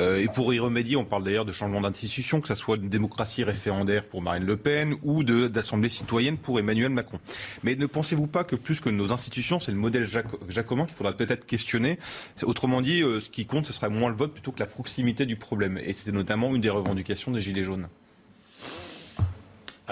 Euh, 0.00 0.18
et 0.18 0.28
pour 0.28 0.52
y 0.54 0.58
remédier, 0.58 0.96
on 0.96 1.04
parle 1.04 1.24
d'ailleurs 1.24 1.44
de 1.44 1.52
changement 1.52 1.80
d'institution, 1.80 2.40
que 2.40 2.48
ce 2.48 2.54
soit 2.54 2.76
une 2.76 2.88
démocratie 2.88 3.44
référendaire 3.44 4.06
pour 4.06 4.22
Marine 4.22 4.44
Le 4.44 4.56
Pen 4.56 4.94
ou 5.02 5.22
d'assemblée 5.24 5.88
citoyenne 5.88 6.36
pour 6.36 6.58
Emmanuel 6.58 6.90
Macron. 6.90 7.20
Mais 7.62 7.74
ne 7.76 7.86
pensez-vous 7.86 8.26
pas 8.26 8.44
que 8.44 8.56
plus 8.56 8.80
que 8.80 8.88
nos 8.88 9.12
institutions, 9.12 9.60
c'est 9.60 9.72
le 9.72 9.78
modèle 9.78 10.06
jacobin 10.48 10.86
qu'il 10.86 10.94
faudra 10.94 11.12
peut-être 11.12 11.46
questionner? 11.46 11.98
Autrement 12.42 12.80
dit, 12.80 13.02
euh, 13.02 13.20
ce 13.20 13.30
qui 13.30 13.46
compte, 13.46 13.66
ce 13.66 13.72
serait 13.72 13.90
moins 13.90 14.08
le 14.08 14.16
vote 14.16 14.32
plutôt 14.32 14.52
que 14.52 14.60
la 14.60 14.66
proximité 14.66 15.26
du 15.26 15.36
problème. 15.36 15.78
Et 15.78 15.92
c'était 15.92 16.12
notamment 16.12 16.54
une 16.54 16.60
des 16.60 16.70
revendications 16.70 17.30
des 17.30 17.40
Gilets 17.40 17.64
jaunes. 17.64 17.88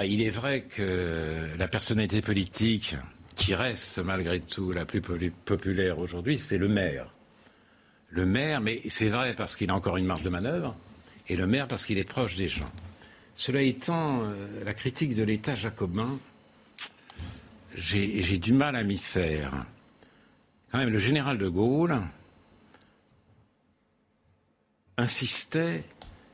Ah, 0.01 0.05
il 0.07 0.23
est 0.23 0.31
vrai 0.31 0.61
que 0.61 1.49
la 1.59 1.67
personnalité 1.67 2.23
politique 2.23 2.97
qui 3.49 3.55
reste 3.55 3.99
malgré 4.01 4.41
tout 4.41 4.73
la 4.73 4.85
plus 4.85 5.01
populaire 5.01 5.99
aujourd'hui, 5.99 6.39
c'est 6.39 6.59
le 6.59 6.69
maire. 6.69 7.15
Le 8.11 8.27
maire, 8.27 8.61
mais 8.61 8.83
c'est 8.89 9.09
vrai 9.09 9.35
parce 9.35 9.57
qu'il 9.57 9.71
a 9.71 9.75
encore 9.75 9.97
une 9.97 10.05
marge 10.05 10.21
de 10.21 10.29
manœuvre, 10.29 10.77
et 11.29 11.35
le 11.35 11.47
maire 11.47 11.67
parce 11.67 11.87
qu'il 11.87 11.97
est 11.97 12.05
proche 12.05 12.37
des 12.37 12.49
gens. 12.49 12.71
Cela 13.37 13.63
étant, 13.63 14.21
euh, 14.23 14.65
la 14.67 14.75
critique 14.75 15.15
de 15.15 15.25
l'État 15.25 15.55
jacobin, 15.55 16.19
j'ai 17.75 18.37
du 18.37 18.53
mal 18.53 18.77
à 18.77 18.83
m'y 18.83 18.99
faire. 18.99 19.65
Quand 20.71 20.77
même, 20.77 20.91
le 20.91 20.99
général 20.99 21.39
de 21.39 21.49
Gaulle 21.49 22.03
insistait 24.99 25.85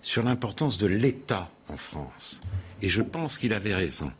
sur 0.02 0.24
l'importance 0.24 0.78
de 0.78 0.86
l'État 0.88 1.48
en 1.68 1.76
France. 1.76 2.40
Et 2.82 2.88
je 2.88 3.02
pense 3.02 3.38
qu'il 3.38 3.52
avait 3.52 3.76
raison. 3.76 4.10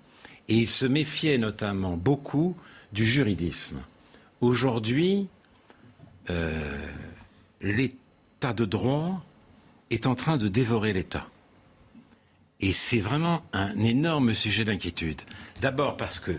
Et 0.47 0.59
il 0.59 0.69
se 0.69 0.87
méfiait 0.87 1.39
notamment 1.39 1.97
beaucoup 1.97 2.57
du 2.95 3.05
juridisme. 3.05 3.83
Aujourd'hui, 4.41 5.29
euh, 6.31 6.89
l'état 7.61 8.53
de 8.55 8.65
droit 8.65 9.25
est 9.91 10.07
en 10.07 10.15
train 10.15 10.37
de 10.37 10.47
dévorer 10.47 10.93
l'État. 10.93 11.27
Et 12.61 12.73
c'est 12.73 13.01
vraiment 13.01 13.43
un 13.53 13.77
énorme 13.81 14.33
sujet 14.33 14.65
d'inquiétude. 14.65 15.21
D'abord 15.61 15.97
parce 15.97 16.21
que 16.21 16.39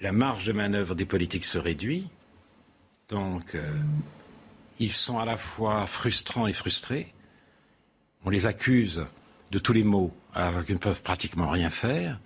la 0.00 0.10
marge 0.10 0.44
de 0.44 0.52
manœuvre 0.52 0.96
des 0.96 1.06
politiques 1.06 1.44
se 1.44 1.58
réduit. 1.58 2.08
Donc, 3.08 3.54
euh, 3.54 3.72
ils 4.80 4.92
sont 4.92 5.18
à 5.20 5.24
la 5.24 5.36
fois 5.36 5.86
frustrants 5.86 6.48
et 6.48 6.52
frustrés. 6.52 7.14
On 8.24 8.30
les 8.30 8.46
accuse 8.46 9.06
de 9.52 9.58
tous 9.60 9.72
les 9.72 9.84
maux 9.84 10.12
alors 10.34 10.64
qu'ils 10.64 10.74
ne 10.74 10.80
peuvent 10.80 11.02
pratiquement 11.02 11.50
rien 11.50 11.70
faire. 11.70 12.18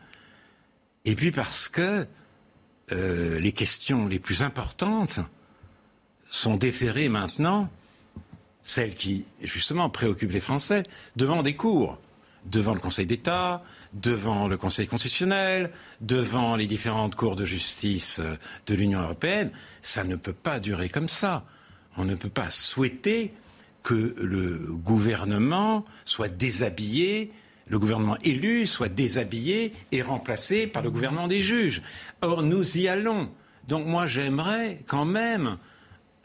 Et 1.04 1.14
puis 1.14 1.30
parce 1.30 1.68
que 1.68 2.06
euh, 2.92 3.38
les 3.38 3.52
questions 3.52 4.06
les 4.06 4.18
plus 4.18 4.42
importantes 4.42 5.20
sont 6.28 6.56
déférées 6.56 7.08
maintenant, 7.08 7.70
celles 8.62 8.94
qui 8.94 9.24
justement 9.42 9.88
préoccupent 9.90 10.32
les 10.32 10.40
Français, 10.40 10.82
devant 11.16 11.42
des 11.42 11.54
cours, 11.54 11.98
devant 12.44 12.74
le 12.74 12.80
Conseil 12.80 13.06
d'État, 13.06 13.62
devant 13.92 14.48
le 14.48 14.56
Conseil 14.56 14.86
constitutionnel, 14.86 15.70
devant 16.00 16.56
les 16.56 16.66
différentes 16.66 17.14
cours 17.14 17.36
de 17.36 17.44
justice 17.44 18.20
euh, 18.20 18.36
de 18.66 18.74
l'Union 18.74 19.00
européenne. 19.00 19.50
Ça 19.82 20.04
ne 20.04 20.16
peut 20.16 20.32
pas 20.32 20.60
durer 20.60 20.88
comme 20.88 21.08
ça. 21.08 21.44
On 21.96 22.04
ne 22.04 22.14
peut 22.14 22.28
pas 22.28 22.50
souhaiter 22.50 23.32
que 23.82 24.14
le 24.18 24.66
gouvernement 24.70 25.84
soit 26.04 26.28
déshabillé 26.28 27.32
le 27.68 27.78
gouvernement 27.78 28.16
élu 28.24 28.66
soit 28.66 28.88
déshabillé 28.88 29.72
et 29.92 30.02
remplacé 30.02 30.66
par 30.66 30.82
le 30.82 30.90
gouvernement 30.90 31.28
des 31.28 31.42
juges. 31.42 31.82
Or, 32.22 32.42
nous 32.42 32.78
y 32.78 32.88
allons. 32.88 33.30
Donc 33.66 33.86
moi, 33.86 34.06
j'aimerais 34.06 34.80
quand 34.86 35.04
même, 35.04 35.58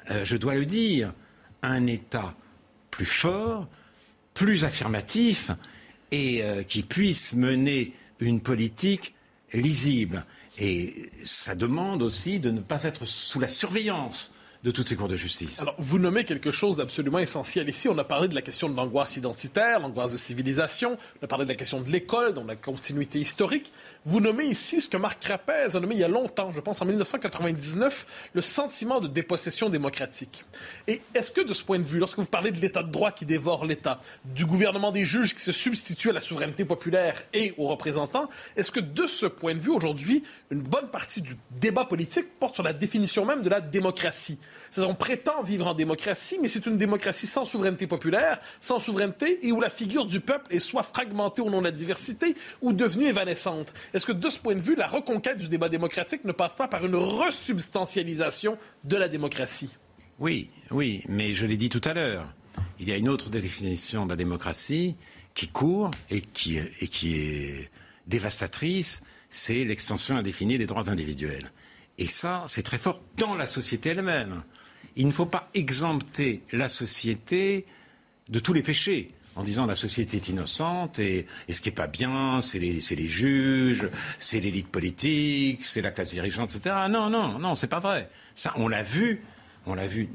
euh, 0.10 0.24
je 0.24 0.38
dois 0.38 0.56
le 0.56 0.66
dire, 0.66 1.14
un 1.62 1.88
État 1.88 2.34
plus 2.92 3.06
fort, 3.06 3.68
plus 4.34 4.66
affirmatif 4.66 5.52
et 6.12 6.44
euh, 6.44 6.64
qui 6.64 6.84
puisse 6.84 7.34
mener 7.34 7.94
une 8.20 8.40
politique 8.40 9.14
lisible. 9.54 10.26
Et 10.60 11.10
ça 11.24 11.56
demande 11.56 12.02
aussi 12.02 12.40
de 12.40 12.52
ne 12.52 12.60
pas 12.60 12.84
être 12.84 13.06
sous 13.06 13.40
la 13.40 13.48
surveillance 13.48 14.34
de 14.64 14.72
toutes 14.72 14.88
ces 14.88 14.96
cours 14.96 15.10
de 15.10 15.18
justice. 15.18 15.60
Alors, 15.60 15.76
vous 15.78 16.00
nommez 16.00 16.24
quelque 16.24 16.52
chose 16.52 16.78
d'absolument 16.78 17.20
essentiel 17.20 17.68
ici. 17.68 17.90
On 17.90 17.98
a 17.98 18.06
parlé 18.06 18.30
de 18.30 18.36
la 18.36 18.42
question 18.42 18.70
de 18.70 18.76
l'angoisse 18.76 19.18
identitaire, 19.18 19.82
l'angoisse 19.82 20.14
de 20.14 20.18
civilisation. 20.18 20.98
On 21.22 21.26
a 21.26 21.28
parlé 21.28 21.44
de 21.44 21.50
la 21.50 21.56
question 21.56 21.82
de 21.82 21.90
l'école, 21.90 22.34
dans 22.34 22.46
la 22.46 22.56
continuité 22.56 23.20
historique. 23.20 23.74
Vous 24.06 24.22
nommez 24.22 24.46
ici 24.46 24.80
ce 24.80 24.88
que 24.88 24.96
Marc 24.96 25.22
Crapez 25.22 25.76
a 25.76 25.80
nommé 25.82 25.96
il 25.96 26.00
y 26.00 26.04
a 26.04 26.08
longtemps, 26.08 26.52
je 26.52 26.62
pense 26.62 26.82
en 26.82 26.86
1999, 26.86 28.30
le 28.34 28.42
sentiment 28.42 29.02
de 29.02 29.08
dépossession 29.08 29.70
démocratique. 29.70 30.46
Et 30.88 31.02
est-ce 31.14 31.32
que 31.32 31.42
de 31.42 31.54
ce 31.54 31.64
point 31.64 31.80
de 31.80 31.84
vue, 31.84 32.00
lorsque 32.00 32.20
vous 32.20 32.26
parlez 32.26 32.52
de 32.52 32.62
l'état 32.62 32.84
de 32.84 32.92
droit 32.92 33.12
qui 33.12 33.26
dévore 33.26 33.66
l'État, 33.66 34.00
du 34.34 34.46
gouvernement 34.46 34.92
des 34.92 35.04
juges 35.04 35.36
qui 35.36 35.42
se 35.42 35.52
substitue 35.52 36.10
à 36.10 36.14
la 36.14 36.22
souveraineté 36.22 36.64
populaire 36.64 37.22
et 37.34 37.54
aux 37.58 37.68
représentants, 37.68 38.30
est-ce 38.56 38.72
que 38.72 38.80
de 38.80 39.08
ce 39.08 39.26
point 39.26 39.56
de 39.56 39.60
vue, 39.60 39.72
aujourd'hui, 39.72 40.24
une 40.52 40.62
bonne 40.62 40.88
partie 40.88 41.22
du 41.22 41.38
débat 41.52 41.84
politique 41.84 42.28
porte 42.40 42.56
sur 42.56 42.64
la 42.64 42.74
définition 42.74 43.26
même 43.26 43.42
de 43.42 43.50
la 43.50 43.60
démocratie? 43.60 44.40
On 44.78 44.96
prétend 44.96 45.44
vivre 45.44 45.68
en 45.68 45.74
démocratie, 45.74 46.38
mais 46.42 46.48
c'est 46.48 46.66
une 46.66 46.78
démocratie 46.78 47.28
sans 47.28 47.46
souveraineté 47.46 47.88
populaire, 47.88 48.40
sans 48.60 48.80
souveraineté, 48.80 49.46
et 49.48 49.52
où 49.52 49.62
la 49.62 49.70
figure 49.70 50.06
du 50.06 50.20
peuple 50.20 50.54
est 50.54 50.60
soit 50.60 50.84
fragmentée 50.84 51.42
au 51.42 51.50
nom 51.50 51.60
de 51.60 51.66
la 51.66 51.72
diversité 51.72 52.36
ou 52.62 52.74
devenue 52.74 53.06
évanescente. 53.06 53.74
Est-ce 53.94 54.06
que 54.06 54.12
de 54.12 54.30
ce 54.30 54.40
point 54.40 54.56
de 54.56 54.62
vue, 54.62 54.76
la 54.76 54.88
reconquête 54.88 55.38
du 55.38 55.48
débat 55.48 55.70
démocratique 55.70 56.26
ne 56.26 56.32
passe 56.32 56.56
pas 56.56 56.68
par 56.68 56.86
une 56.86 56.96
resubstantialisation 56.96 58.58
de 58.84 58.98
la 58.98 59.08
démocratie? 59.08 59.70
Oui, 60.20 60.50
oui, 60.72 61.04
mais 61.08 61.34
je 61.34 61.46
l'ai 61.46 61.58
dit 61.58 61.70
tout 61.70 61.82
à 61.84 61.94
l'heure. 61.94 62.34
Il 62.80 62.88
y 62.88 62.92
a 62.92 62.98
une 62.98 63.10
autre 63.10 63.30
définition 63.30 64.06
de 64.06 64.12
la 64.12 64.16
démocratie 64.16 64.96
qui 65.34 65.48
court 65.48 65.92
et 66.10 66.22
qui, 66.22 66.58
et 66.58 66.88
qui 66.88 67.16
est 67.16 67.70
dévastatrice, 68.08 69.02
c'est 69.30 69.64
l'extension 69.66 70.16
indéfinie 70.16 70.58
des 70.58 70.66
droits 70.66 70.90
individuels. 70.90 71.52
Et 71.98 72.08
ça, 72.08 72.46
c'est 72.48 72.64
très 72.64 72.78
fort 72.78 73.02
dans 73.18 73.36
la 73.36 73.46
société 73.46 73.90
elle-même 73.90 74.44
il 74.96 75.08
ne 75.08 75.12
faut 75.12 75.26
pas 75.26 75.50
exempter 75.54 76.44
la 76.52 76.68
société 76.68 77.66
de 78.30 78.40
tous 78.40 78.54
les 78.54 78.64
péchés 78.64 79.12
en 79.36 79.44
disant 79.44 79.66
la 79.66 79.76
société 79.76 80.18
est 80.18 80.28
innocente 80.30 81.00
et, 81.00 81.26
ce 81.50 81.60
qui 81.62 81.70
n'est 81.70 81.76
pas 81.76 81.88
bien, 81.88 82.42
c'est 82.42 82.60
les, 82.60 83.08
juges, 83.08 83.90
c'est 84.20 84.40
l'élite 84.40 84.68
politique, 84.68 85.66
c'est 85.66 85.82
la 85.82 85.90
classe 85.90 86.12
dirigeante, 86.12 86.56
etc. 86.56 86.76
Non, 86.90 87.10
non, 87.10 87.40
non, 87.40 87.56
c'est 87.56 87.68
pas 87.68 87.80
vrai. 87.80 88.10
Ça, 88.36 88.54
on 88.58 88.68
l'a 88.68 88.84
vu, 88.84 89.24
on 89.66 89.74
l'a 89.74 89.88
vu 89.88 90.10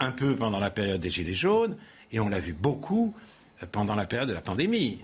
un 0.00 0.10
peu 0.10 0.34
pendant 0.34 0.58
la 0.58 0.70
période 0.70 1.00
des 1.00 1.10
Gilets 1.10 1.34
jaunes 1.34 1.76
et 2.10 2.18
on 2.18 2.28
l'a 2.28 2.40
vu 2.40 2.52
beaucoup 2.52 3.14
pendant 3.70 3.94
la 3.94 4.06
période 4.06 4.28
de 4.28 4.34
la 4.34 4.40
pandémie. 4.40 4.98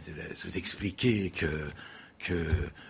Vous 0.45 0.59
expliquer 0.59 1.31
que 1.31 1.71
que 2.21 2.47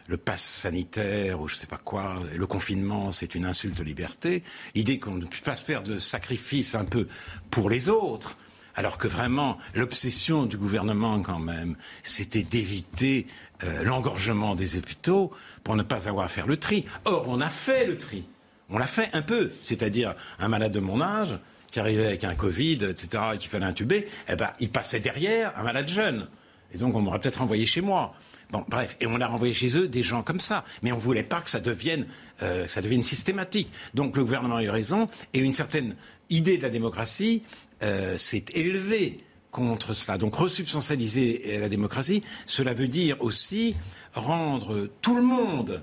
le 0.09 0.17
pass 0.17 0.43
sanitaire 0.43 1.41
ou 1.41 1.49
je 1.49 1.55
ne 1.55 1.59
sais 1.59 1.67
pas 1.67 1.79
quoi, 1.79 2.21
le 2.35 2.47
confinement, 2.47 3.13
c'est 3.13 3.35
une 3.35 3.45
insulte 3.45 3.81
aux 3.81 3.85
libertés. 3.85 4.43
L'idée 4.75 4.99
qu'on 4.99 5.15
ne 5.15 5.27
puisse 5.27 5.43
pas 5.43 5.57
se 5.57 5.65
faire 5.65 5.83
de 5.83 5.99
sacrifices 5.99 6.75
un 6.75 6.85
peu 6.85 7.07
pour 7.51 7.71
les 7.71 7.89
autres. 7.89 8.37
Alors 8.77 8.99
que 8.99 9.09
vraiment, 9.09 9.59
l'obsession 9.75 10.47
du 10.47 10.57
gouvernement, 10.57 11.21
quand 11.23 11.39
même, 11.39 11.77
c'était 12.03 12.43
d'éviter 12.43 13.27
euh, 13.65 13.83
l'engorgement 13.85 14.55
des 14.55 14.79
hôpitaux 14.79 15.33
pour 15.65 15.77
ne 15.77 15.83
pas 15.83 16.09
avoir 16.09 16.27
à 16.27 16.29
faire 16.29 16.47
le 16.47 16.57
tri. 16.57 16.85
Or, 17.05 17.27
on 17.29 17.41
a 17.41 17.51
fait 17.51 17.87
le 17.87 17.99
tri. 17.99 18.25
On 18.69 18.79
l'a 18.79 18.87
fait 18.87 19.11
un 19.13 19.23
peu. 19.23 19.51
C'est-à-dire, 19.61 20.15
un 20.39 20.49
malade 20.49 20.73
de 20.73 20.81
mon 20.81 21.01
âge, 21.01 21.39
qui 21.71 21.81
arrivait 21.81 22.07
avec 22.07 22.25
un 22.25 22.35
Covid, 22.35 22.85
etc., 22.85 23.23
et 23.35 23.39
qu'il 23.39 23.49
fallait 23.49 23.67
intuber, 23.67 24.09
eh 24.29 24.37
ben, 24.37 24.51
il 24.61 24.71
passait 24.71 25.01
derrière 25.01 25.57
un 25.59 25.63
malade 25.63 25.89
jeune. 25.89 26.29
Et 26.73 26.79
donc, 26.79 26.95
on 26.95 27.01
m'aurait 27.01 27.21
peut-être 27.21 27.43
envoyé 27.43 27.67
chez 27.67 27.81
moi. 27.81 28.15
Bon, 28.51 28.65
bref, 28.69 28.97
et 29.01 29.07
on 29.07 29.21
a 29.21 29.27
renvoyé 29.27 29.55
chez 29.55 29.77
eux 29.77 29.89
des 29.89 30.03
gens 30.03 30.23
comme 30.23 30.41
ça. 30.41 30.65
Mais 30.83 30.93
on 30.93 30.97
ne 30.97 31.01
voulait 31.01 31.23
pas 31.23 31.41
que 31.41 31.51
ça 31.51 31.61
devienne, 31.61 32.07
euh, 32.43 32.67
systématique. 33.03 33.71
Donc 33.95 34.17
le 34.17 34.25
gouvernement 34.25 34.57
a 34.57 34.63
eu 34.63 34.71
raison, 34.71 35.09
et 35.35 35.39
une 35.39 35.53
certaine 35.53 35.97
idée 36.31 36.59
de 36.59 36.63
la 36.63 36.71
démocratie 36.71 37.43
euh, 37.83 38.17
s'est 38.19 38.45
élevée 38.55 39.19
contre 39.51 39.95
cela. 39.95 40.19
Donc 40.19 40.35
resubstantialiser 40.35 41.59
la 41.59 41.69
démocratie, 41.69 42.23
cela 42.47 42.73
veut 42.73 42.89
dire 42.89 43.21
aussi 43.21 43.77
rendre 44.15 44.89
tout 45.01 45.17
le 45.17 45.23
monde, 45.23 45.83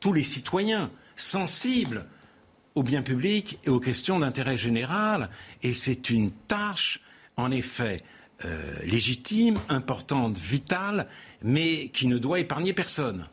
tous 0.00 0.12
les 0.12 0.24
citoyens, 0.24 0.90
sensible 1.16 2.06
au 2.74 2.82
bien 2.82 3.02
public 3.02 3.58
et 3.64 3.70
aux 3.70 3.80
questions 3.80 4.18
d'intérêt 4.18 4.56
général. 4.56 5.30
Et 5.62 5.72
c'est 5.72 6.10
une 6.10 6.30
tâche, 6.30 7.00
en 7.36 7.50
effet, 7.50 7.98
euh, 8.44 8.74
légitime, 8.84 9.58
importante, 9.68 10.38
vitale, 10.38 11.06
mais 11.42 11.88
qui 11.88 12.06
ne 12.06 12.18
doit 12.18 12.40
épargner 12.40 12.72
personne 12.72 13.26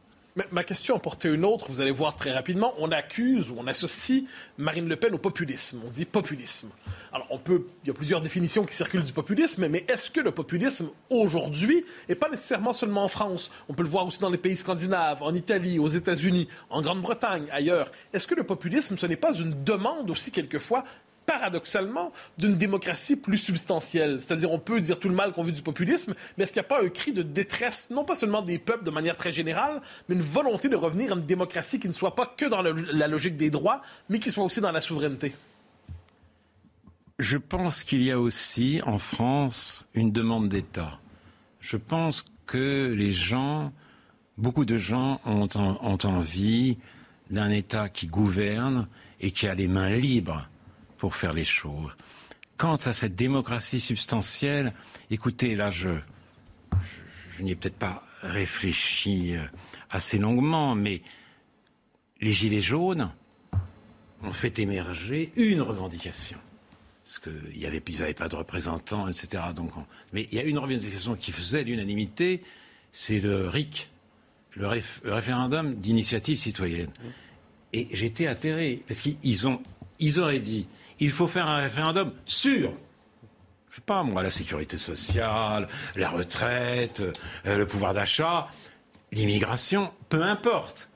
ma 0.52 0.64
question 0.64 0.96
en 0.96 1.00
portait 1.00 1.34
une 1.34 1.46
autre, 1.46 1.66
vous 1.70 1.82
allez 1.82 1.92
voir 1.92 2.16
très 2.16 2.32
rapidement. 2.32 2.74
On 2.78 2.92
accuse 2.92 3.50
ou 3.50 3.56
on 3.58 3.68
associe 3.68 4.24
Marine 4.58 4.88
Le 4.88 4.96
Pen 4.96 5.14
au 5.14 5.18
populisme. 5.18 5.82
On 5.86 5.90
dit 5.90 6.06
populisme. 6.06 6.70
Alors, 7.12 7.28
on 7.30 7.40
peut, 7.40 7.66
il 7.84 7.88
y 7.88 7.92
a 7.92 7.94
plusieurs 7.94 8.22
définitions 8.22 8.66
qui 8.66 8.76
circulent 8.76 9.04
du 9.04 9.14
populisme, 9.14 9.68
mais 9.68 9.86
est-ce 9.88 10.12
que 10.12 10.22
le 10.22 10.32
populisme 10.32 10.90
aujourd'hui, 11.10 11.86
et 12.10 12.16
pas 12.16 12.30
nécessairement 12.30 12.74
seulement 12.74 13.04
en 13.04 13.08
France, 13.08 13.50
on 13.68 13.74
peut 13.74 13.84
le 13.84 13.90
voir 13.90 14.06
aussi 14.06 14.20
dans 14.20 14.30
les 14.30 14.38
pays 14.38 14.56
scandinaves, 14.56 15.24
en 15.24 15.34
Italie, 15.34 15.80
aux 15.80 15.88
États-Unis, 15.88 16.48
en 16.70 16.82
Grande-Bretagne, 16.82 17.48
ailleurs, 17.52 17.92
est-ce 18.14 18.28
que 18.28 18.36
le 18.36 18.44
populisme, 18.44 18.98
ce 18.98 19.06
n'est 19.06 19.16
pas 19.16 19.34
une 19.34 19.64
demande 19.64 20.10
aussi 20.10 20.32
quelquefois 20.32 20.84
paradoxalement, 21.28 22.12
d'une 22.38 22.56
démocratie 22.56 23.18
plus 23.18 23.38
substantielle. 23.38 24.20
C'est-à-dire, 24.22 24.52
on 24.52 24.60
peut 24.60 24.82
dire 24.82 24.98
tout 24.98 25.10
le 25.10 25.14
mal 25.14 25.34
qu'on 25.34 25.44
veut 25.44 25.52
du 25.52 25.62
populisme, 25.62 26.16
mais 26.38 26.46
est-ce 26.46 26.54
qu'il 26.54 26.62
n'y 26.62 26.66
a 26.66 26.70
pas 26.70 26.84
un 26.84 26.90
cri 26.90 27.12
de 27.12 27.22
détresse, 27.22 27.90
non 27.92 28.06
pas 28.06 28.16
seulement 28.16 28.42
des 28.42 28.58
peuples 28.58 28.86
de 28.86 28.90
manière 28.90 29.18
très 29.18 29.32
générale, 29.32 29.82
mais 30.08 30.16
une 30.16 30.22
volonté 30.22 30.70
de 30.70 30.78
revenir 30.78 31.12
à 31.12 31.16
une 31.16 31.26
démocratie 31.26 31.80
qui 31.80 31.90
ne 31.90 31.94
soit 31.94 32.16
pas 32.16 32.34
que 32.38 32.46
dans 32.46 32.62
la 32.62 33.08
logique 33.08 33.36
des 33.38 33.50
droits, 33.50 33.82
mais 34.10 34.20
qui 34.20 34.32
soit 34.32 34.44
aussi 34.44 34.62
dans 34.62 34.72
la 34.72 34.82
souveraineté? 34.82 35.36
Je 37.20 37.38
pense 37.38 37.84
qu'il 37.84 38.04
y 38.04 38.12
a 38.12 38.20
aussi 38.20 38.82
en 38.86 38.98
France 38.98 39.86
une 39.94 40.12
demande 40.12 40.48
d'État. 40.48 41.00
Je 41.60 41.76
pense 41.76 42.24
que 42.46 42.90
les 42.94 43.12
gens, 43.12 43.74
beaucoup 44.38 44.64
de 44.64 44.78
gens 44.78 45.20
ont, 45.26 45.50
ont 45.56 45.98
envie 46.06 46.78
d'un 47.30 47.50
État 47.50 47.90
qui 47.90 48.08
gouverne 48.08 48.88
et 49.20 49.32
qui 49.32 49.48
a 49.48 49.56
les 49.56 49.68
mains 49.68 49.90
libres 49.90 50.48
pour 50.98 51.16
faire 51.16 51.34
les 51.34 51.44
choses. 51.44 51.92
Quant 52.58 52.76
à 52.76 52.94
cette 52.94 53.16
démocratie 53.16 53.80
substantielle, 53.80 54.74
écoutez, 55.12 55.56
là, 55.56 55.70
je, 55.70 55.90
je, 57.38 57.44
n'y 57.44 57.52
ai 57.52 57.56
peut-être 57.56 57.78
pas 57.78 58.04
réfléchi 58.22 59.36
euh, 59.36 59.44
assez 59.92 60.18
longuement, 60.18 60.74
mais 60.74 61.02
les 62.20 62.32
Gilets 62.32 62.62
jaunes 62.64 63.12
ont 64.24 64.34
fait 64.34 64.58
émerger 64.58 65.32
une 65.36 65.62
revendication. 65.62 66.40
Parce 67.04 67.20
qu'ils 67.20 67.62
n'avaient 67.62 67.84
avait 68.02 68.14
pas 68.14 68.28
de 68.28 68.36
représentants, 68.36 69.08
etc. 69.08 69.44
Donc 69.56 69.72
Mais 70.12 70.28
il 70.32 70.34
y 70.36 70.40
a 70.40 70.44
une 70.44 70.58
revendication 70.58 71.16
qui 71.16 71.32
faisait 71.32 71.64
l'unanimité, 71.64 72.44
c'est 72.92 73.20
le 73.20 73.48
RIC, 73.48 73.90
le, 74.56 74.68
le 75.04 75.14
référendum 75.14 75.76
d'initiative 75.76 76.38
citoyenne. 76.38 76.90
Et 77.72 77.88
j'étais 77.92 78.28
atterré, 78.28 78.84
parce 78.88 79.02
qu'ils 79.02 79.48
ont, 79.48 79.62
ils 80.00 80.20
auraient 80.20 80.40
dit, 80.40 80.68
il 81.00 81.12
faut 81.12 81.28
faire 81.28 81.48
un 81.48 81.62
référendum 81.62 82.14
sur 82.26 82.74
je 83.78 83.82
sais 83.82 83.86
pas 83.86 84.02
moi, 84.02 84.24
la 84.24 84.32
sécurité 84.32 84.76
sociale, 84.80 85.68
la 85.96 86.10
retraite, 86.10 87.04
euh, 87.46 87.58
le 87.60 87.68
pouvoir 87.68 87.94
d'achat, 87.94 88.48
l'immigration, 89.12 89.92
peu 90.10 90.24
importe. 90.24 90.90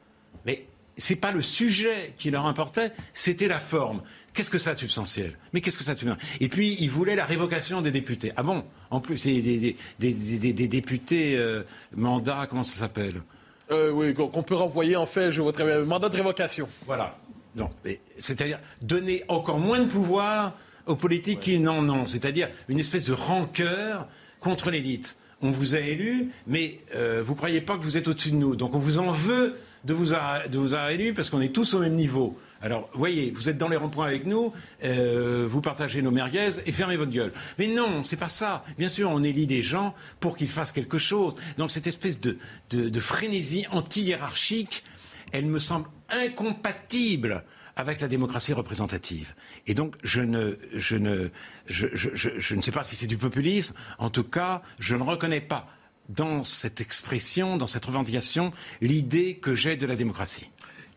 Mais 0.48 0.66
c'est 0.98 1.16
pas 1.16 1.32
le 1.32 1.44
sujet 1.44 2.16
qui 2.18 2.32
leur 2.32 2.48
importait, 2.48 2.92
c'était 3.14 3.48
la 3.48 3.60
forme. 3.60 4.02
Qu'est-ce 4.34 4.50
que 4.50 4.58
ça 4.58 4.74
de 4.74 4.80
substantiel? 4.80 5.38
Mais 5.54 5.62
qu'est-ce 5.62 5.78
que 5.78 5.84
ça 5.84 5.94
de 5.94 6.16
Et 6.40 6.50
puis, 6.50 6.76
ils 6.80 6.90
voulaient 6.90 7.16
la 7.16 7.26
révocation 7.26 7.82
des 7.84 7.92
députés. 7.92 8.32
Ah 8.36 8.42
bon? 8.42 8.64
En 8.90 9.00
plus, 9.00 9.20
c'est 9.20 9.42
des, 9.42 9.76
des, 10.00 10.68
députés 10.68 11.38
euh, 11.38 11.64
mandat, 11.96 12.48
comment 12.50 12.64
ça 12.64 12.80
s'appelle? 12.80 13.22
Euh, 13.70 13.92
Oui, 13.92 14.16
qu'on 14.16 14.42
peut 14.42 14.56
renvoyer 14.56 14.96
en 14.96 15.06
fait, 15.06 15.32
je 15.32 15.44
votre 15.44 15.64
mandat 15.86 16.10
de 16.10 16.16
révocation. 16.16 16.68
Voilà. 16.88 17.16
Non, 17.56 17.70
c'est-à-dire 18.18 18.60
donner 18.82 19.24
encore 19.28 19.60
moins 19.60 19.80
de 19.80 19.90
pouvoir 19.90 20.54
aux 20.86 20.96
politiques 20.96 21.42
qui 21.42 21.60
n'en 21.60 21.88
ont. 21.90 22.06
C'est-à-dire 22.06 22.50
une 22.70 22.80
espèce 22.80 23.06
de 23.06 23.14
rancœur 23.14 24.08
contre 24.40 24.72
l'élite. 24.72 25.18
On 25.42 25.52
vous 25.52 25.76
a 25.76 25.80
élu, 25.80 26.30
mais 26.48 26.80
euh, 26.96 27.22
vous 27.24 27.34
ne 27.34 27.38
croyez 27.38 27.62
pas 27.62 27.78
que 27.78 27.84
vous 27.84 27.98
êtes 27.98 28.08
au-dessus 28.08 28.32
de 28.32 28.36
nous. 28.36 28.56
Donc 28.56 28.76
on 28.76 28.80
vous 28.80 29.00
en 29.00 29.12
veut 29.12 29.58
de 29.84 29.94
vous 29.94 30.14
avoir, 30.14 30.48
de 30.48 30.92
élu 30.92 31.14
parce 31.14 31.32
qu'on 31.32 31.42
est 31.42 31.54
tous 31.54 31.74
au 31.74 31.80
même 31.80 31.96
niveau. 31.96 32.38
Alors, 32.62 32.90
voyez, 32.94 33.32
vous 33.32 33.50
êtes 33.50 33.58
dans 33.58 33.68
les 33.68 33.76
ronds-points 33.76 34.06
avec 34.06 34.28
nous, 34.28 34.54
euh, 34.84 35.48
vous 35.50 35.62
partagez 35.62 36.04
nos 36.04 36.12
merguez 36.12 36.52
et 36.68 36.72
fermez 36.72 36.96
votre 36.96 37.12
gueule. 37.12 37.34
Mais 37.58 37.66
non, 37.68 38.04
c'est 38.04 38.18
pas 38.18 38.30
ça. 38.30 38.64
Bien 38.78 38.90
sûr, 38.90 39.10
on 39.10 39.24
élit 39.24 39.48
des 39.48 39.64
gens 39.64 39.96
pour 40.20 40.38
qu'ils 40.38 40.48
fassent 40.48 40.72
quelque 40.72 41.00
chose. 41.00 41.34
Donc 41.58 41.72
cette 41.72 41.88
espèce 41.88 42.20
de, 42.20 42.38
de 42.70 43.00
frénésie 43.00 43.66
anti-hiérarchique 43.72 44.84
elle 45.32 45.46
me 45.46 45.60
semble 45.60 45.88
incompatible 46.10 47.44
avec 47.76 48.02
la 48.02 48.08
démocratie 48.08 48.54
représentative. 48.54 49.34
Et 49.68 49.74
donc, 49.74 49.96
je 50.04 50.22
ne, 50.22 50.58
je 50.74 50.98
ne, 50.98 51.30
je, 51.68 51.88
je, 51.94 52.56
ne 52.56 52.62
sais 52.62 52.72
pas 52.72 52.84
si 52.84 52.96
c'est 52.96 53.08
du 53.08 53.18
populisme. 53.18 53.74
En 53.98 54.10
tout 54.10 54.24
cas, 54.24 54.62
je 54.80 54.96
ne 54.96 55.04
reconnais 55.04 55.42
pas 55.42 55.68
dans 56.10 56.44
cette 56.44 56.82
expression, 56.82 57.58
dans 57.58 57.68
cette 57.68 57.86
revendication, 57.86 58.52
l'idée 58.82 59.36
que 59.36 59.56
j'ai 59.56 59.78
de 59.78 59.86
la 59.86 59.96
démocratie. 59.96 60.50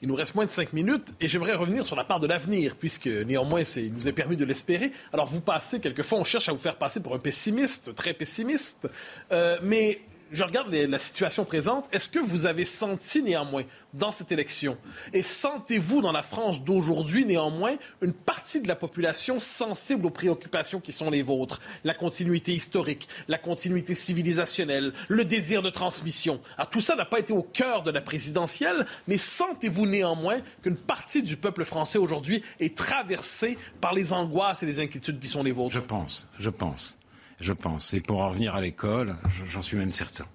Il 0.02 0.08
nous 0.08 0.16
reste 0.16 0.34
moins 0.34 0.44
de 0.44 0.50
cinq 0.50 0.72
minutes 0.72 1.06
et 1.20 1.28
j'aimerais 1.28 1.54
revenir 1.54 1.86
sur 1.86 1.96
la 1.96 2.04
part 2.04 2.20
de 2.20 2.26
l'avenir, 2.26 2.76
puisque 2.76 3.06
néanmoins, 3.06 3.62
il 3.76 3.92
nous 3.94 4.08
est 4.08 4.12
permis 4.12 4.36
de 4.36 4.44
l'espérer. 4.44 4.92
Alors, 5.12 5.26
vous 5.26 5.40
passez, 5.40 5.80
quelquefois, 5.80 6.18
on 6.18 6.24
cherche 6.24 6.48
à 6.48 6.52
vous 6.52 6.58
faire 6.58 6.76
passer 6.76 7.00
pour 7.00 7.14
un 7.14 7.18
pessimiste, 7.18 7.94
très 7.94 8.12
pessimiste, 8.12 8.88
euh, 9.32 9.56
mais 9.62 10.00
je 10.32 10.42
regarde 10.42 10.72
la 10.72 10.98
situation 10.98 11.44
présente. 11.44 11.88
Est-ce 11.92 12.08
que 12.08 12.18
vous 12.18 12.46
avez 12.46 12.64
senti 12.64 13.22
néanmoins 13.22 13.64
dans 13.94 14.10
cette 14.10 14.32
élection, 14.32 14.76
et 15.12 15.22
sentez-vous 15.22 16.00
dans 16.00 16.12
la 16.12 16.22
France 16.22 16.62
d'aujourd'hui 16.62 17.24
néanmoins 17.24 17.76
une 18.02 18.12
partie 18.12 18.60
de 18.60 18.68
la 18.68 18.74
population 18.74 19.38
sensible 19.38 20.06
aux 20.06 20.10
préoccupations 20.10 20.80
qui 20.80 20.92
sont 20.92 21.10
les 21.10 21.22
vôtres, 21.22 21.60
la 21.84 21.94
continuité 21.94 22.52
historique, 22.52 23.08
la 23.28 23.38
continuité 23.38 23.94
civilisationnelle, 23.94 24.92
le 25.08 25.24
désir 25.24 25.62
de 25.62 25.70
transmission. 25.70 26.40
Alors 26.56 26.70
tout 26.70 26.80
ça 26.80 26.96
n'a 26.96 27.04
pas 27.04 27.20
été 27.20 27.32
au 27.32 27.42
cœur 27.42 27.82
de 27.82 27.92
la 27.92 28.00
présidentielle, 28.00 28.84
mais 29.06 29.18
sentez-vous 29.18 29.86
néanmoins 29.86 30.40
qu'une 30.62 30.76
partie 30.76 31.22
du 31.22 31.36
peuple 31.36 31.64
français 31.64 31.98
aujourd'hui 31.98 32.42
est 32.58 32.76
traversée 32.76 33.56
par 33.80 33.94
les 33.94 34.12
angoisses 34.12 34.62
et 34.62 34.66
les 34.66 34.80
inquiétudes 34.80 35.20
qui 35.20 35.28
sont 35.28 35.42
les 35.44 35.52
vôtres? 35.52 35.74
Je 35.74 35.80
pense, 35.80 36.26
je 36.38 36.50
pense 36.50 36.96
je 37.40 37.52
pense. 37.52 37.94
Et 37.94 38.00
pour 38.00 38.20
en 38.20 38.30
revenir 38.30 38.54
à 38.54 38.60
l'école, 38.60 39.16
j'en 39.48 39.62
suis 39.62 39.76
même 39.76 39.92
certain. 39.92 40.26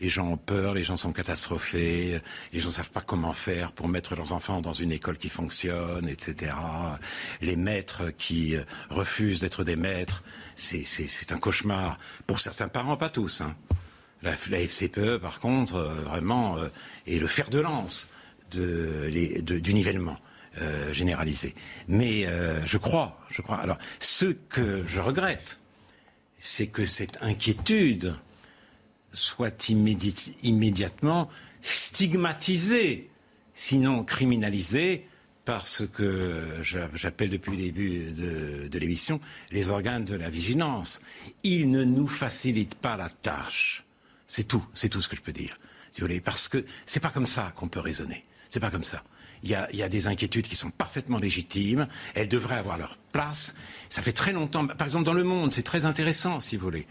Les 0.00 0.08
gens 0.08 0.28
ont 0.28 0.36
peur, 0.36 0.74
les 0.74 0.82
gens 0.82 0.96
sont 0.96 1.12
catastrophés, 1.12 2.20
les 2.52 2.60
gens 2.60 2.66
ne 2.68 2.72
savent 2.72 2.90
pas 2.90 3.00
comment 3.00 3.32
faire 3.32 3.70
pour 3.70 3.88
mettre 3.88 4.16
leurs 4.16 4.32
enfants 4.32 4.60
dans 4.60 4.72
une 4.72 4.90
école 4.90 5.16
qui 5.16 5.28
fonctionne, 5.28 6.08
etc. 6.08 6.52
Les 7.40 7.54
maîtres 7.54 8.10
qui 8.18 8.56
euh, 8.56 8.64
refusent 8.90 9.40
d'être 9.40 9.62
des 9.62 9.76
maîtres, 9.76 10.24
c'est 10.56 11.32
un 11.32 11.38
cauchemar 11.38 11.96
pour 12.26 12.40
certains 12.40 12.68
parents, 12.68 12.96
pas 12.96 13.08
tous. 13.08 13.40
Hein. 13.40 13.54
La, 14.22 14.34
FCPE, 14.34 15.18
par 15.18 15.38
contre, 15.38 15.76
euh, 15.76 15.94
vraiment, 16.02 16.58
euh, 16.58 16.68
est 17.06 17.18
le 17.18 17.26
fer 17.26 17.48
de 17.48 17.60
lance 17.60 18.10
du 18.50 19.72
nivellement. 19.72 20.18
généralisé. 20.92 21.54
Mais 21.88 22.28
je 22.64 22.78
crois, 22.78 23.18
je 23.30 23.42
crois. 23.42 23.56
Alors, 23.56 23.78
ce 23.98 24.26
que 24.26 24.84
je 24.86 25.00
regrette, 25.00 25.58
c'est 26.44 26.66
que 26.66 26.84
cette 26.84 27.16
inquiétude 27.22 28.14
soit 29.14 29.70
immédiatement 29.70 31.30
stigmatisée, 31.62 33.08
sinon 33.54 34.04
criminalisée, 34.04 35.06
par 35.46 35.66
ce 35.66 35.84
que 35.84 36.58
j'appelle 36.62 37.30
depuis 37.30 37.52
le 37.52 37.56
début 37.56 38.12
de, 38.12 38.78
l'émission 38.78 39.20
les 39.52 39.70
organes 39.70 40.04
de 40.04 40.14
la 40.14 40.28
vigilance. 40.28 41.00
Ils 41.44 41.70
ne 41.70 41.82
nous 41.82 42.06
facilitent 42.06 42.74
pas 42.74 42.98
la 42.98 43.08
tâche. 43.08 43.84
C'est 44.26 44.44
tout, 44.44 44.64
c'est 44.74 44.90
tout 44.90 45.00
ce 45.00 45.08
que 45.08 45.16
je 45.16 45.22
peux 45.22 45.32
dire, 45.32 45.58
si 45.92 46.00
vous 46.02 46.06
voulez, 46.06 46.20
parce 46.20 46.48
que 46.48 46.64
c'est 46.84 47.00
pas 47.00 47.10
comme 47.10 47.26
ça 47.26 47.54
qu'on 47.56 47.68
peut 47.68 47.80
raisonner. 47.80 48.24
C'est 48.50 48.60
pas 48.60 48.70
comme 48.70 48.84
ça 48.84 49.02
il 49.44 49.50
y, 49.50 49.82
a, 49.82 49.88
des 49.90 50.06
inquiétudes 50.06 50.46
qui 50.48 50.56
sont 50.56 50.70
parfaitement 50.70 51.18
légitimes. 51.18 51.86
Elles 52.14 52.28
devraient 52.28 52.56
avoir 52.56 52.78
leur 52.78 52.96
place. 53.12 53.54
Ça 53.90 54.00
fait 54.00 54.12
très 54.12 54.32
longtemps. 54.32 54.66
Par 54.66 54.86
exemple, 54.86 55.04
dans 55.04 55.12
le 55.12 55.22
monde, 55.22 55.52
c'est 55.52 55.62
très 55.62 55.84
intéressant, 55.84 56.40
si 56.40 56.56
vous 56.56 56.64
voulez. 56.64 56.86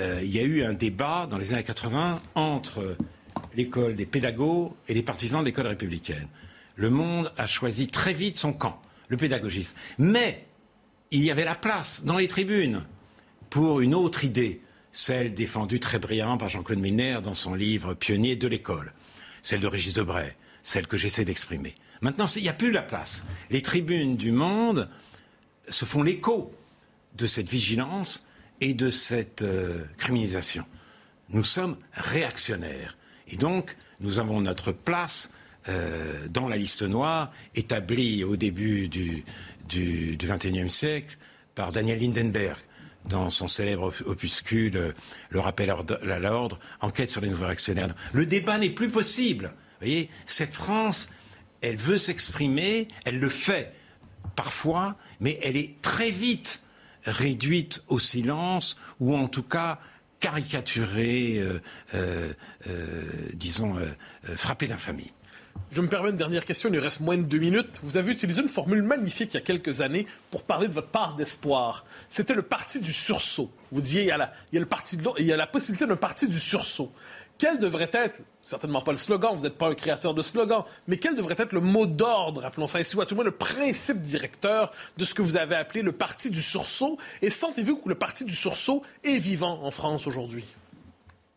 Euh, 0.00 0.20
il 0.24 0.30
y 0.34 0.40
a 0.40 0.42
eu 0.42 0.64
un 0.64 0.72
débat 0.72 1.28
dans 1.30 1.38
les 1.38 1.54
années 1.54 1.62
80 1.62 2.20
entre 2.34 2.96
l'école 3.54 3.94
des 3.94 4.06
pédagogues 4.06 4.72
et 4.88 4.94
les 4.94 5.02
partisans 5.02 5.40
de 5.40 5.46
l'école 5.46 5.68
républicaine. 5.68 6.26
Le 6.74 6.90
monde 6.90 7.32
a 7.36 7.46
choisi 7.46 7.86
très 7.86 8.12
vite 8.12 8.36
son 8.36 8.52
camp, 8.52 8.82
le 9.08 9.16
pédagogisme. 9.16 9.76
Mais 9.98 10.46
il 11.12 11.22
y 11.22 11.30
avait 11.30 11.44
la 11.44 11.54
place 11.54 12.02
dans 12.04 12.18
les 12.18 12.26
tribunes 12.26 12.82
pour 13.50 13.80
une 13.80 13.94
autre 13.94 14.24
idée, 14.24 14.62
celle 14.90 15.32
défendue 15.32 15.78
très 15.78 16.00
brillamment 16.00 16.38
par 16.38 16.48
Jean-Claude 16.48 16.80
Miner 16.80 17.20
dans 17.22 17.34
son 17.34 17.54
livre 17.54 17.94
Pionnier 17.94 18.34
de 18.34 18.48
l'école, 18.48 18.92
celle 19.42 19.60
de 19.60 19.68
Régis 19.68 19.94
Debray, 19.94 20.34
celle 20.62 20.86
que 20.86 20.96
j'essaie 20.96 21.24
d'exprimer. 21.24 21.74
Maintenant, 22.00 22.26
il 22.36 22.42
n'y 22.42 22.48
a 22.48 22.54
plus 22.54 22.70
la 22.70 22.82
place. 22.82 23.24
Les 23.50 23.62
tribunes 23.62 24.16
du 24.16 24.32
monde 24.32 24.88
se 25.68 25.84
font 25.84 26.02
l'écho 26.02 26.52
de 27.16 27.26
cette 27.26 27.48
vigilance 27.48 28.26
et 28.60 28.74
de 28.74 28.90
cette 28.90 29.42
euh, 29.42 29.84
criminalisation. 29.98 30.64
Nous 31.30 31.44
sommes 31.44 31.76
réactionnaires. 31.92 32.96
Et 33.28 33.36
donc, 33.36 33.76
nous 34.00 34.18
avons 34.18 34.40
notre 34.40 34.72
place 34.72 35.30
euh, 35.68 36.26
dans 36.28 36.48
la 36.48 36.56
liste 36.56 36.82
noire 36.82 37.32
établie 37.54 38.24
au 38.24 38.36
début 38.36 38.88
du, 38.88 39.24
du, 39.68 40.16
XXIe 40.18 40.70
siècle 40.70 41.18
par 41.54 41.70
Daniel 41.70 42.00
Lindenberg 42.00 42.56
dans 43.06 43.30
son 43.30 43.48
célèbre 43.48 43.92
opuscule 44.06 44.76
euh, 44.76 44.92
Le 45.30 45.40
rappel 45.40 45.70
à 45.70 46.18
l'ordre, 46.18 46.58
enquête 46.80 47.10
sur 47.10 47.20
les 47.20 47.28
nouveaux 47.28 47.46
actionnaires. 47.46 47.94
Le 48.12 48.26
débat 48.26 48.58
n'est 48.58 48.70
plus 48.70 48.88
possible. 48.88 49.52
Voyez, 49.80 50.10
cette 50.26 50.54
France, 50.54 51.08
elle 51.60 51.76
veut 51.76 51.98
s'exprimer, 51.98 52.88
elle 53.04 53.18
le 53.18 53.28
fait 53.28 53.74
parfois, 54.36 54.96
mais 55.20 55.38
elle 55.42 55.56
est 55.56 55.80
très 55.80 56.10
vite 56.10 56.62
réduite 57.04 57.82
au 57.88 57.98
silence 57.98 58.76
ou 59.00 59.16
en 59.16 59.28
tout 59.28 59.42
cas 59.42 59.78
caricaturée, 60.20 61.38
euh, 61.38 61.60
euh, 61.94 62.32
euh, 62.68 63.04
disons, 63.32 63.76
frappée 64.36 64.66
d'infamie. 64.66 65.12
Je 65.72 65.80
me 65.80 65.88
permets 65.88 66.10
une 66.10 66.16
dernière 66.16 66.44
question, 66.44 66.68
il 66.68 66.76
nous 66.76 66.82
reste 66.82 67.00
moins 67.00 67.16
de 67.16 67.22
deux 67.22 67.38
minutes. 67.38 67.80
Vous 67.82 67.96
avez 67.96 68.12
utilisé 68.12 68.42
une 68.42 68.48
formule 68.48 68.82
magnifique 68.82 69.34
il 69.34 69.36
y 69.36 69.38
a 69.38 69.44
quelques 69.44 69.80
années 69.80 70.06
pour 70.30 70.44
parler 70.44 70.68
de 70.68 70.72
votre 70.72 70.88
part 70.88 71.16
d'espoir. 71.16 71.84
C'était 72.08 72.34
le 72.34 72.42
parti 72.42 72.80
du 72.80 72.92
sursaut. 72.92 73.50
Vous 73.72 73.80
disiez, 73.80 74.02
il 74.02 74.08
y 74.08 74.10
a 74.10 74.32
y 74.52 74.56
a 74.56 74.60
le 74.60 74.66
parti 74.66 74.96
de, 74.96 75.08
il 75.18 75.26
y 75.26 75.32
a 75.32 75.36
la 75.36 75.46
possibilité 75.46 75.86
d'un 75.86 75.96
parti 75.96 76.28
du 76.28 76.40
sursaut. 76.40 76.92
Quel 77.40 77.56
devrait 77.56 77.88
être, 77.94 78.16
certainement 78.42 78.82
pas 78.82 78.92
le 78.92 78.98
slogan, 78.98 79.34
vous 79.34 79.44
n'êtes 79.44 79.56
pas 79.56 79.70
un 79.70 79.74
créateur 79.74 80.12
de 80.12 80.20
slogan, 80.20 80.62
mais 80.86 80.98
quel 80.98 81.14
devrait 81.14 81.36
être 81.38 81.54
le 81.54 81.62
mot 81.62 81.86
d'ordre, 81.86 82.44
appelons 82.44 82.66
ça 82.66 82.80
ainsi, 82.80 82.94
ou 82.94 83.00
à 83.00 83.06
tout 83.06 83.14
le 83.14 83.16
moins 83.16 83.24
le 83.24 83.30
principe 83.30 84.02
directeur 84.02 84.74
de 84.98 85.06
ce 85.06 85.14
que 85.14 85.22
vous 85.22 85.38
avez 85.38 85.54
appelé 85.54 85.80
le 85.80 85.92
parti 85.92 86.28
du 86.30 86.42
sursaut? 86.42 86.98
Et 87.22 87.30
sentez-vous 87.30 87.76
que 87.76 87.88
le 87.88 87.94
parti 87.94 88.26
du 88.26 88.34
sursaut 88.34 88.82
est 89.04 89.16
vivant 89.16 89.64
en 89.64 89.70
France 89.70 90.06
aujourd'hui? 90.06 90.44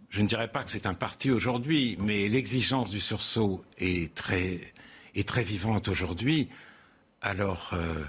Je 0.09 0.21
ne 0.21 0.27
dirais 0.27 0.49
pas 0.49 0.65
que 0.65 0.71
c'est 0.71 0.87
un 0.87 0.93
parti 0.93 1.31
aujourd'hui, 1.31 1.95
mais 2.01 2.27
l'exigence 2.27 2.91
du 2.91 2.99
sursaut 2.99 3.63
est 3.77 4.13
très, 4.13 4.59
est 5.15 5.25
très 5.25 5.43
vivante 5.43 5.87
aujourd'hui. 5.87 6.49
Alors, 7.21 7.69
euh, 7.71 8.03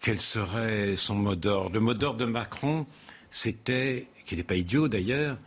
quel 0.00 0.20
serait 0.20 0.96
son 0.96 1.14
mot 1.14 1.36
d'ordre? 1.36 1.74
Le 1.74 1.80
mot 1.80 1.94
d'ordre 1.94 2.18
de 2.18 2.24
Macron, 2.24 2.88
c'était, 3.30 4.08
qui 4.26 4.34
n'est 4.34 4.42
pas 4.42 4.56
idiot 4.56 4.88
d'ailleurs, 4.88 5.38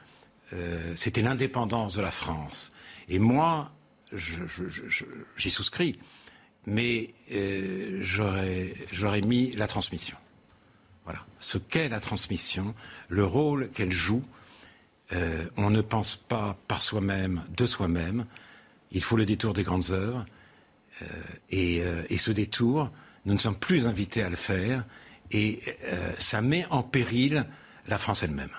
euh, 0.54 0.94
c'était 0.96 1.22
l'indépendance 1.22 1.96
de 1.96 2.02
la 2.02 2.12
France. 2.12 2.70
Et 3.10 3.20
moi, 3.20 3.72
j'y 4.14 5.50
souscris, 5.50 6.00
mais 6.66 7.14
euh, 7.32 8.00
j'aurais 8.02 9.22
mis 9.22 9.52
la 9.52 9.68
transmission. 9.68 10.18
Voilà. 11.06 11.26
Ce 11.40 11.58
qu'est 11.58 11.90
la 11.90 12.00
transmission, 12.00 12.76
le 13.10 13.26
rôle 13.26 13.70
qu'elle 13.72 13.92
joue 13.92 14.24
euh, 15.12 15.46
on 15.58 15.70
ne 15.70 15.82
pense 15.82 16.16
pas 16.16 16.58
par 16.68 16.82
soi-même, 16.82 17.44
de 17.56 17.68
soi-même. 17.68 18.26
Il 18.92 19.04
faut 19.04 19.18
le 19.18 19.26
détour 19.26 19.54
des 19.54 19.62
grandes 19.64 19.92
œuvres. 19.92 20.26
Et, 21.52 21.84
ce 22.18 22.32
détour, 22.32 22.90
nous 23.26 23.34
ne 23.34 23.40
sommes 23.40 23.58
plus 23.58 23.86
invités 23.86 24.24
à 24.24 24.30
le 24.30 24.38
faire. 24.38 24.86
Et 25.30 25.60
ça 26.18 26.42
met 26.42 26.66
en 26.70 26.82
péril 26.82 27.46
la 27.88 27.98
France 27.98 28.24
elle-même. 28.24 28.50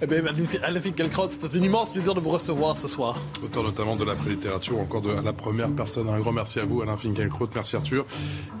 Eh 0.00 0.06
bien, 0.06 0.22
Alain 0.62 0.80
Finkielkraut, 0.80 1.26
c'était 1.28 1.58
un 1.58 1.60
immense 1.60 1.90
plaisir 1.90 2.14
de 2.14 2.20
vous 2.20 2.30
recevoir 2.30 2.78
ce 2.78 2.86
soir. 2.86 3.16
Auteur 3.42 3.64
notamment 3.64 3.96
de 3.96 4.04
la 4.04 4.14
prélittérature, 4.14 4.78
encore 4.78 5.02
de 5.02 5.10
la 5.10 5.32
première 5.32 5.70
personne. 5.72 6.08
Un 6.08 6.20
grand 6.20 6.30
merci 6.30 6.60
à 6.60 6.64
vous, 6.64 6.82
Alain 6.82 6.96
Finkielkraut. 6.96 7.48
Merci 7.52 7.74
Arthur. 7.74 8.06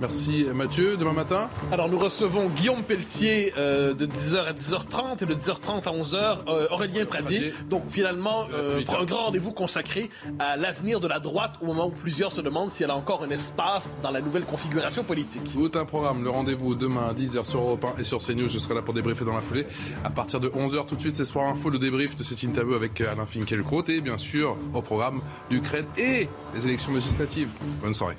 Merci 0.00 0.46
Mathieu. 0.52 0.96
Demain 0.96 1.12
matin 1.12 1.48
Alors, 1.70 1.88
nous 1.88 1.98
recevons 1.98 2.48
Guillaume 2.48 2.82
Pelletier 2.82 3.52
euh, 3.56 3.94
de 3.94 4.04
10h 4.04 4.46
à 4.46 4.52
10h30 4.52 5.22
et 5.22 5.26
de 5.26 5.34
10h30 5.34 5.84
à 5.84 5.92
11h, 5.92 6.38
euh, 6.48 6.66
Aurélien 6.72 7.04
Pradier. 7.04 7.52
Donc, 7.70 7.84
finalement, 7.88 8.48
euh, 8.52 8.82
un 8.88 9.04
grand 9.04 9.26
rendez-vous 9.26 9.52
consacré 9.52 10.10
à 10.40 10.56
l'avenir 10.56 10.98
de 10.98 11.06
la 11.06 11.20
droite 11.20 11.52
au 11.60 11.66
moment 11.66 11.86
où 11.86 11.92
plusieurs 11.92 12.32
se 12.32 12.40
demandent 12.40 12.72
si 12.72 12.82
elle 12.82 12.90
a 12.90 12.96
encore 12.96 13.22
un 13.22 13.30
espace 13.30 13.94
dans 14.02 14.10
la 14.10 14.20
nouvelle 14.20 14.44
configuration 14.44 15.04
politique. 15.04 15.52
Tout 15.52 15.70
un 15.78 15.84
programme. 15.84 16.24
Le 16.24 16.30
rendez-vous 16.30 16.74
demain 16.74 17.10
à 17.10 17.14
10h 17.14 17.44
sur 17.44 17.60
Europe 17.60 17.86
1 17.96 18.00
et 18.00 18.04
sur 18.04 18.18
CNews. 18.18 18.48
Je 18.48 18.58
serai 18.58 18.74
là 18.74 18.82
pour 18.82 18.92
débriefer 18.92 19.24
dans 19.24 19.34
la 19.34 19.40
foulée. 19.40 19.66
À 20.02 20.10
partir 20.18 20.40
de 20.40 20.48
11h 20.48 20.86
tout 20.86 20.96
de 20.96 21.00
suite, 21.00 21.14
c'est 21.14 21.24
Soir 21.24 21.46
Info, 21.46 21.70
le 21.70 21.78
débrief 21.78 22.16
de 22.16 22.24
cette 22.24 22.42
interview 22.42 22.74
avec 22.74 23.00
Alain 23.00 23.24
Finkielkraut 23.24 23.84
et 23.86 24.00
bien 24.00 24.18
sûr 24.18 24.56
au 24.74 24.82
programme 24.82 25.20
l'Ukraine 25.48 25.86
et 25.96 26.26
les 26.56 26.66
élections 26.66 26.92
législatives. 26.92 27.50
Bonne 27.80 27.94
soirée. 27.94 28.16